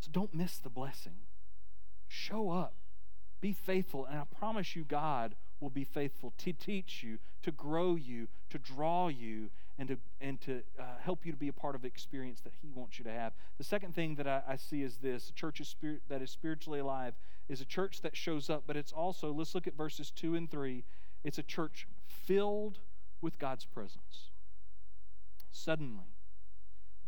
So 0.00 0.10
don't 0.12 0.34
miss 0.34 0.58
the 0.58 0.70
blessing. 0.70 1.26
Show 2.08 2.50
up. 2.50 2.74
Be 3.40 3.52
faithful. 3.52 4.06
And 4.06 4.18
I 4.18 4.24
promise 4.38 4.74
you, 4.74 4.84
God 4.84 5.34
will 5.60 5.70
be 5.70 5.84
faithful 5.84 6.32
to 6.38 6.52
teach 6.52 7.02
you, 7.02 7.18
to 7.42 7.50
grow 7.50 7.94
you, 7.94 8.28
to 8.50 8.58
draw 8.58 9.08
you, 9.08 9.50
and 9.78 9.88
to, 9.88 9.98
and 10.20 10.40
to 10.42 10.62
uh, 10.78 10.84
help 11.02 11.24
you 11.24 11.32
to 11.32 11.38
be 11.38 11.48
a 11.48 11.52
part 11.52 11.74
of 11.74 11.82
the 11.82 11.88
experience 11.88 12.40
that 12.42 12.52
He 12.60 12.70
wants 12.74 12.98
you 12.98 13.04
to 13.04 13.12
have. 13.12 13.32
The 13.58 13.64
second 13.64 13.94
thing 13.94 14.14
that 14.16 14.26
I, 14.26 14.42
I 14.46 14.56
see 14.56 14.82
is 14.82 14.96
this 14.96 15.30
a 15.30 15.32
church 15.32 15.60
is 15.60 15.68
spirit, 15.68 16.02
that 16.08 16.22
is 16.22 16.30
spiritually 16.30 16.80
alive 16.80 17.14
is 17.50 17.60
a 17.60 17.64
church 17.64 18.00
that 18.02 18.16
shows 18.16 18.48
up, 18.48 18.62
but 18.66 18.76
it's 18.76 18.92
also, 18.92 19.32
let's 19.32 19.54
look 19.54 19.66
at 19.66 19.76
verses 19.76 20.12
2 20.12 20.36
and 20.36 20.48
3. 20.48 20.84
It's 21.24 21.38
a 21.38 21.42
church 21.42 21.88
filled 22.06 22.78
with 23.20 23.38
God's 23.38 23.64
presence. 23.64 24.29
Suddenly, 25.50 26.16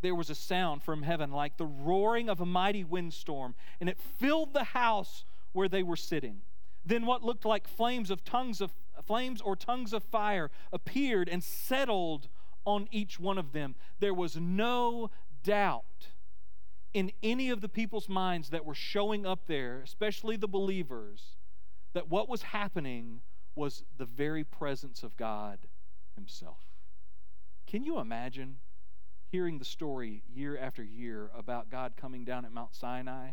there 0.01 0.15
was 0.15 0.29
a 0.29 0.35
sound 0.35 0.83
from 0.83 1.03
heaven 1.03 1.31
like 1.31 1.57
the 1.57 1.65
roaring 1.65 2.29
of 2.29 2.41
a 2.41 2.45
mighty 2.45 2.83
windstorm, 2.83 3.55
and 3.79 3.89
it 3.89 3.99
filled 3.99 4.53
the 4.53 4.65
house 4.65 5.25
where 5.53 5.69
they 5.69 5.83
were 5.83 5.95
sitting. 5.95 6.41
Then 6.85 7.05
what 7.05 7.23
looked 7.23 7.45
like 7.45 7.67
flames 7.67 8.11
of 8.11 8.25
tongues 8.25 8.59
of 8.59 8.73
flames 9.03 9.41
or 9.41 9.55
tongues 9.55 9.93
of 9.93 10.03
fire 10.03 10.51
appeared 10.71 11.29
and 11.29 11.43
settled 11.43 12.27
on 12.65 12.87
each 12.91 13.19
one 13.19 13.37
of 13.37 13.53
them. 13.53 13.75
There 13.99 14.13
was 14.13 14.37
no 14.37 15.09
doubt 15.43 16.09
in 16.93 17.11
any 17.23 17.49
of 17.49 17.61
the 17.61 17.69
people's 17.69 18.07
minds 18.07 18.49
that 18.49 18.65
were 18.65 18.75
showing 18.75 19.25
up 19.25 19.47
there, 19.47 19.81
especially 19.83 20.35
the 20.35 20.47
believers, 20.47 21.37
that 21.93 22.09
what 22.09 22.29
was 22.29 22.43
happening 22.43 23.21
was 23.55 23.83
the 23.97 24.05
very 24.05 24.43
presence 24.43 25.03
of 25.03 25.17
God 25.17 25.59
Himself. 26.15 26.72
Can 27.65 27.83
you 27.83 27.99
imagine 27.99 28.57
hearing 29.31 29.57
the 29.57 29.65
story 29.65 30.23
year 30.33 30.57
after 30.57 30.83
year 30.83 31.31
about 31.35 31.69
God 31.69 31.93
coming 31.97 32.23
down 32.23 32.45
at 32.45 32.51
Mount 32.51 32.75
Sinai? 32.75 33.31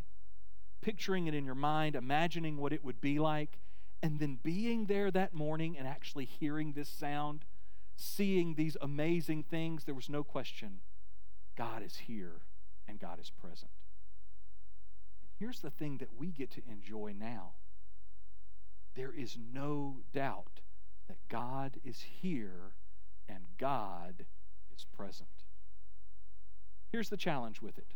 picturing 0.81 1.27
it 1.27 1.35
in 1.35 1.45
your 1.45 1.55
mind, 1.55 1.95
imagining 1.95 2.57
what 2.57 2.73
it 2.73 2.85
would 2.85 3.01
be 3.01 3.19
like, 3.19 3.59
and 4.03 4.19
then 4.19 4.39
being 4.43 4.87
there 4.87 5.11
that 5.11 5.35
morning 5.35 5.77
and 5.77 5.87
actually 5.87 6.25
hearing 6.25 6.73
this 6.73 6.89
sound, 6.89 7.45
seeing 7.97 8.55
these 8.55 8.77
amazing 8.81 9.43
things, 9.43 9.85
there 9.85 9.95
was 9.95 10.09
no 10.09 10.25
question 10.25 10.81
God 11.57 11.83
is 11.83 11.97
here 11.97 12.41
and 12.89 12.99
God 12.99 13.21
is 13.21 13.31
present. 13.31 13.71
And 15.21 15.31
here's 15.39 15.61
the 15.61 15.71
thing 15.71 15.99
that 15.99 16.17
we 16.17 16.29
get 16.29 16.51
to 16.53 16.63
enjoy 16.71 17.15
now 17.19 17.53
there 18.97 19.13
is 19.13 19.39
no 19.53 19.99
doubt 20.13 20.61
that 21.07 21.19
God 21.29 21.79
is 21.85 22.01
here 22.01 22.73
and 23.33 23.45
God 23.59 24.27
is 24.75 24.87
present. 24.97 25.29
Here's 26.91 27.09
the 27.09 27.17
challenge 27.17 27.63
with 27.63 27.79
it 27.79 27.95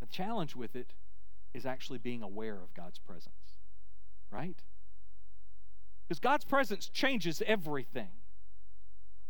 the 0.00 0.06
challenge 0.06 0.56
with 0.56 0.74
it 0.74 0.94
is 1.54 1.64
actually 1.64 1.98
being 1.98 2.22
aware 2.22 2.56
of 2.56 2.74
God's 2.74 2.98
presence, 2.98 3.58
right? 4.30 4.56
Because 6.08 6.18
God's 6.18 6.44
presence 6.44 6.88
changes 6.88 7.42
everything. 7.46 8.08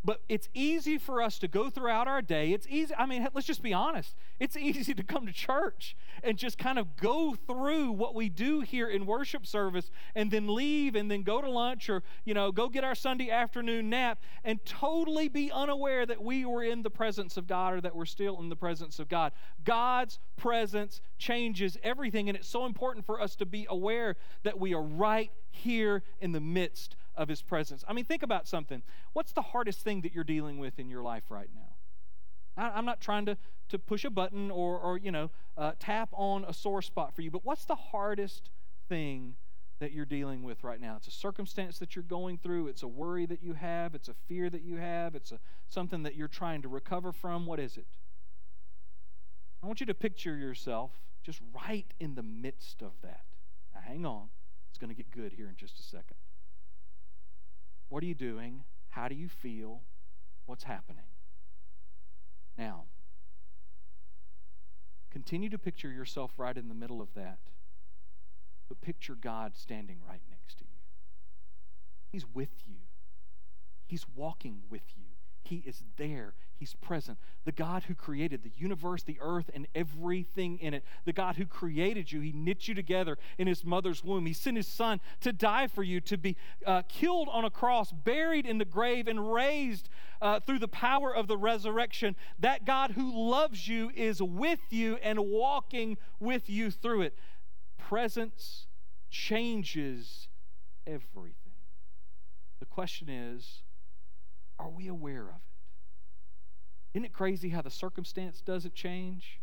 But 0.05 0.23
it's 0.29 0.49
easy 0.53 0.99
for 0.99 1.23
us 1.23 1.38
to 1.38 1.49
go 1.49 1.71
throughout 1.71 2.09
our 2.09 2.23
day. 2.23 2.53
It's 2.53 2.67
easy, 2.69 2.93
I 2.97 3.07
mean, 3.07 3.29
let's 3.35 3.47
just 3.47 3.62
be 3.62 3.73
honest. 3.73 4.17
It's 4.41 4.57
easy 4.73 4.95
to 4.95 5.03
come 5.05 5.27
to 5.27 5.33
church 5.33 5.97
and 6.25 6.37
just 6.37 6.59
kind 6.59 6.79
of 6.79 6.97
go 6.97 7.35
through 7.35 7.93
what 7.93 8.15
we 8.15 8.29
do 8.29 8.61
here 8.61 8.88
in 8.88 9.07
worship 9.07 9.47
service 9.47 9.91
and 10.15 10.31
then 10.31 10.53
leave 10.53 10.97
and 10.97 11.11
then 11.11 11.23
go 11.23 11.41
to 11.41 11.49
lunch 11.49 11.88
or, 11.88 12.03
you 12.25 12.35
know, 12.35 12.51
go 12.51 12.69
get 12.69 12.83
our 12.83 12.97
Sunday 12.97 13.31
afternoon 13.31 13.91
nap 13.91 14.21
and 14.43 14.65
totally 14.65 15.29
be 15.29 15.53
unaware 15.53 16.05
that 16.05 16.23
we 16.23 16.45
were 16.45 16.65
in 16.65 16.83
the 16.83 16.91
presence 16.91 17.37
of 17.37 17.47
God 17.47 17.75
or 17.75 17.81
that 17.81 17.95
we're 17.95 18.05
still 18.05 18.41
in 18.41 18.49
the 18.49 18.57
presence 18.57 18.99
of 18.99 19.09
God. 19.09 19.33
God's 19.65 20.19
presence 20.37 21.01
changes 21.19 21.79
everything, 21.85 22.29
and 22.29 22.37
it's 22.37 22.49
so 22.49 22.67
important 22.67 23.07
for 23.07 23.21
us 23.21 23.37
to 23.37 23.47
be 23.47 23.67
aware 23.71 24.17
that 24.43 24.59
we 24.59 24.75
are 24.75 24.83
right 24.83 25.31
here 25.53 26.03
in 26.21 26.33
the 26.33 26.41
midst 26.41 26.97
of 27.14 27.29
his 27.29 27.42
presence. 27.42 27.85
I 27.87 27.92
mean, 27.92 28.05
think 28.05 28.22
about 28.22 28.48
something. 28.48 28.83
What's 29.12 29.33
the 29.33 29.42
hardest 29.42 29.81
thing 29.81 30.03
that 30.03 30.14
you're 30.14 30.25
dealing 30.25 30.59
with 30.59 30.79
in 30.79 30.88
your 30.88 31.03
life 31.03 31.25
right 31.31 31.48
now? 31.55 31.75
I, 32.57 32.79
am 32.79 32.85
not 32.85 33.01
trying 33.01 33.27
to, 33.27 33.37
to 33.70 33.79
push 33.79 34.05
a 34.05 34.11
button 34.11 34.51
or, 34.51 34.79
or 34.79 34.98
you 34.98 35.11
know, 35.11 35.31
uh, 35.57 35.72
tap 35.79 36.11
on 36.12 36.44
a 36.44 36.53
sore 36.53 36.83
spot 36.83 37.14
for 37.14 37.22
you, 37.22 37.31
but 37.31 37.44
what's 37.44 37.64
the 37.64 37.75
hardest 37.75 38.51
thing 38.88 39.35
that 39.81 39.92
you're 39.92 40.05
dealing 40.07 40.42
with 40.42 40.62
right 40.62 40.81
now? 40.81 40.96
It's 40.96 41.09
a 41.09 41.12
circumstance 41.12 41.79
that 41.79 41.96
you're 41.96 42.03
going 42.03 42.38
through, 42.38 42.68
it's 42.68 42.83
a 42.83 42.88
worry 42.88 43.27
that 43.27 43.42
you 43.42 43.55
have, 43.55 43.94
it's 43.94 44.09
a 44.09 44.14
fear 44.29 44.51
that 44.51 44.62
you 44.62 44.77
have, 44.77 45.14
it's 45.14 45.33
a, 45.33 45.38
something 45.68 46.03
that 46.03 46.14
you're 46.14 46.29
trying 46.29 46.62
to 46.62 46.68
recover 46.68 47.12
from. 47.12 47.46
What 47.46 47.61
is 47.61 47.77
it? 47.77 47.87
I 49.62 49.66
want 49.66 49.81
you 49.81 49.87
to 49.87 49.94
picture 49.94 50.37
yourself 50.37 50.90
just 51.22 51.40
right 51.66 51.87
in 52.01 52.14
the 52.14 52.22
midst 52.22 52.83
of 52.83 52.92
that. 53.03 53.22
Now, 53.75 53.81
hang 53.81 54.05
on. 54.05 54.29
It's 54.70 54.79
going 54.79 54.88
to 54.88 54.96
get 54.96 55.11
good 55.11 55.33
here 55.33 55.48
in 55.48 55.57
just 55.57 55.79
a 55.79 55.83
second. 55.83 56.16
What 57.93 58.03
are 58.03 58.07
you 58.07 58.15
doing? 58.15 58.65
How 58.89 59.07
do 59.07 59.15
you 59.15 59.29
feel? 59.29 59.83
What's 60.47 60.65
happening? 60.65 61.05
Now, 62.57 62.85
continue 65.11 65.51
to 65.51 65.59
picture 65.59 65.93
yourself 65.93 66.31
right 66.39 66.57
in 66.57 66.69
the 66.69 66.75
middle 66.75 67.03
of 67.03 67.13
that, 67.17 67.37
but 68.67 68.81
picture 68.81 69.15
God 69.15 69.59
standing 69.59 69.99
right 70.09 70.23
next 70.31 70.57
to 70.61 70.65
you. 70.65 70.81
He's 72.11 72.25
with 72.33 72.63
you, 72.67 72.77
He's 73.87 74.07
walking 74.17 74.61
with 74.71 74.97
you. 74.97 75.05
He 75.43 75.57
is 75.67 75.83
there. 75.99 76.33
He's 76.62 76.75
present. 76.75 77.18
The 77.44 77.51
God 77.51 77.83
who 77.88 77.94
created 77.96 78.44
the 78.44 78.53
universe, 78.57 79.03
the 79.03 79.18
earth, 79.20 79.51
and 79.53 79.66
everything 79.75 80.61
in 80.61 80.75
it. 80.75 80.85
The 81.05 81.12
God 81.12 81.35
who 81.35 81.44
created 81.44 82.12
you. 82.12 82.20
He 82.20 82.31
knit 82.31 82.68
you 82.68 82.75
together 82.77 83.18
in 83.37 83.48
his 83.48 83.64
mother's 83.64 84.05
womb. 84.05 84.27
He 84.27 84.33
sent 84.33 84.57
his 84.57 84.68
son 84.68 85.01
to 85.22 85.33
die 85.33 85.66
for 85.66 85.83
you, 85.83 86.01
to 86.03 86.16
be 86.16 86.37
uh, 86.64 86.83
killed 86.83 87.29
on 87.33 87.44
a 87.44 87.51
cross, 87.51 87.90
buried 87.90 88.46
in 88.46 88.59
the 88.59 88.64
grave, 88.64 89.09
and 89.09 89.33
raised 89.33 89.88
uh, 90.20 90.38
through 90.38 90.61
the 90.61 90.68
power 90.68 91.12
of 91.12 91.27
the 91.27 91.37
resurrection. 91.37 92.14
That 92.38 92.64
God 92.64 92.92
who 92.92 93.12
loves 93.12 93.66
you 93.66 93.90
is 93.96 94.22
with 94.22 94.61
you 94.70 94.98
and 95.03 95.18
walking 95.18 95.98
with 96.20 96.48
you 96.48 96.70
through 96.70 97.03
it. 97.03 97.18
Presence 97.77 98.68
changes 99.11 100.29
everything. 100.87 101.35
The 102.61 102.66
question 102.66 103.09
is, 103.09 103.62
are 104.61 104.70
we 104.70 104.87
aware 104.87 105.22
of 105.22 105.35
it? 105.35 105.52
Isn't 106.95 107.05
it 107.05 107.13
crazy 107.13 107.51
how 107.51 107.63
the 107.63 107.71
circumstance 107.71 108.41
doesn't 108.41 108.75
change? 108.75 109.41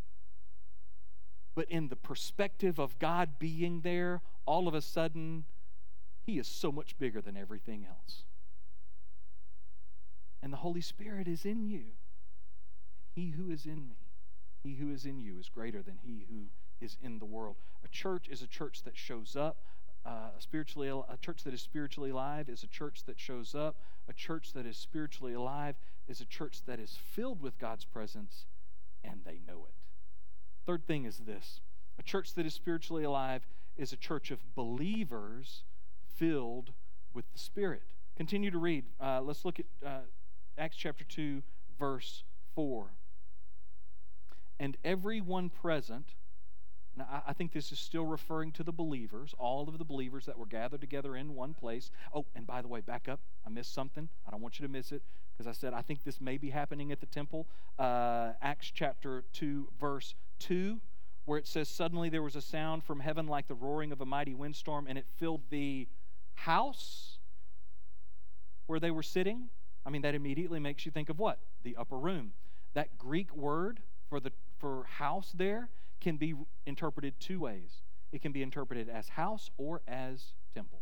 But 1.56 1.70
in 1.70 1.88
the 1.90 1.96
perspective 1.96 2.80
of 2.80 3.00
God 3.00 3.40
being 3.40 3.82
there, 3.82 4.22
all 4.46 4.68
of 4.68 4.74
a 4.74 4.82
sudden, 4.82 5.46
He 6.26 6.38
is 6.38 6.48
so 6.48 6.72
much 6.72 6.98
bigger 6.98 7.22
than 7.22 7.36
everything 7.36 7.86
else. 7.88 8.24
And 10.42 10.54
the 10.54 10.58
Holy 10.58 10.82
Spirit 10.82 11.28
is 11.28 11.46
in 11.46 11.64
you. 11.64 11.84
And 12.98 13.08
He 13.16 13.32
who 13.32 13.50
is 13.50 13.66
in 13.66 13.88
me, 13.88 13.98
He 14.64 14.76
who 14.76 14.92
is 14.92 15.06
in 15.06 15.20
you, 15.20 15.40
is 15.40 15.50
greater 15.50 15.82
than 15.82 15.98
He 16.04 16.26
who 16.30 16.46
is 16.80 16.98
in 17.02 17.20
the 17.20 17.26
world. 17.26 17.56
A 17.84 17.88
church 17.88 18.28
is 18.30 18.42
a 18.42 18.48
church 18.48 18.84
that 18.84 18.96
shows 18.96 19.36
up 19.36 19.58
uh, 20.06 20.30
spiritually 20.40 20.88
a 20.88 21.18
church 21.18 21.44
that 21.44 21.54
is 21.54 21.62
spiritually 21.62 22.10
alive 22.10 22.50
is 22.50 22.64
a 22.64 22.68
church 22.68 23.04
that 23.06 23.20
shows 23.20 23.54
up. 23.54 23.76
A 24.08 24.14
church 24.14 24.54
that 24.54 24.66
is 24.66 24.78
spiritually 24.78 25.34
alive 25.34 25.76
is 26.10 26.20
a 26.20 26.26
church 26.26 26.62
that 26.66 26.80
is 26.80 26.98
filled 27.12 27.42
with 27.42 27.58
God's 27.60 27.86
presence 27.86 28.46
and 29.04 29.22
they 29.26 29.40
know 29.48 29.66
it. 29.68 29.76
Third 30.66 30.86
thing 30.86 31.06
is 31.06 31.20
this 31.20 31.62
a 31.98 32.04
church 32.04 32.34
that 32.34 32.46
is 32.46 32.54
spiritually 32.54 33.04
alive 33.04 33.48
is 33.78 33.94
a 33.94 33.98
church 33.98 34.32
of 34.32 34.40
believers 34.56 35.64
filled 36.16 36.72
with 37.14 37.26
the 37.32 37.40
Spirit. 37.40 37.84
Continue 38.18 38.52
to 38.52 38.58
read. 38.58 38.86
Uh, 39.00 39.22
let's 39.22 39.46
look 39.46 39.60
at 39.60 39.66
uh, 39.86 40.00
Acts 40.58 40.76
chapter 40.76 41.06
2, 41.06 41.42
verse 41.80 42.24
4. 42.56 42.88
And 44.60 44.76
everyone 44.84 45.50
present 45.50 46.16
and 46.96 47.04
I, 47.10 47.22
I, 47.28 47.34
think 47.34 47.54
this 47.54 47.72
is 47.72 47.80
still 47.80 48.06
referring 48.06 48.52
to 48.54 48.64
the 48.64 48.74
believers, 48.74 49.34
all 49.38 49.70
of 49.70 49.78
the 49.78 49.86
believers 49.86 50.26
that 50.26 50.38
were 50.38 50.48
gathered 50.48 50.82
together 50.82 51.16
in 51.16 51.36
one 51.36 51.54
place. 51.54 51.92
Oh, 52.14 52.26
and 52.36 52.46
by 52.46 52.62
the 52.62 52.68
way, 52.68 52.82
back 52.82 53.08
up. 53.08 53.22
I 53.46 53.50
missed 53.50 53.74
something. 53.74 54.10
I 54.28 54.32
don't 54.32 54.42
want 54.42 54.60
you 54.60 54.68
to 54.68 54.72
miss 54.72 54.92
it 54.92 55.04
because 55.40 55.48
I 55.50 55.58
said 55.58 55.74
I 55.74 55.82
think 55.82 56.04
this 56.04 56.20
may 56.20 56.38
be 56.38 56.50
happening 56.50 56.92
at 56.92 57.00
the 57.00 57.06
temple. 57.06 57.48
Uh, 57.78 58.34
Acts 58.42 58.70
chapter 58.74 59.24
2, 59.32 59.70
verse 59.80 60.14
2, 60.40 60.82
where 61.24 61.38
it 61.38 61.48
says, 61.48 61.70
Suddenly 61.70 62.10
there 62.10 62.22
was 62.22 62.36
a 62.36 62.42
sound 62.42 62.84
from 62.84 63.00
heaven 63.00 63.26
like 63.26 63.48
the 63.48 63.56
roaring 63.56 63.94
of 63.94 64.02
a 64.02 64.06
mighty 64.06 64.34
windstorm, 64.34 64.86
and 64.88 64.98
it 64.98 65.06
filled 65.16 65.42
the 65.50 65.88
house 66.36 67.20
where 68.68 68.82
they 68.82 68.92
were 68.92 69.04
sitting. 69.04 69.48
I 69.86 69.90
mean, 69.90 70.02
that 70.02 70.14
immediately 70.14 70.60
makes 70.60 70.86
you 70.86 70.92
think 70.92 71.10
of 71.10 71.20
what? 71.20 71.40
The 71.64 71.78
upper 71.78 71.98
room. 71.98 72.34
That 72.74 72.98
Greek 72.98 73.34
word 73.34 73.80
for 74.10 74.20
the 74.20 74.34
for 74.60 74.84
house 74.84 75.32
there 75.34 75.70
can 76.02 76.18
be 76.18 76.36
interpreted 76.66 77.14
two 77.20 77.40
ways 77.40 77.82
it 78.12 78.22
can 78.22 78.32
be 78.32 78.42
interpreted 78.42 78.90
as 78.90 79.10
house 79.10 79.52
or 79.58 79.82
as 79.88 80.34
temple. 80.54 80.82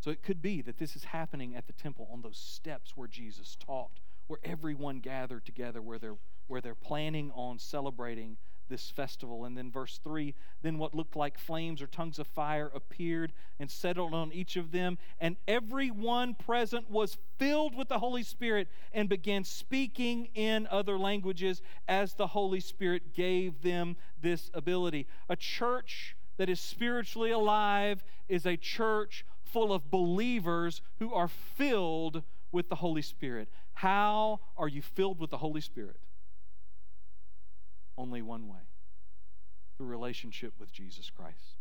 So 0.00 0.10
it 0.10 0.22
could 0.22 0.40
be 0.40 0.62
that 0.62 0.78
this 0.78 0.96
is 0.96 1.04
happening 1.04 1.54
at 1.54 1.66
the 1.66 1.72
temple 1.74 2.08
on 2.12 2.22
those 2.22 2.38
steps 2.38 2.96
where 2.96 3.08
Jesus 3.08 3.56
taught, 3.64 4.00
where 4.26 4.40
everyone 4.42 5.00
gathered 5.00 5.44
together, 5.44 5.82
where 5.82 5.98
they're, 5.98 6.16
where 6.48 6.60
they're 6.60 6.74
planning 6.74 7.30
on 7.34 7.58
celebrating 7.58 8.38
this 8.70 8.90
festival. 8.90 9.44
And 9.44 9.58
then, 9.58 9.70
verse 9.70 10.00
3 10.02 10.34
then 10.62 10.78
what 10.78 10.94
looked 10.94 11.16
like 11.16 11.38
flames 11.38 11.82
or 11.82 11.86
tongues 11.86 12.18
of 12.18 12.26
fire 12.26 12.70
appeared 12.74 13.32
and 13.58 13.70
settled 13.70 14.14
on 14.14 14.32
each 14.32 14.56
of 14.56 14.72
them, 14.72 14.98
and 15.18 15.36
everyone 15.48 16.34
present 16.34 16.90
was 16.90 17.18
filled 17.38 17.74
with 17.74 17.88
the 17.88 17.98
Holy 17.98 18.22
Spirit 18.22 18.68
and 18.92 19.08
began 19.08 19.44
speaking 19.44 20.28
in 20.34 20.66
other 20.70 20.98
languages 20.98 21.60
as 21.88 22.14
the 22.14 22.28
Holy 22.28 22.60
Spirit 22.60 23.14
gave 23.14 23.62
them 23.62 23.96
this 24.20 24.50
ability. 24.54 25.06
A 25.28 25.36
church 25.36 26.16
that 26.36 26.48
is 26.48 26.60
spiritually 26.60 27.30
alive 27.30 28.02
is 28.28 28.46
a 28.46 28.56
church 28.56 29.24
full 29.52 29.72
of 29.72 29.90
believers 29.90 30.82
who 30.98 31.12
are 31.12 31.28
filled 31.28 32.22
with 32.52 32.68
the 32.68 32.76
Holy 32.76 33.02
Spirit. 33.02 33.48
How 33.74 34.40
are 34.56 34.68
you 34.68 34.82
filled 34.82 35.18
with 35.18 35.30
the 35.30 35.38
Holy 35.38 35.60
Spirit? 35.60 35.96
only 38.00 38.22
one 38.22 38.48
way 38.48 38.58
through 39.76 39.86
relationship 39.86 40.54
with 40.58 40.72
Jesus 40.72 41.10
Christ. 41.10 41.56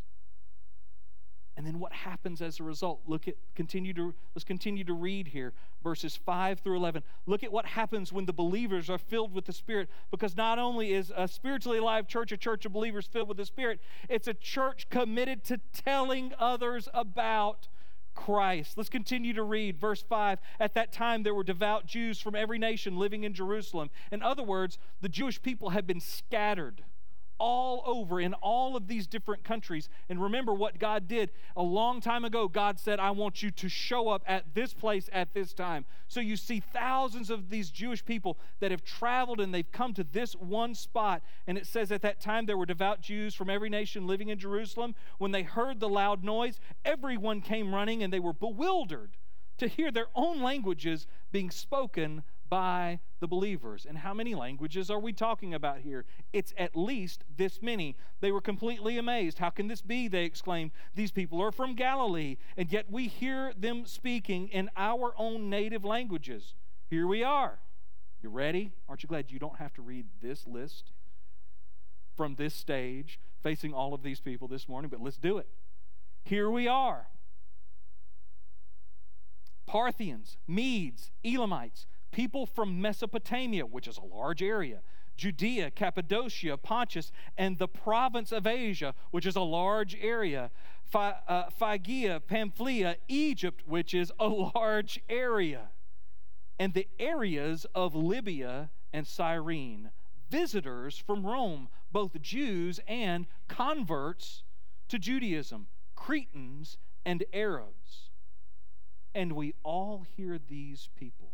And 1.58 1.68
then 1.68 1.80
what 1.80 1.92
happens 1.92 2.42
as 2.42 2.62
a 2.62 2.64
result? 2.64 3.02
Look 3.06 3.28
at 3.28 3.36
continue 3.54 3.94
to 3.96 4.14
let's 4.34 4.46
continue 4.46 4.86
to 4.86 4.94
read 4.94 5.28
here 5.28 5.52
verses 5.84 6.16
5 6.16 6.62
through 6.62 6.78
11. 6.78 7.04
Look 7.26 7.44
at 7.44 7.52
what 7.52 7.66
happens 7.66 8.14
when 8.14 8.26
the 8.26 8.32
believers 8.32 8.90
are 8.90 8.98
filled 8.98 9.34
with 9.34 9.44
the 9.44 9.52
Spirit 9.52 9.90
because 10.10 10.38
not 10.38 10.58
only 10.58 10.94
is 10.94 11.12
a 11.14 11.28
spiritually 11.28 11.80
alive 11.80 12.08
church 12.08 12.32
a 12.32 12.38
church 12.38 12.66
of 12.66 12.72
believers 12.72 13.08
filled 13.08 13.28
with 13.28 13.36
the 13.36 13.46
Spirit, 13.46 13.82
it's 14.08 14.30
a 14.30 14.34
church 14.34 14.90
committed 14.90 15.44
to 15.46 15.60
telling 15.74 16.32
others 16.40 16.88
about 16.94 17.68
Christ. 18.26 18.78
Let's 18.78 18.90
continue 18.90 19.34
to 19.34 19.44
read 19.44 19.80
verse 19.80 20.02
5. 20.02 20.40
At 20.60 20.74
that 20.74 20.92
time, 20.92 21.24
there 21.24 21.34
were 21.34 21.44
devout 21.44 21.86
Jews 21.86 22.20
from 22.20 22.36
every 22.36 22.60
nation 22.60 22.98
living 22.98 23.24
in 23.24 23.34
Jerusalem. 23.34 23.90
In 24.12 24.22
other 24.22 24.44
words, 24.44 24.78
the 25.00 25.08
Jewish 25.10 25.42
people 25.42 25.70
had 25.70 25.88
been 25.88 26.02
scattered 26.02 26.84
all 27.40 27.82
over 27.86 28.20
in 28.20 28.34
all 28.36 28.76
of 28.76 28.88
these 28.88 29.08
different 29.08 29.44
countries. 29.44 29.90
And 30.10 30.22
remember 30.22 30.54
what 30.54 30.78
God 30.78 31.08
did 31.08 31.32
a 31.56 31.64
long 31.64 32.02
time 32.02 32.26
ago. 32.26 32.48
God 32.48 32.80
said, 32.80 33.00
I 33.00 33.12
want 33.12 33.42
you 33.42 33.52
to 33.52 33.70
show 33.70 34.10
up 34.10 34.24
at 34.28 34.54
this 34.54 34.74
place 34.74 35.10
at 35.12 35.34
this 35.34 35.54
time. 35.54 35.86
So 36.08 36.20
you 36.20 36.36
see 36.36 36.60
thousands 36.60 37.30
of 37.30 37.50
these 37.50 37.70
Jewish 37.70 38.04
people 38.04 38.38
that 38.60 38.72
have 38.72 38.84
traveled 38.84 39.40
and 39.40 39.54
they've 39.54 39.72
come 39.72 39.94
to 39.94 40.04
this 40.04 40.34
one 40.34 40.76
spot. 40.76 41.22
And 41.48 41.58
it 41.58 41.66
says 41.66 41.92
at 41.92 42.02
that 42.02 42.20
time 42.20 42.46
there 42.46 42.58
were 42.58 42.66
devout 42.66 43.02
Jews 43.02 43.34
from 43.34 43.50
every 43.50 43.70
nation 43.70 44.08
living 44.08 44.30
in 44.30 44.38
Jerusalem. 44.40 44.96
When 45.18 45.32
they 45.32 45.44
heard 45.44 45.80
the 45.80 45.90
loud 45.90 46.24
noise, 46.24 46.60
everyone 46.84 47.42
came 47.42 47.74
running 47.74 48.04
and 48.04 48.12
they 48.12 48.20
were 48.20 48.34
bewildered 48.34 49.18
to 49.60 49.68
hear 49.68 49.92
their 49.92 50.08
own 50.16 50.42
languages 50.42 51.06
being 51.32 51.52
spoken 51.52 52.24
by 52.50 53.00
the 53.20 53.28
believers. 53.28 53.86
And 53.88 53.98
how 53.98 54.14
many 54.14 54.36
languages 54.36 54.90
are 54.90 55.00
we 55.00 55.14
talking 55.14 55.54
about 55.54 55.80
here? 55.80 56.06
It's 56.34 56.54
at 56.58 56.76
least 56.76 57.24
this 57.38 57.62
many. 57.62 57.96
They 58.22 58.32
were 58.32 58.42
completely 58.42 58.98
amazed. 58.98 59.40
How 59.40 59.50
can 59.50 59.68
this 59.68 59.82
be? 59.82 60.08
They 60.08 60.26
exclaimed. 60.26 60.72
These 60.96 61.12
people 61.12 61.42
are 61.42 61.52
from 61.52 61.76
Galilee, 61.76 62.38
and 62.58 62.72
yet 62.72 62.90
we 62.90 63.08
hear 63.08 63.54
them 63.58 63.86
speaking 63.86 64.48
in 64.50 64.70
our 64.76 65.14
own 65.18 65.50
native 65.50 65.86
languages. 65.86 66.56
Here 66.90 67.08
we 67.08 67.24
are. 67.24 67.60
You 68.22 68.30
ready? 68.30 68.72
Aren't 68.88 69.04
you 69.04 69.08
glad 69.08 69.32
you 69.32 69.40
don't 69.40 69.58
have 69.58 69.74
to 69.76 69.82
read 69.82 70.08
this 70.22 70.46
list 70.48 70.92
from 72.18 72.36
this 72.36 72.54
stage 72.54 73.20
facing 73.42 73.74
all 73.74 73.94
of 73.94 74.04
these 74.04 74.20
people 74.20 74.48
this 74.48 74.68
morning? 74.68 74.90
But 74.90 75.02
let's 75.02 75.18
do 75.18 75.38
it. 75.38 75.48
Here 76.24 76.50
we 76.50 76.68
are. 76.68 77.08
Parthians, 79.66 80.38
Medes, 80.48 81.12
Elamites, 81.24 81.86
people 82.12 82.46
from 82.46 82.82
Mesopotamia, 82.82 83.66
which 83.66 83.88
is 83.88 83.98
a 83.98 84.04
large 84.04 84.42
area, 84.42 84.82
Judea, 85.18 85.72
Cappadocia, 85.72 86.58
Pontus, 86.58 87.12
and 87.38 87.58
the 87.58 87.68
province 87.68 88.32
of 88.32 88.48
Asia, 88.48 88.96
which 89.12 89.26
is 89.26 89.36
a 89.36 89.42
large 89.42 89.98
area, 90.02 90.50
uh, 90.94 91.50
Phrygia, 91.50 92.22
Pamphylia, 92.26 92.96
Egypt, 93.08 93.64
which 93.68 93.94
is 93.94 94.12
a 94.20 94.28
large 94.56 95.02
area, 95.10 95.70
and 96.58 96.74
the 96.74 96.88
areas 97.00 97.66
of 97.76 97.96
Libya 97.96 98.70
and 98.94 99.06
Cyrene, 99.06 99.92
visitors 100.30 100.98
from 100.98 101.26
Rome, 101.26 101.70
both 101.92 102.22
Jews 102.22 102.80
and 102.88 103.26
converts 103.48 104.44
to 104.88 104.98
Judaism, 104.98 105.68
Cretans 105.96 106.78
and 107.06 107.24
Arabs. 107.34 108.10
And 109.14 109.34
we 109.34 109.54
all 109.64 110.06
hear 110.16 110.40
these 110.40 110.90
people 110.96 111.29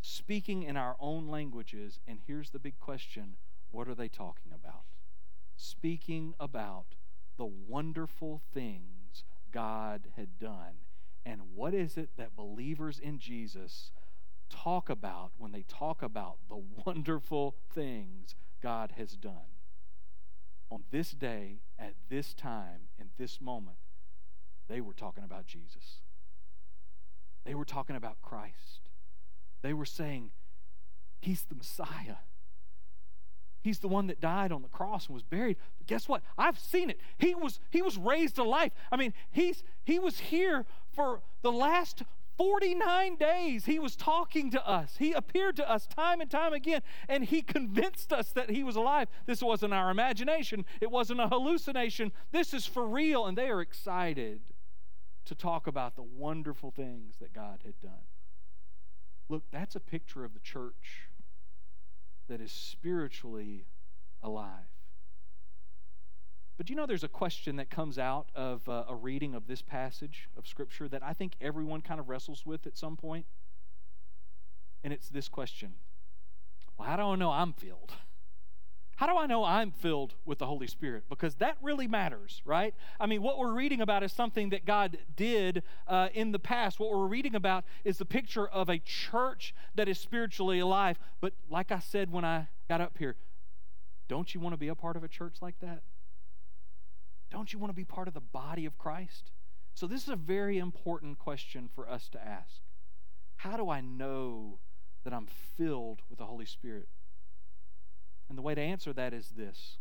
speaking 0.00 0.62
in 0.62 0.76
our 0.76 0.96
own 1.00 1.28
languages. 1.28 2.00
And 2.06 2.18
here's 2.26 2.50
the 2.50 2.58
big 2.58 2.78
question 2.78 3.36
what 3.70 3.88
are 3.88 3.94
they 3.94 4.08
talking 4.08 4.52
about? 4.54 4.84
Speaking 5.56 6.34
about 6.40 6.94
the 7.36 7.46
wonderful 7.46 8.42
things 8.52 9.24
God 9.52 10.08
had 10.16 10.38
done. 10.38 10.84
And 11.24 11.40
what 11.54 11.74
is 11.74 11.96
it 11.96 12.10
that 12.16 12.36
believers 12.36 12.98
in 12.98 13.18
Jesus 13.18 13.92
talk 14.48 14.88
about 14.88 15.32
when 15.36 15.52
they 15.52 15.64
talk 15.68 16.02
about 16.02 16.38
the 16.48 16.62
wonderful 16.86 17.54
things 17.74 18.34
God 18.62 18.94
has 18.96 19.16
done? 19.16 19.56
On 20.70 20.84
this 20.90 21.12
day, 21.12 21.60
at 21.78 21.94
this 22.10 22.34
time, 22.34 22.88
in 22.98 23.08
this 23.18 23.40
moment, 23.40 23.78
they 24.68 24.80
were 24.80 24.92
talking 24.92 25.24
about 25.24 25.46
Jesus. 25.46 26.02
They 27.44 27.54
were 27.54 27.64
talking 27.64 27.96
about 27.96 28.20
Christ. 28.20 28.87
They 29.62 29.72
were 29.72 29.84
saying, 29.84 30.30
He's 31.20 31.42
the 31.42 31.54
Messiah. 31.54 32.16
He's 33.60 33.80
the 33.80 33.88
one 33.88 34.06
that 34.06 34.20
died 34.20 34.52
on 34.52 34.62
the 34.62 34.68
cross 34.68 35.06
and 35.06 35.14
was 35.14 35.24
buried. 35.24 35.56
But 35.78 35.88
guess 35.88 36.08
what? 36.08 36.22
I've 36.36 36.58
seen 36.58 36.90
it. 36.90 37.00
He 37.18 37.34
was 37.34 37.58
he 37.70 37.82
was 37.82 37.98
raised 37.98 38.36
to 38.36 38.44
life. 38.44 38.72
I 38.90 38.96
mean, 38.96 39.12
he's 39.30 39.62
he 39.84 39.98
was 39.98 40.18
here 40.20 40.64
for 40.94 41.22
the 41.42 41.52
last 41.52 42.02
49 42.36 43.16
days. 43.16 43.64
He 43.64 43.80
was 43.80 43.96
talking 43.96 44.50
to 44.52 44.66
us. 44.66 44.94
He 44.98 45.12
appeared 45.12 45.56
to 45.56 45.68
us 45.68 45.88
time 45.88 46.20
and 46.20 46.30
time 46.30 46.52
again, 46.52 46.82
and 47.08 47.24
he 47.24 47.42
convinced 47.42 48.12
us 48.12 48.30
that 48.32 48.48
he 48.48 48.62
was 48.62 48.76
alive. 48.76 49.08
This 49.26 49.42
wasn't 49.42 49.74
our 49.74 49.90
imagination. 49.90 50.64
It 50.80 50.90
wasn't 50.90 51.20
a 51.20 51.26
hallucination. 51.26 52.12
This 52.30 52.54
is 52.54 52.64
for 52.64 52.86
real, 52.86 53.26
and 53.26 53.36
they 53.36 53.48
are 53.48 53.60
excited 53.60 54.40
to 55.24 55.34
talk 55.34 55.66
about 55.66 55.96
the 55.96 56.02
wonderful 56.02 56.70
things 56.70 57.16
that 57.20 57.32
God 57.32 57.62
had 57.64 57.78
done. 57.80 58.06
Look, 59.28 59.44
that's 59.50 59.76
a 59.76 59.80
picture 59.80 60.24
of 60.24 60.32
the 60.34 60.40
church 60.40 61.08
that 62.28 62.40
is 62.40 62.52
spiritually 62.52 63.66
alive. 64.22 64.68
But 66.56 66.68
you 66.68 66.76
know, 66.76 66.86
there's 66.86 67.04
a 67.04 67.08
question 67.08 67.56
that 67.56 67.70
comes 67.70 67.98
out 67.98 68.30
of 68.34 68.68
uh, 68.68 68.84
a 68.88 68.94
reading 68.94 69.34
of 69.34 69.46
this 69.46 69.62
passage 69.62 70.28
of 70.36 70.46
Scripture 70.46 70.88
that 70.88 71.02
I 71.02 71.12
think 71.12 71.34
everyone 71.40 71.82
kind 71.82 72.00
of 72.00 72.08
wrestles 72.08 72.44
with 72.44 72.66
at 72.66 72.76
some 72.76 72.96
point. 72.96 73.26
And 74.82 74.92
it's 74.92 75.08
this 75.08 75.28
question 75.28 75.74
Well, 76.76 76.88
I 76.88 76.96
know 77.16 77.30
I'm 77.30 77.52
filled? 77.52 77.92
How 78.98 79.06
do 79.06 79.16
I 79.16 79.26
know 79.26 79.44
I'm 79.44 79.70
filled 79.70 80.14
with 80.24 80.38
the 80.38 80.46
Holy 80.46 80.66
Spirit? 80.66 81.04
Because 81.08 81.36
that 81.36 81.56
really 81.62 81.86
matters, 81.86 82.42
right? 82.44 82.74
I 82.98 83.06
mean, 83.06 83.22
what 83.22 83.38
we're 83.38 83.52
reading 83.52 83.80
about 83.80 84.02
is 84.02 84.12
something 84.12 84.50
that 84.50 84.66
God 84.66 84.98
did 85.14 85.62
uh, 85.86 86.08
in 86.14 86.32
the 86.32 86.40
past. 86.40 86.80
What 86.80 86.90
we're 86.90 87.06
reading 87.06 87.36
about 87.36 87.64
is 87.84 87.98
the 87.98 88.04
picture 88.04 88.48
of 88.48 88.68
a 88.68 88.80
church 88.80 89.54
that 89.76 89.88
is 89.88 90.00
spiritually 90.00 90.58
alive. 90.58 90.98
But 91.20 91.34
like 91.48 91.70
I 91.70 91.78
said 91.78 92.10
when 92.10 92.24
I 92.24 92.48
got 92.68 92.80
up 92.80 92.98
here, 92.98 93.14
don't 94.08 94.34
you 94.34 94.40
want 94.40 94.54
to 94.54 94.58
be 94.58 94.66
a 94.66 94.74
part 94.74 94.96
of 94.96 95.04
a 95.04 95.08
church 95.08 95.36
like 95.40 95.60
that? 95.60 95.82
Don't 97.30 97.52
you 97.52 97.60
want 97.60 97.70
to 97.70 97.76
be 97.76 97.84
part 97.84 98.08
of 98.08 98.14
the 98.14 98.20
body 98.20 98.66
of 98.66 98.78
Christ? 98.78 99.30
So, 99.74 99.86
this 99.86 100.02
is 100.02 100.08
a 100.08 100.16
very 100.16 100.58
important 100.58 101.20
question 101.20 101.68
for 101.72 101.88
us 101.88 102.08
to 102.08 102.18
ask. 102.20 102.62
How 103.36 103.56
do 103.56 103.70
I 103.70 103.80
know 103.80 104.58
that 105.04 105.12
I'm 105.12 105.28
filled 105.56 106.02
with 106.10 106.18
the 106.18 106.26
Holy 106.26 106.46
Spirit? 106.46 106.88
And 108.28 108.36
the 108.36 108.42
way 108.42 108.54
to 108.54 108.60
answer 108.60 108.92
that 108.92 109.12
is 109.12 109.30
this 109.30 109.78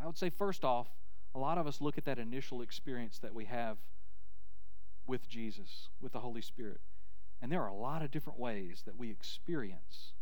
I 0.00 0.06
would 0.06 0.16
say, 0.16 0.30
first 0.30 0.64
off, 0.64 0.88
a 1.34 1.38
lot 1.38 1.58
of 1.58 1.66
us 1.66 1.80
look 1.80 1.98
at 1.98 2.04
that 2.06 2.18
initial 2.18 2.62
experience 2.62 3.18
that 3.18 3.34
we 3.34 3.44
have 3.44 3.76
with 5.06 5.28
Jesus, 5.28 5.88
with 6.00 6.12
the 6.12 6.20
Holy 6.20 6.40
Spirit. 6.40 6.80
And 7.42 7.50
there 7.50 7.62
are 7.62 7.68
a 7.68 7.74
lot 7.74 8.02
of 8.02 8.10
different 8.10 8.38
ways 8.38 8.82
that 8.86 8.96
we 8.96 9.10
experience 9.10 10.12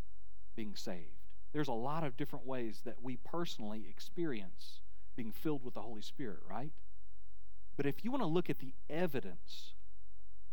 being 0.56 0.74
saved. 0.74 1.28
There's 1.52 1.68
a 1.68 1.72
lot 1.72 2.04
of 2.04 2.16
different 2.16 2.46
ways 2.46 2.82
that 2.84 3.02
we 3.02 3.16
personally 3.16 3.86
experience 3.88 4.80
being 5.16 5.32
filled 5.32 5.64
with 5.64 5.74
the 5.74 5.82
Holy 5.82 6.02
Spirit, 6.02 6.40
right? 6.48 6.72
But 7.76 7.86
if 7.86 8.04
you 8.04 8.10
want 8.10 8.22
to 8.22 8.28
look 8.28 8.50
at 8.50 8.58
the 8.58 8.74
evidence 8.90 9.74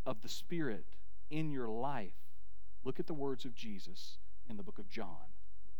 of 0.05 0.21
the 0.21 0.29
Spirit 0.29 0.85
in 1.29 1.51
your 1.51 1.67
life, 1.67 2.13
look 2.83 2.99
at 2.99 3.07
the 3.07 3.13
words 3.13 3.45
of 3.45 3.55
Jesus 3.55 4.17
in 4.49 4.57
the 4.57 4.63
book 4.63 4.79
of 4.79 4.89
John. 4.89 5.33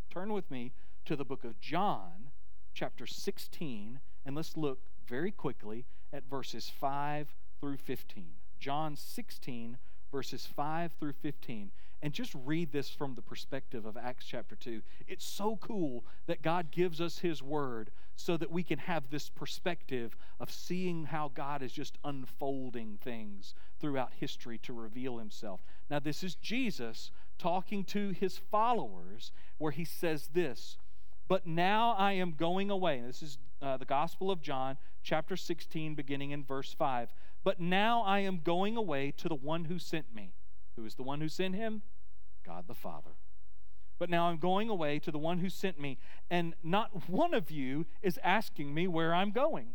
Turn 0.09 0.33
with 0.33 0.49
me 0.49 0.73
to 1.05 1.15
the 1.15 1.23
book 1.23 1.43
of 1.43 1.59
John, 1.59 2.31
chapter 2.73 3.05
16, 3.05 3.99
and 4.25 4.35
let's 4.35 4.57
look 4.57 4.79
very 5.07 5.31
quickly 5.31 5.85
at 6.11 6.27
verses 6.27 6.71
5 6.79 7.35
through 7.61 7.77
15. 7.77 8.25
John 8.59 8.95
16, 8.95 9.77
verses 10.11 10.47
5 10.47 10.93
through 10.99 11.13
15, 11.13 11.69
and 12.01 12.11
just 12.11 12.33
read 12.43 12.71
this 12.71 12.89
from 12.89 13.13
the 13.13 13.21
perspective 13.21 13.85
of 13.85 13.97
Acts 13.97 14.25
chapter 14.25 14.55
2. 14.55 14.81
It's 15.07 15.25
so 15.25 15.57
cool 15.57 16.05
that 16.25 16.41
God 16.41 16.71
gives 16.71 16.99
us 16.99 17.19
His 17.19 17.43
Word 17.43 17.91
so 18.15 18.35
that 18.37 18.51
we 18.51 18.63
can 18.63 18.79
have 18.79 19.09
this 19.09 19.29
perspective 19.29 20.15
of 20.39 20.51
seeing 20.51 21.05
how 21.05 21.29
God 21.35 21.61
is 21.61 21.71
just 21.71 21.99
unfolding 22.03 22.97
things 22.99 23.53
throughout 23.79 24.13
history 24.19 24.57
to 24.59 24.73
reveal 24.73 25.19
Himself. 25.19 25.61
Now, 25.87 25.99
this 25.99 26.23
is 26.23 26.33
Jesus 26.33 27.11
talking 27.37 27.83
to 27.85 28.09
His 28.09 28.39
followers, 28.39 29.31
where 29.59 29.71
He 29.71 29.85
says 29.85 30.29
this. 30.33 30.77
But 31.27 31.47
now 31.47 31.95
I 31.97 32.13
am 32.13 32.33
going 32.33 32.69
away. 32.69 33.01
This 33.05 33.23
is 33.23 33.37
uh, 33.61 33.77
the 33.77 33.85
Gospel 33.85 34.29
of 34.29 34.41
John, 34.41 34.77
chapter 35.03 35.35
16, 35.35 35.95
beginning 35.95 36.31
in 36.31 36.43
verse 36.43 36.73
5. 36.73 37.13
But 37.43 37.59
now 37.59 38.03
I 38.03 38.19
am 38.19 38.41
going 38.43 38.77
away 38.77 39.11
to 39.17 39.27
the 39.27 39.35
one 39.35 39.65
who 39.65 39.79
sent 39.79 40.13
me. 40.13 40.33
Who 40.75 40.85
is 40.85 40.95
the 40.95 41.03
one 41.03 41.21
who 41.21 41.29
sent 41.29 41.55
him? 41.55 41.81
God 42.45 42.65
the 42.67 42.75
Father. 42.75 43.11
But 43.97 44.09
now 44.09 44.27
I'm 44.27 44.37
going 44.37 44.69
away 44.69 44.99
to 44.99 45.11
the 45.11 45.17
one 45.17 45.39
who 45.39 45.49
sent 45.49 45.79
me, 45.79 45.97
and 46.29 46.53
not 46.63 47.09
one 47.09 47.33
of 47.33 47.49
you 47.49 47.85
is 48.01 48.19
asking 48.23 48.73
me 48.73 48.87
where 48.87 49.15
I'm 49.15 49.31
going. 49.31 49.69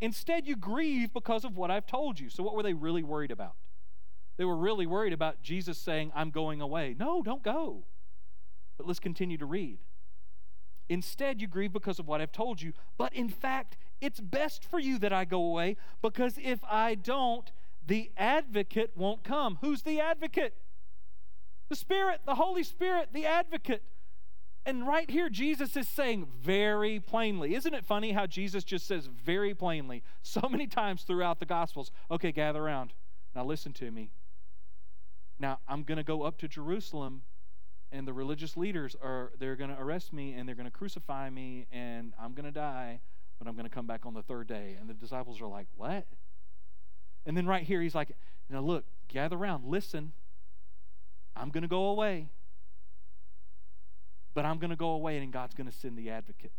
Instead, 0.00 0.46
you 0.46 0.56
grieve 0.56 1.12
because 1.12 1.44
of 1.44 1.56
what 1.56 1.70
I've 1.70 1.86
told 1.86 2.18
you. 2.18 2.30
So, 2.30 2.42
what 2.42 2.54
were 2.54 2.62
they 2.62 2.74
really 2.74 3.02
worried 3.02 3.30
about? 3.30 3.54
They 4.36 4.44
were 4.44 4.56
really 4.56 4.86
worried 4.86 5.12
about 5.12 5.42
Jesus 5.42 5.78
saying, 5.78 6.12
I'm 6.14 6.30
going 6.30 6.60
away. 6.60 6.94
No, 6.98 7.22
don't 7.22 7.42
go. 7.42 7.84
But 8.76 8.86
let's 8.86 9.00
continue 9.00 9.38
to 9.38 9.46
read. 9.46 9.78
Instead, 10.88 11.40
you 11.40 11.48
grieve 11.48 11.72
because 11.72 11.98
of 11.98 12.06
what 12.06 12.20
I've 12.20 12.32
told 12.32 12.62
you. 12.62 12.72
But 12.96 13.12
in 13.12 13.28
fact, 13.28 13.76
it's 14.00 14.20
best 14.20 14.64
for 14.64 14.78
you 14.78 14.98
that 14.98 15.12
I 15.12 15.24
go 15.24 15.42
away 15.42 15.76
because 16.02 16.38
if 16.42 16.60
I 16.64 16.94
don't, 16.94 17.50
the 17.86 18.10
advocate 18.16 18.92
won't 18.96 19.24
come. 19.24 19.58
Who's 19.60 19.82
the 19.82 20.00
advocate? 20.00 20.54
The 21.68 21.76
Spirit, 21.76 22.20
the 22.24 22.36
Holy 22.36 22.62
Spirit, 22.62 23.08
the 23.12 23.26
advocate. 23.26 23.82
And 24.64 24.86
right 24.86 25.08
here, 25.08 25.28
Jesus 25.28 25.76
is 25.76 25.88
saying 25.88 26.26
very 26.40 26.98
plainly. 26.98 27.54
Isn't 27.54 27.74
it 27.74 27.84
funny 27.84 28.12
how 28.12 28.26
Jesus 28.26 28.64
just 28.64 28.86
says 28.86 29.06
very 29.06 29.54
plainly 29.54 30.02
so 30.22 30.48
many 30.48 30.66
times 30.66 31.02
throughout 31.02 31.38
the 31.38 31.46
Gospels? 31.46 31.92
Okay, 32.10 32.32
gather 32.32 32.62
around. 32.62 32.92
Now 33.34 33.44
listen 33.44 33.72
to 33.74 33.90
me. 33.90 34.10
Now, 35.38 35.60
I'm 35.68 35.82
going 35.82 35.98
to 35.98 36.04
go 36.04 36.22
up 36.22 36.38
to 36.38 36.48
Jerusalem 36.48 37.22
and 37.92 38.06
the 38.06 38.12
religious 38.12 38.56
leaders 38.56 38.96
are 39.02 39.32
they're 39.38 39.56
going 39.56 39.70
to 39.70 39.80
arrest 39.80 40.12
me 40.12 40.34
and 40.34 40.48
they're 40.48 40.54
going 40.54 40.66
to 40.66 40.76
crucify 40.76 41.30
me 41.30 41.66
and 41.72 42.12
I'm 42.20 42.34
going 42.34 42.44
to 42.44 42.50
die, 42.50 43.00
but 43.38 43.48
I'm 43.48 43.54
going 43.54 43.64
to 43.68 43.70
come 43.70 43.86
back 43.86 44.04
on 44.06 44.14
the 44.14 44.22
third 44.22 44.46
day. 44.46 44.76
And 44.80 44.88
the 44.88 44.94
disciples 44.94 45.40
are 45.40 45.46
like, 45.46 45.66
"What?" 45.76 46.06
And 47.24 47.36
then 47.36 47.46
right 47.46 47.62
here 47.62 47.80
he's 47.80 47.94
like, 47.94 48.10
"Now 48.50 48.60
look, 48.60 48.84
gather 49.08 49.36
around, 49.36 49.64
listen. 49.64 50.12
I'm 51.36 51.50
going 51.50 51.62
to 51.62 51.68
go 51.68 51.86
away. 51.86 52.28
But 54.34 54.44
I'm 54.44 54.58
going 54.58 54.70
to 54.70 54.76
go 54.76 54.90
away 54.90 55.18
and 55.18 55.32
God's 55.32 55.54
going 55.54 55.68
to 55.68 55.76
send 55.76 55.96
the 55.96 56.10
advocate." 56.10 56.52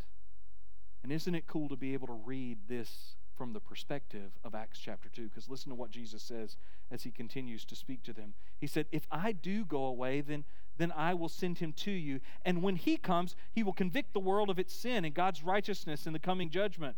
And 1.04 1.12
isn't 1.12 1.34
it 1.36 1.48
cool 1.48 1.70
to 1.70 1.76
be 1.76 1.94
able 1.94 2.08
to 2.08 2.20
read 2.26 2.58
this 2.68 3.16
from 3.38 3.54
the 3.54 3.60
perspective 3.60 4.32
of 4.43 4.56
Acts 4.56 4.80
chapter 4.80 5.10
2. 5.10 5.23
Because 5.30 5.47
listen 5.47 5.69
to 5.69 5.76
what 5.76 5.91
Jesus 5.91 6.23
says 6.23 6.58
as 6.91 7.04
he 7.04 7.12
continues 7.12 7.63
to 7.65 7.76
speak 7.76 8.04
to 8.04 8.13
them. 8.13 8.34
He 8.60 8.67
said, 8.67 8.88
If 8.91 9.06
I 9.12 9.32
do 9.32 9.63
go 9.63 9.86
away, 9.86 10.21
then, 10.21 10.43
then 10.78 10.91
I 10.95 11.13
will 11.13 11.30
send 11.30 11.60
him 11.60 11.73
to 11.73 11.91
you. 11.91 12.19
And 12.43 12.63
when 12.63 12.76
he 12.76 12.97
comes, 12.97 13.36
he 13.54 13.63
will 13.63 13.73
convict 13.73 14.13
the 14.13 14.19
world 14.19 14.50
of 14.50 14.60
its 14.60 14.73
sin 14.73 15.06
and 15.06 15.13
God's 15.13 15.43
righteousness 15.43 16.08
in 16.08 16.13
the 16.13 16.19
coming 16.19 16.50
judgment. 16.50 16.95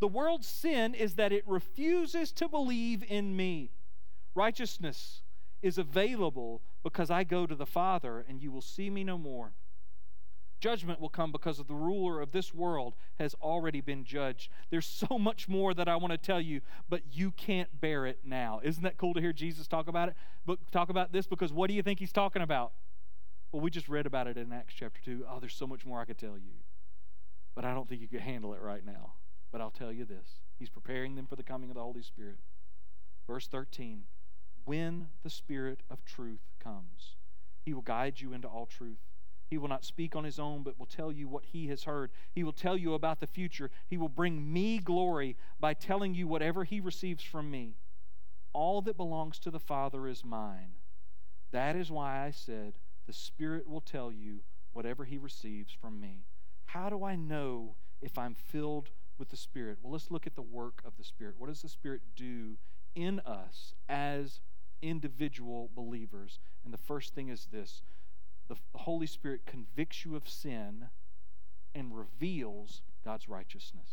The 0.00 0.08
world's 0.08 0.48
sin 0.48 0.94
is 0.94 1.14
that 1.14 1.32
it 1.32 1.44
refuses 1.46 2.32
to 2.32 2.48
believe 2.48 3.04
in 3.06 3.36
me. 3.36 3.70
Righteousness 4.34 5.22
is 5.60 5.78
available 5.78 6.62
because 6.82 7.10
I 7.10 7.22
go 7.22 7.46
to 7.46 7.54
the 7.54 7.66
Father, 7.66 8.24
and 8.28 8.42
you 8.42 8.50
will 8.50 8.62
see 8.62 8.90
me 8.90 9.04
no 9.04 9.16
more. 9.16 9.52
Judgment 10.62 11.00
will 11.00 11.08
come 11.08 11.32
because 11.32 11.58
of 11.58 11.66
the 11.66 11.74
ruler 11.74 12.20
of 12.20 12.30
this 12.30 12.54
world 12.54 12.94
has 13.18 13.34
already 13.42 13.80
been 13.80 14.04
judged. 14.04 14.48
There's 14.70 14.86
so 14.86 15.18
much 15.18 15.48
more 15.48 15.74
that 15.74 15.88
I 15.88 15.96
want 15.96 16.12
to 16.12 16.16
tell 16.16 16.40
you, 16.40 16.60
but 16.88 17.02
you 17.10 17.32
can't 17.32 17.80
bear 17.80 18.06
it 18.06 18.20
now. 18.24 18.60
Isn't 18.62 18.84
that 18.84 18.96
cool 18.96 19.12
to 19.14 19.20
hear 19.20 19.32
Jesus 19.32 19.66
talk 19.66 19.88
about 19.88 20.08
it? 20.08 20.14
But 20.46 20.60
talk 20.70 20.88
about 20.88 21.12
this 21.12 21.26
because 21.26 21.52
what 21.52 21.66
do 21.66 21.74
you 21.74 21.82
think 21.82 21.98
he's 21.98 22.12
talking 22.12 22.42
about? 22.42 22.70
Well, 23.50 23.60
we 23.60 23.70
just 23.70 23.88
read 23.88 24.06
about 24.06 24.28
it 24.28 24.36
in 24.36 24.52
Acts 24.52 24.72
chapter 24.72 25.00
2. 25.04 25.26
Oh, 25.28 25.40
there's 25.40 25.52
so 25.52 25.66
much 25.66 25.84
more 25.84 26.00
I 26.00 26.04
could 26.04 26.16
tell 26.16 26.38
you. 26.38 26.52
But 27.56 27.64
I 27.64 27.74
don't 27.74 27.88
think 27.88 28.00
you 28.00 28.06
could 28.06 28.20
handle 28.20 28.54
it 28.54 28.62
right 28.62 28.86
now. 28.86 29.14
But 29.50 29.60
I'll 29.60 29.72
tell 29.72 29.90
you 29.90 30.04
this 30.04 30.42
He's 30.60 30.70
preparing 30.70 31.16
them 31.16 31.26
for 31.26 31.34
the 31.34 31.42
coming 31.42 31.70
of 31.70 31.74
the 31.74 31.82
Holy 31.82 32.02
Spirit. 32.02 32.38
Verse 33.26 33.48
13 33.48 34.04
When 34.64 35.08
the 35.24 35.30
Spirit 35.30 35.80
of 35.90 36.04
truth 36.04 36.52
comes, 36.62 37.16
He 37.64 37.74
will 37.74 37.82
guide 37.82 38.20
you 38.20 38.32
into 38.32 38.46
all 38.46 38.66
truth. 38.66 39.00
He 39.52 39.58
will 39.58 39.68
not 39.68 39.84
speak 39.84 40.16
on 40.16 40.24
his 40.24 40.38
own, 40.38 40.62
but 40.62 40.78
will 40.78 40.86
tell 40.86 41.12
you 41.12 41.28
what 41.28 41.44
he 41.44 41.66
has 41.66 41.84
heard. 41.84 42.10
He 42.32 42.42
will 42.42 42.54
tell 42.54 42.74
you 42.74 42.94
about 42.94 43.20
the 43.20 43.26
future. 43.26 43.70
He 43.86 43.98
will 43.98 44.08
bring 44.08 44.50
me 44.50 44.78
glory 44.78 45.36
by 45.60 45.74
telling 45.74 46.14
you 46.14 46.26
whatever 46.26 46.64
he 46.64 46.80
receives 46.80 47.22
from 47.22 47.50
me. 47.50 47.74
All 48.54 48.80
that 48.80 48.96
belongs 48.96 49.38
to 49.40 49.50
the 49.50 49.60
Father 49.60 50.08
is 50.08 50.24
mine. 50.24 50.76
That 51.50 51.76
is 51.76 51.90
why 51.90 52.24
I 52.24 52.30
said, 52.30 52.78
The 53.06 53.12
Spirit 53.12 53.68
will 53.68 53.82
tell 53.82 54.10
you 54.10 54.40
whatever 54.72 55.04
he 55.04 55.18
receives 55.18 55.70
from 55.70 56.00
me. 56.00 56.24
How 56.64 56.88
do 56.88 57.04
I 57.04 57.14
know 57.14 57.74
if 58.00 58.16
I'm 58.16 58.34
filled 58.34 58.88
with 59.18 59.28
the 59.28 59.36
Spirit? 59.36 59.80
Well, 59.82 59.92
let's 59.92 60.10
look 60.10 60.26
at 60.26 60.34
the 60.34 60.40
work 60.40 60.80
of 60.82 60.96
the 60.96 61.04
Spirit. 61.04 61.34
What 61.36 61.48
does 61.48 61.60
the 61.60 61.68
Spirit 61.68 62.00
do 62.16 62.56
in 62.94 63.20
us 63.20 63.74
as 63.86 64.40
individual 64.80 65.68
believers? 65.74 66.38
And 66.64 66.72
the 66.72 66.78
first 66.78 67.14
thing 67.14 67.28
is 67.28 67.48
this 67.52 67.82
the 68.72 68.78
Holy 68.78 69.06
Spirit 69.06 69.46
convicts 69.46 70.04
you 70.04 70.16
of 70.16 70.28
sin 70.28 70.88
and 71.74 71.96
reveals 71.96 72.82
God's 73.04 73.28
righteousness. 73.28 73.88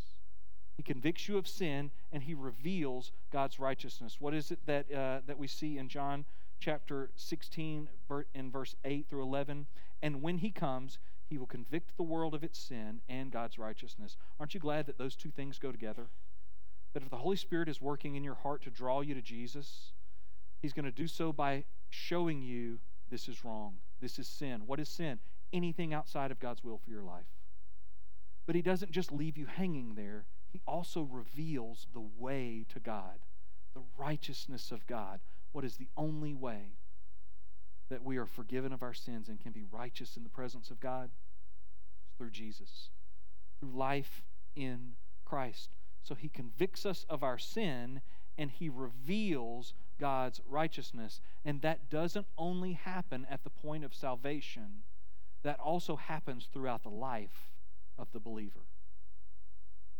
He 0.75 0.83
convicts 0.83 1.27
you 1.27 1.37
of 1.37 1.47
sin 1.47 1.91
and 2.11 2.23
he 2.23 2.33
reveals 2.33 3.11
God's 3.31 3.59
righteousness. 3.59 4.17
What 4.19 4.33
is 4.33 4.51
it 4.51 4.59
that, 4.65 4.91
uh, 4.91 5.19
that 5.27 5.37
we 5.37 5.47
see 5.47 5.77
in 5.77 5.89
John 5.89 6.25
chapter 6.59 7.09
16, 7.15 7.89
in 8.33 8.51
verse 8.51 8.75
8 8.85 9.07
through 9.09 9.23
11? 9.23 9.65
And 10.01 10.21
when 10.21 10.37
he 10.37 10.51
comes, 10.51 10.99
he 11.27 11.37
will 11.37 11.47
convict 11.47 11.95
the 11.97 12.03
world 12.03 12.33
of 12.33 12.43
its 12.43 12.57
sin 12.57 13.01
and 13.09 13.31
God's 13.31 13.59
righteousness. 13.59 14.17
Aren't 14.39 14.53
you 14.53 14.59
glad 14.59 14.85
that 14.87 14.97
those 14.97 15.15
two 15.15 15.29
things 15.29 15.59
go 15.59 15.71
together? 15.71 16.07
That 16.93 17.03
if 17.03 17.09
the 17.09 17.17
Holy 17.17 17.35
Spirit 17.35 17.69
is 17.69 17.81
working 17.81 18.15
in 18.15 18.23
your 18.23 18.35
heart 18.35 18.63
to 18.63 18.71
draw 18.71 19.01
you 19.01 19.13
to 19.13 19.21
Jesus, 19.21 19.91
he's 20.61 20.73
going 20.73 20.85
to 20.85 20.91
do 20.91 21.07
so 21.07 21.31
by 21.31 21.65
showing 21.89 22.41
you 22.41 22.79
this 23.09 23.27
is 23.27 23.43
wrong. 23.43 23.75
This 24.01 24.19
is 24.19 24.27
sin. 24.27 24.63
What 24.65 24.79
is 24.79 24.89
sin? 24.89 25.19
Anything 25.51 25.93
outside 25.93 26.31
of 26.31 26.39
God's 26.39 26.63
will 26.63 26.77
for 26.77 26.89
your 26.89 27.03
life. 27.03 27.25
But 28.45 28.55
He 28.55 28.61
doesn't 28.61 28.91
just 28.91 29.11
leave 29.11 29.37
you 29.37 29.45
hanging 29.45 29.95
there, 29.95 30.25
He 30.51 30.61
also 30.67 31.03
reveals 31.03 31.87
the 31.93 32.07
way 32.17 32.65
to 32.69 32.79
God, 32.79 33.19
the 33.73 33.83
righteousness 33.97 34.71
of 34.71 34.87
God. 34.87 35.19
What 35.51 35.65
is 35.65 35.77
the 35.77 35.89
only 35.97 36.33
way 36.33 36.73
that 37.89 38.03
we 38.03 38.17
are 38.17 38.25
forgiven 38.25 38.71
of 38.71 38.83
our 38.83 38.93
sins 38.93 39.29
and 39.29 39.39
can 39.39 39.51
be 39.51 39.63
righteous 39.71 40.15
in 40.15 40.23
the 40.23 40.29
presence 40.29 40.69
of 40.69 40.79
God? 40.79 41.09
It's 42.05 42.17
through 42.17 42.31
Jesus, 42.31 42.89
through 43.59 43.71
life 43.71 44.23
in 44.55 44.93
Christ. 45.25 45.69
So 46.03 46.15
He 46.15 46.29
convicts 46.29 46.85
us 46.85 47.05
of 47.09 47.23
our 47.23 47.37
sin 47.37 48.01
and 48.37 48.49
He 48.49 48.69
reveals 48.69 49.73
God's 49.99 50.41
righteousness. 50.47 51.21
And 51.45 51.61
that 51.61 51.89
doesn't 51.89 52.25
only 52.37 52.73
happen 52.73 53.27
at 53.29 53.43
the 53.43 53.49
point 53.49 53.83
of 53.83 53.93
salvation, 53.93 54.83
that 55.43 55.59
also 55.59 55.95
happens 55.95 56.47
throughout 56.51 56.83
the 56.83 56.89
life 56.89 57.49
of 57.97 58.07
the 58.11 58.19
believer. 58.19 58.65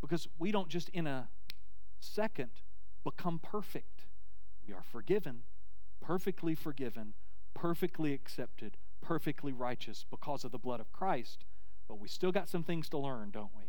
Because 0.01 0.27
we 0.37 0.51
don't 0.51 0.69
just 0.69 0.89
in 0.89 1.07
a 1.07 1.29
second 1.99 2.51
become 3.03 3.39
perfect. 3.39 4.05
We 4.65 4.73
are 4.73 4.83
forgiven, 4.83 5.43
perfectly 6.01 6.55
forgiven, 6.55 7.13
perfectly 7.53 8.13
accepted, 8.13 8.77
perfectly 9.01 9.53
righteous 9.53 10.05
because 10.09 10.43
of 10.43 10.51
the 10.51 10.57
blood 10.57 10.79
of 10.79 10.91
Christ. 10.91 11.45
But 11.87 11.99
we 11.99 12.07
still 12.07 12.31
got 12.31 12.47
some 12.47 12.63
things 12.63 12.89
to 12.89 12.97
learn, 12.97 13.31
don't 13.31 13.55
we? 13.57 13.65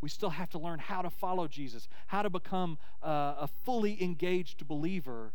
We 0.00 0.08
still 0.08 0.30
have 0.30 0.48
to 0.50 0.58
learn 0.58 0.78
how 0.78 1.02
to 1.02 1.10
follow 1.10 1.46
Jesus, 1.46 1.88
how 2.06 2.22
to 2.22 2.30
become 2.30 2.78
uh, 3.02 3.34
a 3.40 3.48
fully 3.64 4.02
engaged 4.02 4.66
believer 4.66 5.34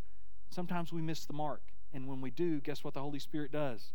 Sometimes 0.56 0.94
we 0.94 1.02
miss 1.02 1.26
the 1.26 1.34
mark. 1.34 1.62
And 1.94 2.08
when 2.08 2.22
we 2.22 2.32
do, 2.32 2.62
guess 2.62 2.82
what 2.82 2.94
the 2.94 3.02
Holy 3.02 3.20
Spirit 3.20 3.52
does? 3.52 3.92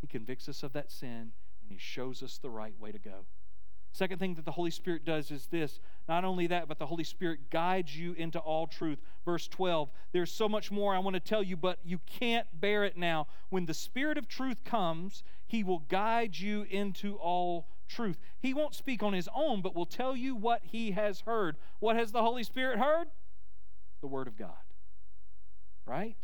He 0.00 0.06
convicts 0.06 0.48
us 0.48 0.62
of 0.62 0.72
that 0.72 0.90
sin 0.90 1.32
and 1.60 1.70
He 1.70 1.76
shows 1.76 2.22
us 2.22 2.38
the 2.38 2.48
right 2.48 2.72
way 2.80 2.92
to 2.92 2.98
go. 2.98 3.26
Second 3.92 4.18
thing 4.18 4.34
that 4.34 4.46
the 4.46 4.52
Holy 4.52 4.70
Spirit 4.70 5.04
does 5.04 5.30
is 5.30 5.48
this 5.48 5.80
not 6.08 6.24
only 6.24 6.46
that, 6.46 6.66
but 6.66 6.78
the 6.78 6.86
Holy 6.86 7.04
Spirit 7.04 7.50
guides 7.50 7.94
you 7.94 8.14
into 8.14 8.38
all 8.38 8.66
truth. 8.66 8.98
Verse 9.26 9.48
12 9.48 9.90
there's 10.12 10.32
so 10.32 10.48
much 10.48 10.70
more 10.70 10.94
I 10.94 10.98
want 10.98 11.12
to 11.12 11.20
tell 11.20 11.42
you, 11.42 11.58
but 11.58 11.78
you 11.84 12.00
can't 12.06 12.46
bear 12.58 12.84
it 12.84 12.96
now. 12.96 13.26
When 13.50 13.66
the 13.66 13.74
Spirit 13.74 14.16
of 14.16 14.28
truth 14.28 14.64
comes, 14.64 15.22
He 15.46 15.62
will 15.62 15.80
guide 15.90 16.38
you 16.38 16.62
into 16.70 17.16
all 17.16 17.68
truth. 17.86 18.18
He 18.40 18.54
won't 18.54 18.74
speak 18.74 19.02
on 19.02 19.12
His 19.12 19.28
own, 19.34 19.60
but 19.60 19.74
will 19.74 19.84
tell 19.84 20.16
you 20.16 20.34
what 20.34 20.62
He 20.64 20.92
has 20.92 21.20
heard. 21.20 21.56
What 21.80 21.96
has 21.96 22.12
the 22.12 22.22
Holy 22.22 22.44
Spirit 22.44 22.78
heard? 22.78 23.08
The 24.00 24.06
Word 24.06 24.26
of 24.26 24.38
God 24.38 24.67
right? 25.88 26.16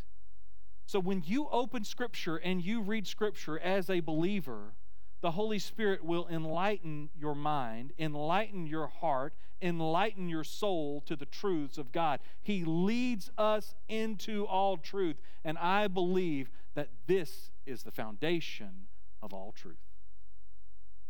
So 0.87 1.01
when 1.01 1.23
you 1.25 1.49
open 1.51 1.85
Scripture 1.85 2.37
and 2.37 2.63
you 2.63 2.83
read 2.83 3.07
Scripture 3.07 3.59
as 3.59 3.89
a 3.89 4.01
believer, 4.01 4.75
the 5.23 5.31
Holy 5.31 5.59
Spirit 5.59 6.05
will 6.05 6.29
enlighten 6.29 7.09
your 7.19 7.35
mind, 7.35 7.93
enlighten 7.99 8.67
your 8.67 8.89
heart, 8.89 9.33
enlighten 9.63 10.29
your 10.29 10.45
soul 10.45 11.01
to 11.07 11.17
the 11.17 11.25
truths 11.25 11.79
of 11.79 11.93
God. 11.93 12.21
He 12.43 12.65
leads 12.65 13.31
us 13.39 13.75
into 13.89 14.45
all 14.45 14.77
truth. 14.77 15.17
And 15.43 15.57
I 15.57 15.89
believe 15.89 16.51
that 16.75 16.91
this 17.07 17.51
is 17.65 17.83
the 17.83 17.91
foundation 17.91 18.87
of 19.23 19.33
all 19.33 19.53
truth. 19.57 19.79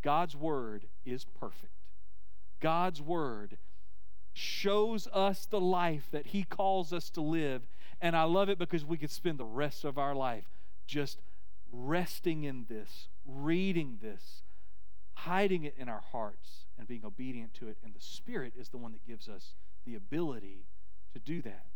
God's 0.03 0.37
Word 0.37 0.87
is 1.05 1.25
perfect. 1.25 1.73
God's 2.61 3.03
Word 3.03 3.59
shows 4.33 5.09
us 5.13 5.47
the 5.47 5.61
life 5.61 6.09
that 6.13 6.27
He 6.27 6.45
calls 6.45 6.93
us 6.93 7.11
to 7.11 7.21
live. 7.21 7.63
And 8.01 8.16
I 8.16 8.24
love 8.24 8.49
it 8.49 8.59
because 8.59 8.84
we 8.84 8.99
could 8.99 9.11
spend 9.11 9.38
the 9.38 9.45
rest 9.45 9.84
of 9.84 9.99
our 9.99 10.14
life 10.14 10.45
just 10.86 11.18
resting 11.72 12.45
in 12.45 12.66
this, 12.68 13.09
reading 13.26 13.99
this, 14.03 14.42
hiding 15.14 15.64
it 15.64 15.74
in 15.78 15.88
our 15.88 16.03
hearts, 16.12 16.66
and 16.78 16.86
being 16.86 17.05
obedient 17.05 17.55
to 17.55 17.68
it. 17.68 17.78
And 17.84 17.95
the 17.95 18.01
Spirit 18.01 18.53
is 18.59 18.68
the 18.68 18.78
one 18.78 18.92
that 18.92 19.07
gives 19.07 19.28
us 19.28 19.55
the 19.84 19.95
ability 19.95 20.66
to 21.12 21.18
do 21.18 21.42
that. 21.42 21.66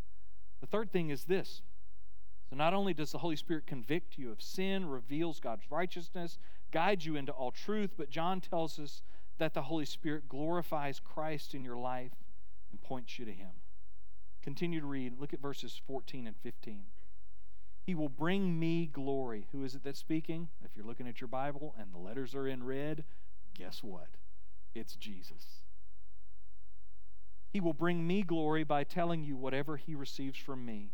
The 0.60 0.66
third 0.66 0.92
thing 0.92 1.10
is 1.10 1.24
this. 1.24 1.62
So, 2.50 2.56
not 2.56 2.74
only 2.74 2.94
does 2.94 3.12
the 3.12 3.18
Holy 3.18 3.36
Spirit 3.36 3.66
convict 3.66 4.16
you 4.16 4.30
of 4.32 4.40
sin, 4.40 4.88
reveals 4.88 5.38
God's 5.38 5.70
righteousness, 5.70 6.38
guides 6.72 7.04
you 7.04 7.16
into 7.16 7.32
all 7.32 7.50
truth, 7.50 7.90
but 7.96 8.10
John 8.10 8.40
tells 8.40 8.78
us 8.78 9.02
that 9.38 9.54
the 9.54 9.62
Holy 9.62 9.84
Spirit 9.84 10.28
glorifies 10.28 11.00
Christ 11.00 11.54
in 11.54 11.62
your 11.62 11.76
life 11.76 12.12
and 12.70 12.80
points 12.80 13.18
you 13.18 13.24
to 13.24 13.32
Him. 13.32 13.50
Continue 14.42 14.80
to 14.80 14.86
read. 14.86 15.18
Look 15.18 15.32
at 15.32 15.40
verses 15.40 15.80
14 15.86 16.26
and 16.26 16.36
15. 16.36 16.84
He 17.84 17.94
will 17.94 18.08
bring 18.08 18.58
me 18.58 18.86
glory. 18.86 19.46
Who 19.52 19.64
is 19.64 19.74
it 19.74 19.82
that's 19.82 19.98
speaking? 19.98 20.48
If 20.62 20.76
you're 20.76 20.84
looking 20.84 21.08
at 21.08 21.20
your 21.20 21.28
Bible 21.28 21.74
and 21.78 21.92
the 21.92 21.98
letters 21.98 22.34
are 22.34 22.46
in 22.46 22.62
red, 22.62 23.04
guess 23.54 23.82
what? 23.82 24.08
It's 24.74 24.94
Jesus. 24.94 25.62
He 27.50 27.60
will 27.60 27.72
bring 27.72 28.06
me 28.06 28.22
glory 28.22 28.62
by 28.62 28.84
telling 28.84 29.24
you 29.24 29.36
whatever 29.36 29.78
he 29.78 29.94
receives 29.94 30.38
from 30.38 30.66
me. 30.66 30.90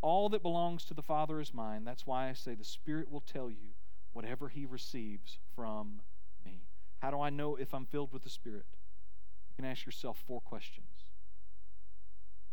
All 0.00 0.28
that 0.30 0.42
belongs 0.42 0.84
to 0.86 0.94
the 0.94 1.02
Father 1.02 1.40
is 1.40 1.54
mine. 1.54 1.84
That's 1.84 2.06
why 2.06 2.28
I 2.28 2.32
say 2.32 2.54
the 2.54 2.64
Spirit 2.64 3.10
will 3.10 3.20
tell 3.20 3.48
you 3.50 3.74
whatever 4.12 4.48
he 4.48 4.66
receives 4.66 5.38
from 5.54 6.00
me. 6.44 6.62
How 6.98 7.10
do 7.10 7.20
I 7.20 7.30
know 7.30 7.54
if 7.56 7.72
I'm 7.72 7.86
filled 7.86 8.12
with 8.12 8.24
the 8.24 8.30
Spirit? 8.30 8.66
You 9.50 9.62
can 9.62 9.70
ask 9.70 9.86
yourself 9.86 10.22
four 10.26 10.40
questions 10.40 10.97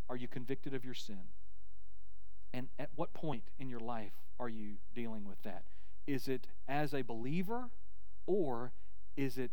Are 0.09 0.15
you 0.15 0.27
convicted 0.27 0.73
of 0.73 0.85
your 0.85 0.93
sin? 0.93 1.29
And 2.53 2.67
at 2.79 2.89
what 2.95 3.13
point 3.13 3.43
in 3.59 3.69
your 3.69 3.79
life 3.79 4.13
are 4.39 4.49
you 4.49 4.75
dealing 4.93 5.25
with 5.25 5.41
that? 5.43 5.63
Is 6.07 6.27
it 6.27 6.47
as 6.67 6.93
a 6.93 7.01
believer, 7.01 7.69
or 8.27 8.71
is 9.17 9.37
it 9.37 9.51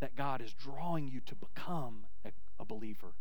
that 0.00 0.16
God 0.16 0.40
is 0.40 0.52
drawing 0.52 1.08
you 1.08 1.20
to 1.20 1.34
become 1.34 2.04
a, 2.24 2.30
a 2.58 2.64
believer, 2.64 3.14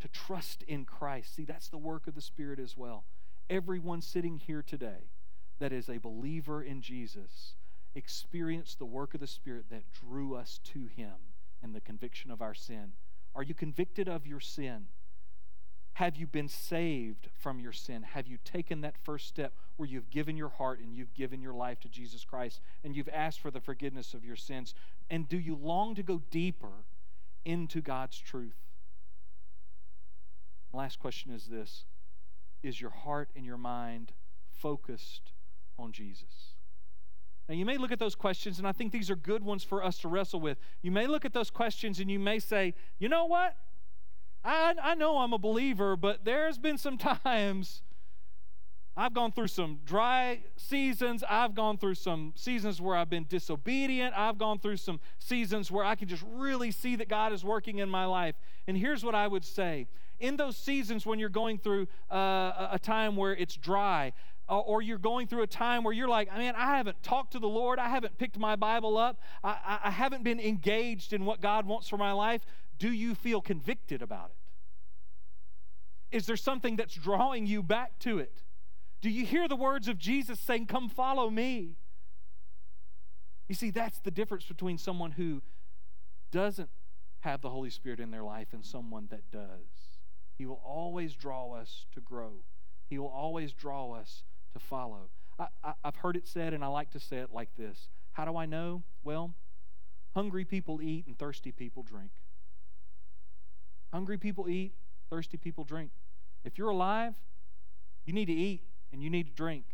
to 0.00 0.08
trust 0.08 0.62
in 0.62 0.84
Christ? 0.84 1.34
See, 1.34 1.44
that's 1.44 1.68
the 1.68 1.78
work 1.78 2.06
of 2.06 2.14
the 2.14 2.20
Spirit 2.20 2.58
as 2.58 2.76
well. 2.76 3.04
Everyone 3.50 4.00
sitting 4.00 4.38
here 4.38 4.62
today 4.62 5.10
that 5.58 5.72
is 5.72 5.88
a 5.88 5.98
believer 5.98 6.62
in 6.62 6.80
Jesus 6.80 7.54
experienced 7.94 8.78
the 8.78 8.86
work 8.86 9.14
of 9.14 9.20
the 9.20 9.26
Spirit 9.26 9.66
that 9.70 9.84
drew 9.92 10.34
us 10.34 10.58
to 10.64 10.88
Him 10.96 11.14
and 11.62 11.74
the 11.74 11.80
conviction 11.80 12.30
of 12.30 12.42
our 12.42 12.54
sin. 12.54 12.92
Are 13.34 13.42
you 13.42 13.54
convicted 13.54 14.08
of 14.08 14.26
your 14.26 14.40
sin? 14.40 14.86
Have 15.94 16.16
you 16.16 16.26
been 16.26 16.48
saved 16.48 17.28
from 17.38 17.60
your 17.60 17.72
sin? 17.72 18.02
Have 18.02 18.26
you 18.26 18.38
taken 18.44 18.80
that 18.80 18.96
first 19.04 19.28
step 19.28 19.52
where 19.76 19.88
you've 19.88 20.10
given 20.10 20.36
your 20.36 20.48
heart 20.48 20.80
and 20.80 20.92
you've 20.92 21.14
given 21.14 21.40
your 21.40 21.54
life 21.54 21.78
to 21.80 21.88
Jesus 21.88 22.24
Christ 22.24 22.60
and 22.82 22.96
you've 22.96 23.08
asked 23.12 23.40
for 23.40 23.52
the 23.52 23.60
forgiveness 23.60 24.12
of 24.12 24.24
your 24.24 24.34
sins? 24.34 24.74
And 25.08 25.28
do 25.28 25.38
you 25.38 25.54
long 25.54 25.94
to 25.94 26.02
go 26.02 26.20
deeper 26.30 26.84
into 27.44 27.80
God's 27.80 28.18
truth? 28.18 28.56
Last 30.72 30.98
question 30.98 31.32
is 31.32 31.46
this 31.46 31.84
Is 32.64 32.80
your 32.80 32.90
heart 32.90 33.30
and 33.36 33.46
your 33.46 33.58
mind 33.58 34.12
focused 34.50 35.30
on 35.78 35.92
Jesus? 35.92 36.54
Now, 37.48 37.54
you 37.54 37.66
may 37.66 37.76
look 37.76 37.92
at 37.92 37.98
those 37.98 38.14
questions, 38.14 38.58
and 38.58 38.66
I 38.66 38.72
think 38.72 38.90
these 38.90 39.10
are 39.10 39.16
good 39.16 39.44
ones 39.44 39.62
for 39.62 39.84
us 39.84 39.98
to 39.98 40.08
wrestle 40.08 40.40
with. 40.40 40.58
You 40.82 40.90
may 40.90 41.06
look 41.06 41.24
at 41.24 41.34
those 41.34 41.50
questions 41.50 42.00
and 42.00 42.10
you 42.10 42.18
may 42.18 42.38
say, 42.38 42.74
you 42.98 43.08
know 43.08 43.26
what? 43.26 43.54
I, 44.44 44.74
I 44.82 44.94
know 44.94 45.18
I'm 45.18 45.32
a 45.32 45.38
believer, 45.38 45.96
but 45.96 46.24
there's 46.24 46.58
been 46.58 46.78
some 46.78 46.98
times 47.24 47.82
I've 48.96 49.12
gone 49.12 49.32
through 49.32 49.48
some 49.48 49.80
dry 49.84 50.40
seasons. 50.56 51.24
I've 51.28 51.54
gone 51.54 51.78
through 51.78 51.96
some 51.96 52.32
seasons 52.36 52.80
where 52.80 52.94
I've 52.94 53.10
been 53.10 53.26
disobedient. 53.28 54.14
I've 54.16 54.38
gone 54.38 54.60
through 54.60 54.76
some 54.76 55.00
seasons 55.18 55.70
where 55.70 55.84
I 55.84 55.96
can 55.96 56.06
just 56.06 56.24
really 56.28 56.70
see 56.70 56.94
that 56.96 57.08
God 57.08 57.32
is 57.32 57.44
working 57.44 57.78
in 57.78 57.88
my 57.88 58.04
life. 58.04 58.36
And 58.68 58.76
here's 58.76 59.04
what 59.04 59.14
I 59.14 59.26
would 59.26 59.44
say 59.44 59.88
in 60.20 60.36
those 60.36 60.56
seasons 60.56 61.04
when 61.04 61.18
you're 61.18 61.28
going 61.28 61.58
through 61.58 61.88
uh, 62.08 62.68
a 62.70 62.78
time 62.80 63.16
where 63.16 63.34
it's 63.34 63.56
dry, 63.56 64.12
or 64.48 64.82
you're 64.82 64.98
going 64.98 65.26
through 65.26 65.42
a 65.42 65.46
time 65.46 65.82
where 65.82 65.92
you're 65.92 66.08
like, 66.08 66.32
man, 66.32 66.54
I 66.54 66.76
haven't 66.76 67.02
talked 67.02 67.32
to 67.32 67.38
the 67.38 67.48
Lord. 67.48 67.78
I 67.78 67.88
haven't 67.88 68.18
picked 68.18 68.38
my 68.38 68.56
Bible 68.56 68.98
up. 68.98 69.18
I, 69.42 69.78
I, 69.84 69.90
haven't 69.90 70.22
been 70.22 70.38
engaged 70.38 71.14
in 71.14 71.24
what 71.24 71.40
God 71.40 71.64
wants 71.64 71.88
for 71.88 71.96
my 71.96 72.12
life. 72.12 72.42
Do 72.78 72.90
you 72.90 73.14
feel 73.14 73.40
convicted 73.40 74.02
about 74.02 74.30
it? 74.30 76.16
Is 76.16 76.26
there 76.26 76.36
something 76.36 76.76
that's 76.76 76.94
drawing 76.94 77.46
you 77.46 77.62
back 77.62 77.98
to 78.00 78.18
it? 78.18 78.42
Do 79.00 79.10
you 79.10 79.26
hear 79.26 79.48
the 79.48 79.56
words 79.56 79.88
of 79.88 79.98
Jesus 79.98 80.38
saying, 80.40 80.66
Come 80.66 80.88
follow 80.88 81.28
me? 81.28 81.76
You 83.48 83.54
see, 83.54 83.70
that's 83.70 83.98
the 84.00 84.10
difference 84.10 84.46
between 84.46 84.78
someone 84.78 85.12
who 85.12 85.42
doesn't 86.30 86.70
have 87.20 87.40
the 87.40 87.50
Holy 87.50 87.70
Spirit 87.70 88.00
in 88.00 88.10
their 88.10 88.22
life 88.22 88.48
and 88.52 88.64
someone 88.64 89.08
that 89.10 89.30
does. 89.30 89.98
He 90.36 90.46
will 90.46 90.62
always 90.64 91.14
draw 91.14 91.52
us 91.52 91.86
to 91.94 92.00
grow, 92.00 92.44
He 92.88 92.98
will 92.98 93.08
always 93.08 93.52
draw 93.52 93.92
us 93.92 94.22
to 94.52 94.58
follow. 94.58 95.10
I, 95.38 95.74
have 95.84 95.96
heard 95.96 96.16
it 96.16 96.28
said, 96.28 96.54
and 96.54 96.62
I 96.62 96.68
like 96.68 96.92
to 96.92 97.00
say 97.00 97.16
it 97.18 97.32
like 97.32 97.48
this 97.56 97.88
How 98.12 98.24
do 98.24 98.36
I 98.36 98.46
know? 98.46 98.82
Well, 99.02 99.34
hungry 100.14 100.44
people 100.44 100.80
eat 100.80 101.06
and 101.06 101.18
thirsty 101.18 101.52
people 101.52 101.82
drink. 101.82 102.10
Hungry 103.94 104.18
people 104.18 104.48
eat, 104.48 104.72
thirsty 105.08 105.36
people 105.36 105.62
drink. 105.62 105.92
If 106.44 106.58
you're 106.58 106.70
alive, 106.70 107.14
you 108.04 108.12
need 108.12 108.24
to 108.24 108.32
eat 108.32 108.60
and 108.92 109.00
you 109.00 109.08
need 109.08 109.28
to 109.28 109.32
drink. 109.32 109.66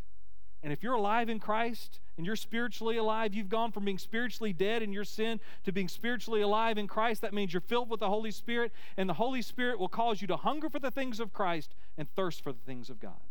And 0.63 0.75
if 0.75 0.83
you're 0.83 0.93
alive 0.93 1.31
in 1.31 1.39
Christ 1.39 2.01
and 2.19 2.27
you're 2.27 2.37
spiritually 2.37 2.99
alive, 2.99 3.33
you've 3.33 3.49
gone 3.49 3.73
from 3.73 3.87
being 3.87 3.97
spiritually 3.97 4.53
dead 4.53 4.83
in 4.83 4.93
your 4.93 5.05
sin 5.05 5.41
to 5.65 5.73
being 5.73 5.89
spiritually 5.89 6.43
alive 6.43 6.77
in 6.77 6.87
Christ. 6.87 7.23
That 7.23 7.33
means 7.33 7.55
you're 7.55 7.63
filled 7.63 7.89
with 7.89 8.01
the 8.01 8.11
Holy 8.11 8.31
Spirit, 8.31 8.73
and 8.99 9.09
the 9.09 9.15
Holy 9.15 9.41
Spirit 9.41 9.79
will 9.79 9.89
cause 9.89 10.21
you 10.21 10.29
to 10.29 10.37
hunger 10.37 10.69
for 10.69 10.81
the 10.81 10.91
things 10.91 11.19
of 11.19 11.33
Christ 11.33 11.75
and 11.97 12.07
thirst 12.15 12.45
for 12.45 12.53
the 12.53 12.61
things 12.67 12.91
of 12.91 13.01
God. 13.01 13.23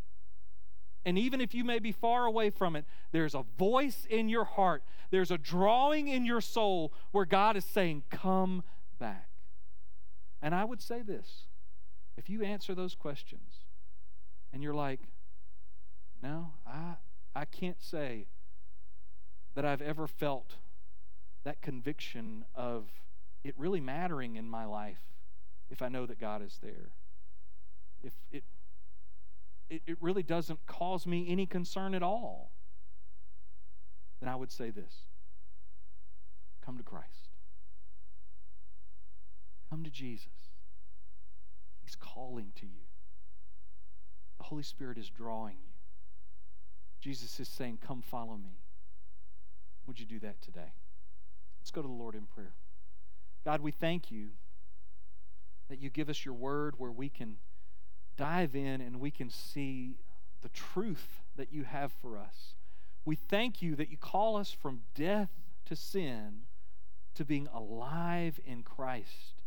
And 1.05 1.19
even 1.19 1.39
if 1.39 1.53
you 1.53 1.63
may 1.63 1.77
be 1.77 1.91
far 1.91 2.25
away 2.25 2.49
from 2.49 2.75
it, 2.75 2.85
there's 3.11 3.35
a 3.35 3.45
voice 3.59 4.07
in 4.09 4.27
your 4.27 4.45
heart, 4.45 4.81
there's 5.11 5.29
a 5.29 5.37
drawing 5.37 6.07
in 6.07 6.25
your 6.25 6.41
soul 6.41 6.91
where 7.11 7.25
God 7.25 7.55
is 7.55 7.65
saying, 7.65 8.05
Come 8.09 8.63
back. 8.97 9.28
And 10.41 10.55
I 10.55 10.65
would 10.65 10.81
say 10.81 11.01
this 11.01 11.45
if 12.17 12.29
you 12.29 12.43
answer 12.43 12.75
those 12.75 12.95
questions 12.95 13.65
and 14.51 14.63
you're 14.63 14.73
like, 14.73 15.01
no, 16.21 16.53
I, 16.67 16.95
I 17.35 17.45
can't 17.45 17.81
say 17.81 18.27
that 19.55 19.65
I've 19.65 19.81
ever 19.81 20.07
felt 20.07 20.55
that 21.43 21.61
conviction 21.61 22.45
of 22.55 22.87
it 23.43 23.53
really 23.57 23.79
mattering 23.79 24.35
in 24.35 24.49
my 24.49 24.65
life 24.65 24.99
if 25.69 25.81
I 25.81 25.87
know 25.87 26.05
that 26.05 26.19
God 26.19 26.41
is 26.41 26.59
there. 26.61 26.89
If 28.03 28.13
it, 28.31 28.43
it, 29.69 29.81
it 29.85 29.97
really 30.01 30.23
doesn't 30.23 30.65
cause 30.65 31.05
me 31.05 31.27
any 31.29 31.45
concern 31.45 31.93
at 31.93 32.03
all, 32.03 32.51
then 34.19 34.29
I 34.29 34.35
would 34.35 34.51
say 34.51 34.69
this 34.69 34.93
come 36.65 36.77
to 36.77 36.83
Christ. 36.83 37.28
Come 39.69 39.83
to 39.83 39.91
Jesus. 39.91 40.27
He's 41.83 41.95
calling 41.95 42.51
to 42.55 42.65
you. 42.65 42.81
The 44.39 44.45
Holy 44.45 44.63
Spirit 44.63 44.97
is 44.97 45.09
drawing 45.09 45.57
you. 45.57 45.73
Jesus 46.99 47.39
is 47.39 47.47
saying, 47.47 47.79
Come 47.85 48.01
follow 48.01 48.35
me. 48.35 48.57
Would 49.85 49.99
you 49.99 50.05
do 50.05 50.19
that 50.19 50.41
today? 50.41 50.73
Let's 51.61 51.71
go 51.71 51.81
to 51.81 51.87
the 51.87 51.93
Lord 51.93 52.15
in 52.15 52.23
prayer. 52.23 52.53
God, 53.45 53.61
we 53.61 53.71
thank 53.71 54.11
you 54.11 54.29
that 55.69 55.79
you 55.79 55.89
give 55.89 56.09
us 56.09 56.25
your 56.25 56.33
word 56.33 56.75
where 56.77 56.91
we 56.91 57.09
can 57.09 57.37
dive 58.17 58.55
in 58.55 58.81
and 58.81 58.99
we 58.99 59.11
can 59.11 59.29
see 59.29 59.95
the 60.41 60.49
truth 60.49 61.21
that 61.35 61.53
you 61.53 61.63
have 61.63 61.91
for 62.01 62.17
us. 62.17 62.55
We 63.05 63.15
thank 63.15 63.61
you 63.61 63.75
that 63.75 63.89
you 63.89 63.97
call 63.97 64.35
us 64.35 64.51
from 64.51 64.81
death 64.95 65.29
to 65.65 65.75
sin 65.75 66.41
to 67.15 67.23
being 67.23 67.47
alive 67.53 68.39
in 68.45 68.63
Christ 68.63 69.38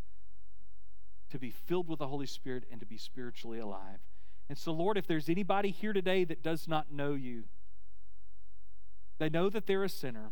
to 1.31 1.39
be 1.39 1.51
filled 1.51 1.89
with 1.89 1.99
the 1.99 2.09
Holy 2.09 2.27
Spirit 2.27 2.65
and 2.71 2.81
to 2.81 2.87
be 2.87 2.97
spiritually 2.97 3.59
alive. 3.59 4.01
And 4.49 4.59
so, 4.59 4.73
Lord, 4.73 4.99
if 4.99 5.07
there's 5.07 5.29
anybody 5.29 5.71
here 5.71 5.93
today 5.93 6.25
that 6.25 6.43
does 6.43 6.69
not 6.69 6.93
know 6.93 7.15
you, 7.15 7.45
they 9.19 9.29
know 9.29 9.49
that 9.49 9.67
they're 9.67 9.85
a 9.85 9.89
sinner, 9.89 10.31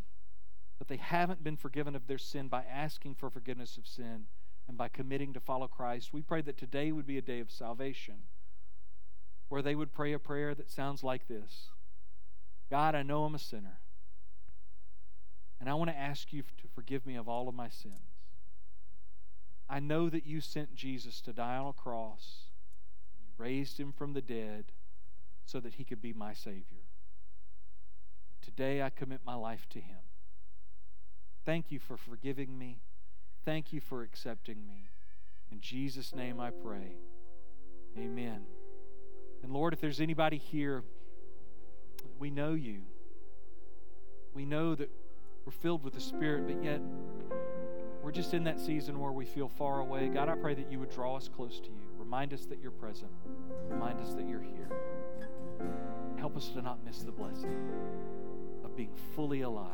but 0.78 0.88
they 0.88 0.96
haven't 0.96 1.44
been 1.44 1.56
forgiven 1.56 1.94
of 1.94 2.06
their 2.06 2.18
sin 2.18 2.48
by 2.48 2.64
asking 2.70 3.14
for 3.14 3.30
forgiveness 3.30 3.76
of 3.76 3.86
sin 3.86 4.26
and 4.66 4.76
by 4.76 4.88
committing 4.88 5.32
to 5.32 5.40
follow 5.40 5.68
Christ. 5.68 6.12
We 6.12 6.22
pray 6.22 6.42
that 6.42 6.58
today 6.58 6.92
would 6.92 7.06
be 7.06 7.18
a 7.18 7.22
day 7.22 7.40
of 7.40 7.50
salvation 7.50 8.22
where 9.48 9.62
they 9.62 9.74
would 9.74 9.92
pray 9.92 10.12
a 10.12 10.18
prayer 10.18 10.54
that 10.54 10.70
sounds 10.70 11.02
like 11.04 11.28
this 11.28 11.70
God, 12.70 12.94
I 12.94 13.02
know 13.02 13.24
I'm 13.24 13.34
a 13.34 13.38
sinner, 13.38 13.80
and 15.60 15.68
I 15.68 15.74
want 15.74 15.90
to 15.90 15.96
ask 15.96 16.32
you 16.32 16.42
to 16.42 16.68
forgive 16.74 17.04
me 17.04 17.16
of 17.16 17.28
all 17.28 17.48
of 17.48 17.54
my 17.54 17.68
sins. 17.68 18.09
I 19.72 19.78
know 19.78 20.10
that 20.10 20.26
you 20.26 20.40
sent 20.40 20.74
Jesus 20.74 21.20
to 21.20 21.32
die 21.32 21.56
on 21.56 21.68
a 21.68 21.72
cross, 21.72 22.46
and 23.14 23.24
you 23.24 23.32
raised 23.38 23.78
him 23.78 23.92
from 23.92 24.14
the 24.14 24.20
dead 24.20 24.64
so 25.46 25.60
that 25.60 25.74
he 25.74 25.84
could 25.84 26.02
be 26.02 26.12
my 26.12 26.32
Savior. 26.32 26.88
Today 28.42 28.82
I 28.82 28.90
commit 28.90 29.20
my 29.24 29.36
life 29.36 29.68
to 29.70 29.78
him. 29.78 29.98
Thank 31.44 31.70
you 31.70 31.78
for 31.78 31.96
forgiving 31.96 32.58
me. 32.58 32.80
Thank 33.44 33.72
you 33.72 33.80
for 33.80 34.02
accepting 34.02 34.66
me. 34.66 34.88
In 35.52 35.60
Jesus' 35.60 36.14
name 36.14 36.40
I 36.40 36.50
pray. 36.50 36.96
Amen. 37.96 38.42
And 39.42 39.52
Lord, 39.52 39.72
if 39.72 39.80
there's 39.80 40.00
anybody 40.00 40.36
here, 40.36 40.82
we 42.18 42.30
know 42.30 42.54
you. 42.54 42.82
We 44.34 44.44
know 44.44 44.74
that 44.74 44.90
we're 45.44 45.52
filled 45.52 45.84
with 45.84 45.94
the 45.94 46.00
Spirit, 46.00 46.46
but 46.46 46.62
yet 46.62 46.80
we're 48.02 48.12
just 48.12 48.32
in 48.34 48.44
that 48.44 48.58
season 48.58 48.98
where 48.98 49.12
we 49.12 49.24
feel 49.24 49.48
far 49.48 49.80
away. 49.80 50.08
God, 50.08 50.28
I 50.28 50.34
pray 50.34 50.54
that 50.54 50.70
you 50.70 50.78
would 50.78 50.90
draw 50.90 51.16
us 51.16 51.28
close 51.28 51.60
to 51.60 51.68
you. 51.68 51.80
Remind 51.98 52.32
us 52.32 52.46
that 52.46 52.60
you're 52.60 52.70
present. 52.70 53.10
Remind 53.68 54.00
us 54.00 54.14
that 54.14 54.26
you're 54.28 54.40
here. 54.40 54.68
Help 56.16 56.36
us 56.36 56.48
to 56.48 56.62
not 56.62 56.84
miss 56.84 57.00
the 57.00 57.12
blessing 57.12 57.54
of 58.64 58.74
being 58.76 58.92
fully 59.14 59.42
alive, 59.42 59.68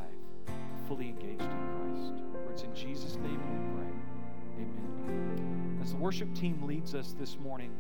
fully 0.89 1.09
engaged 1.09 1.43
in 1.43 1.49
Christ. 1.49 2.23
For 2.45 2.53
it's 2.53 2.63
in 2.63 2.75
Jesus' 2.75 3.17
name 3.17 3.41
we 3.41 3.81
pray. 3.81 4.65
Amen. 4.65 5.79
As 5.83 5.93
the 5.93 5.97
worship 5.97 6.35
team 6.35 6.63
leads 6.63 6.95
us 6.95 7.15
this 7.19 7.39
morning, 7.39 7.71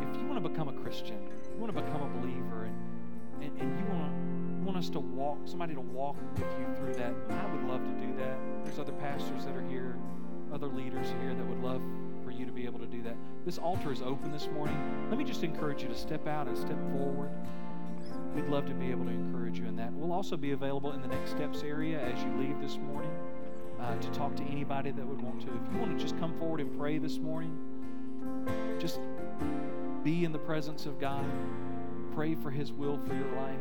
if 0.00 0.16
you 0.20 0.26
want 0.26 0.42
to 0.42 0.48
become 0.48 0.68
a 0.68 0.72
Christian, 0.72 1.18
you 1.52 1.60
want 1.60 1.74
to 1.74 1.82
become 1.82 2.02
a 2.02 2.20
believer, 2.20 2.64
and, 2.64 3.42
and, 3.42 3.60
and 3.60 3.78
you 3.78 3.84
want 3.86 4.04
to 4.04 4.51
want 4.72 4.84
us 4.84 4.90
to 4.90 5.00
walk, 5.00 5.36
somebody 5.44 5.74
to 5.74 5.80
walk 5.80 6.16
with 6.34 6.46
you 6.58 6.74
through 6.76 6.94
that, 6.94 7.12
I 7.28 7.54
would 7.54 7.64
love 7.64 7.84
to 7.84 8.06
do 8.06 8.16
that. 8.16 8.38
There's 8.64 8.78
other 8.78 8.92
pastors 8.92 9.44
that 9.44 9.54
are 9.54 9.68
here, 9.68 9.96
other 10.50 10.66
leaders 10.66 11.08
here 11.20 11.34
that 11.34 11.46
would 11.46 11.62
love 11.62 11.82
for 12.24 12.30
you 12.30 12.46
to 12.46 12.52
be 12.52 12.64
able 12.64 12.78
to 12.78 12.86
do 12.86 13.02
that. 13.02 13.14
This 13.44 13.58
altar 13.58 13.92
is 13.92 14.00
open 14.00 14.32
this 14.32 14.48
morning. 14.48 14.74
Let 15.10 15.18
me 15.18 15.24
just 15.24 15.44
encourage 15.44 15.82
you 15.82 15.88
to 15.88 15.94
step 15.94 16.26
out 16.26 16.48
and 16.48 16.56
step 16.56 16.78
forward. 16.90 17.30
We'd 18.34 18.46
love 18.46 18.64
to 18.64 18.72
be 18.72 18.90
able 18.90 19.04
to 19.04 19.10
encourage 19.10 19.58
you 19.58 19.66
in 19.66 19.76
that. 19.76 19.92
We'll 19.92 20.12
also 20.12 20.38
be 20.38 20.52
available 20.52 20.92
in 20.92 21.02
the 21.02 21.08
next 21.08 21.32
steps 21.32 21.62
area 21.62 22.00
as 22.00 22.22
you 22.22 22.34
leave 22.38 22.58
this 22.58 22.78
morning 22.78 23.12
uh, 23.78 23.94
to 23.98 24.10
talk 24.12 24.34
to 24.36 24.42
anybody 24.44 24.90
that 24.90 25.06
would 25.06 25.20
want 25.20 25.42
to. 25.42 25.48
If 25.48 25.72
you 25.72 25.80
want 25.80 25.98
to 25.98 26.02
just 26.02 26.18
come 26.18 26.32
forward 26.38 26.60
and 26.60 26.78
pray 26.78 26.96
this 26.96 27.18
morning, 27.18 27.58
just 28.78 29.00
be 30.02 30.24
in 30.24 30.32
the 30.32 30.38
presence 30.38 30.86
of 30.86 30.98
God. 30.98 31.26
Pray 32.14 32.34
for 32.34 32.50
His 32.50 32.72
will 32.72 32.98
for 33.06 33.14
your 33.14 33.30
life. 33.36 33.60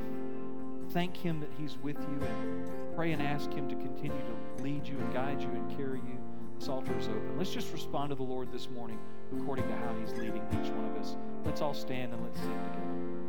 Thank 0.92 1.16
Him 1.16 1.40
that 1.40 1.50
He's 1.58 1.78
with 1.82 1.98
you 1.98 2.28
and 2.28 2.96
pray 2.96 3.14
and 3.14 3.22
ask 3.22 3.52
Him 3.52 3.70
to 3.70 3.76
continue 3.76 4.18
to 4.18 4.64
lead 4.64 4.86
you 4.86 4.98
and 4.98 5.14
guide 5.14 5.42
you 5.42 5.48
and 5.48 5.78
carry 5.78 6.00
you. 6.00 6.18
This 6.60 6.68
altar 6.68 6.98
is 7.00 7.08
open. 7.08 7.38
Let's 7.38 7.54
just 7.54 7.72
respond 7.72 8.10
to 8.10 8.16
the 8.16 8.24
Lord 8.24 8.52
this 8.52 8.70
morning 8.70 9.00
according 9.40 9.68
to 9.70 9.76
how 9.78 9.96
He's 10.00 10.12
leading 10.14 10.46
each 10.52 10.70
one 10.70 10.86
of 10.92 10.98
us. 10.98 11.16
Let's 11.46 11.62
all 11.62 11.74
stand 11.74 12.14
and 12.14 12.22
let's 12.22 12.40
sing 12.40 12.50
together. 12.50 13.21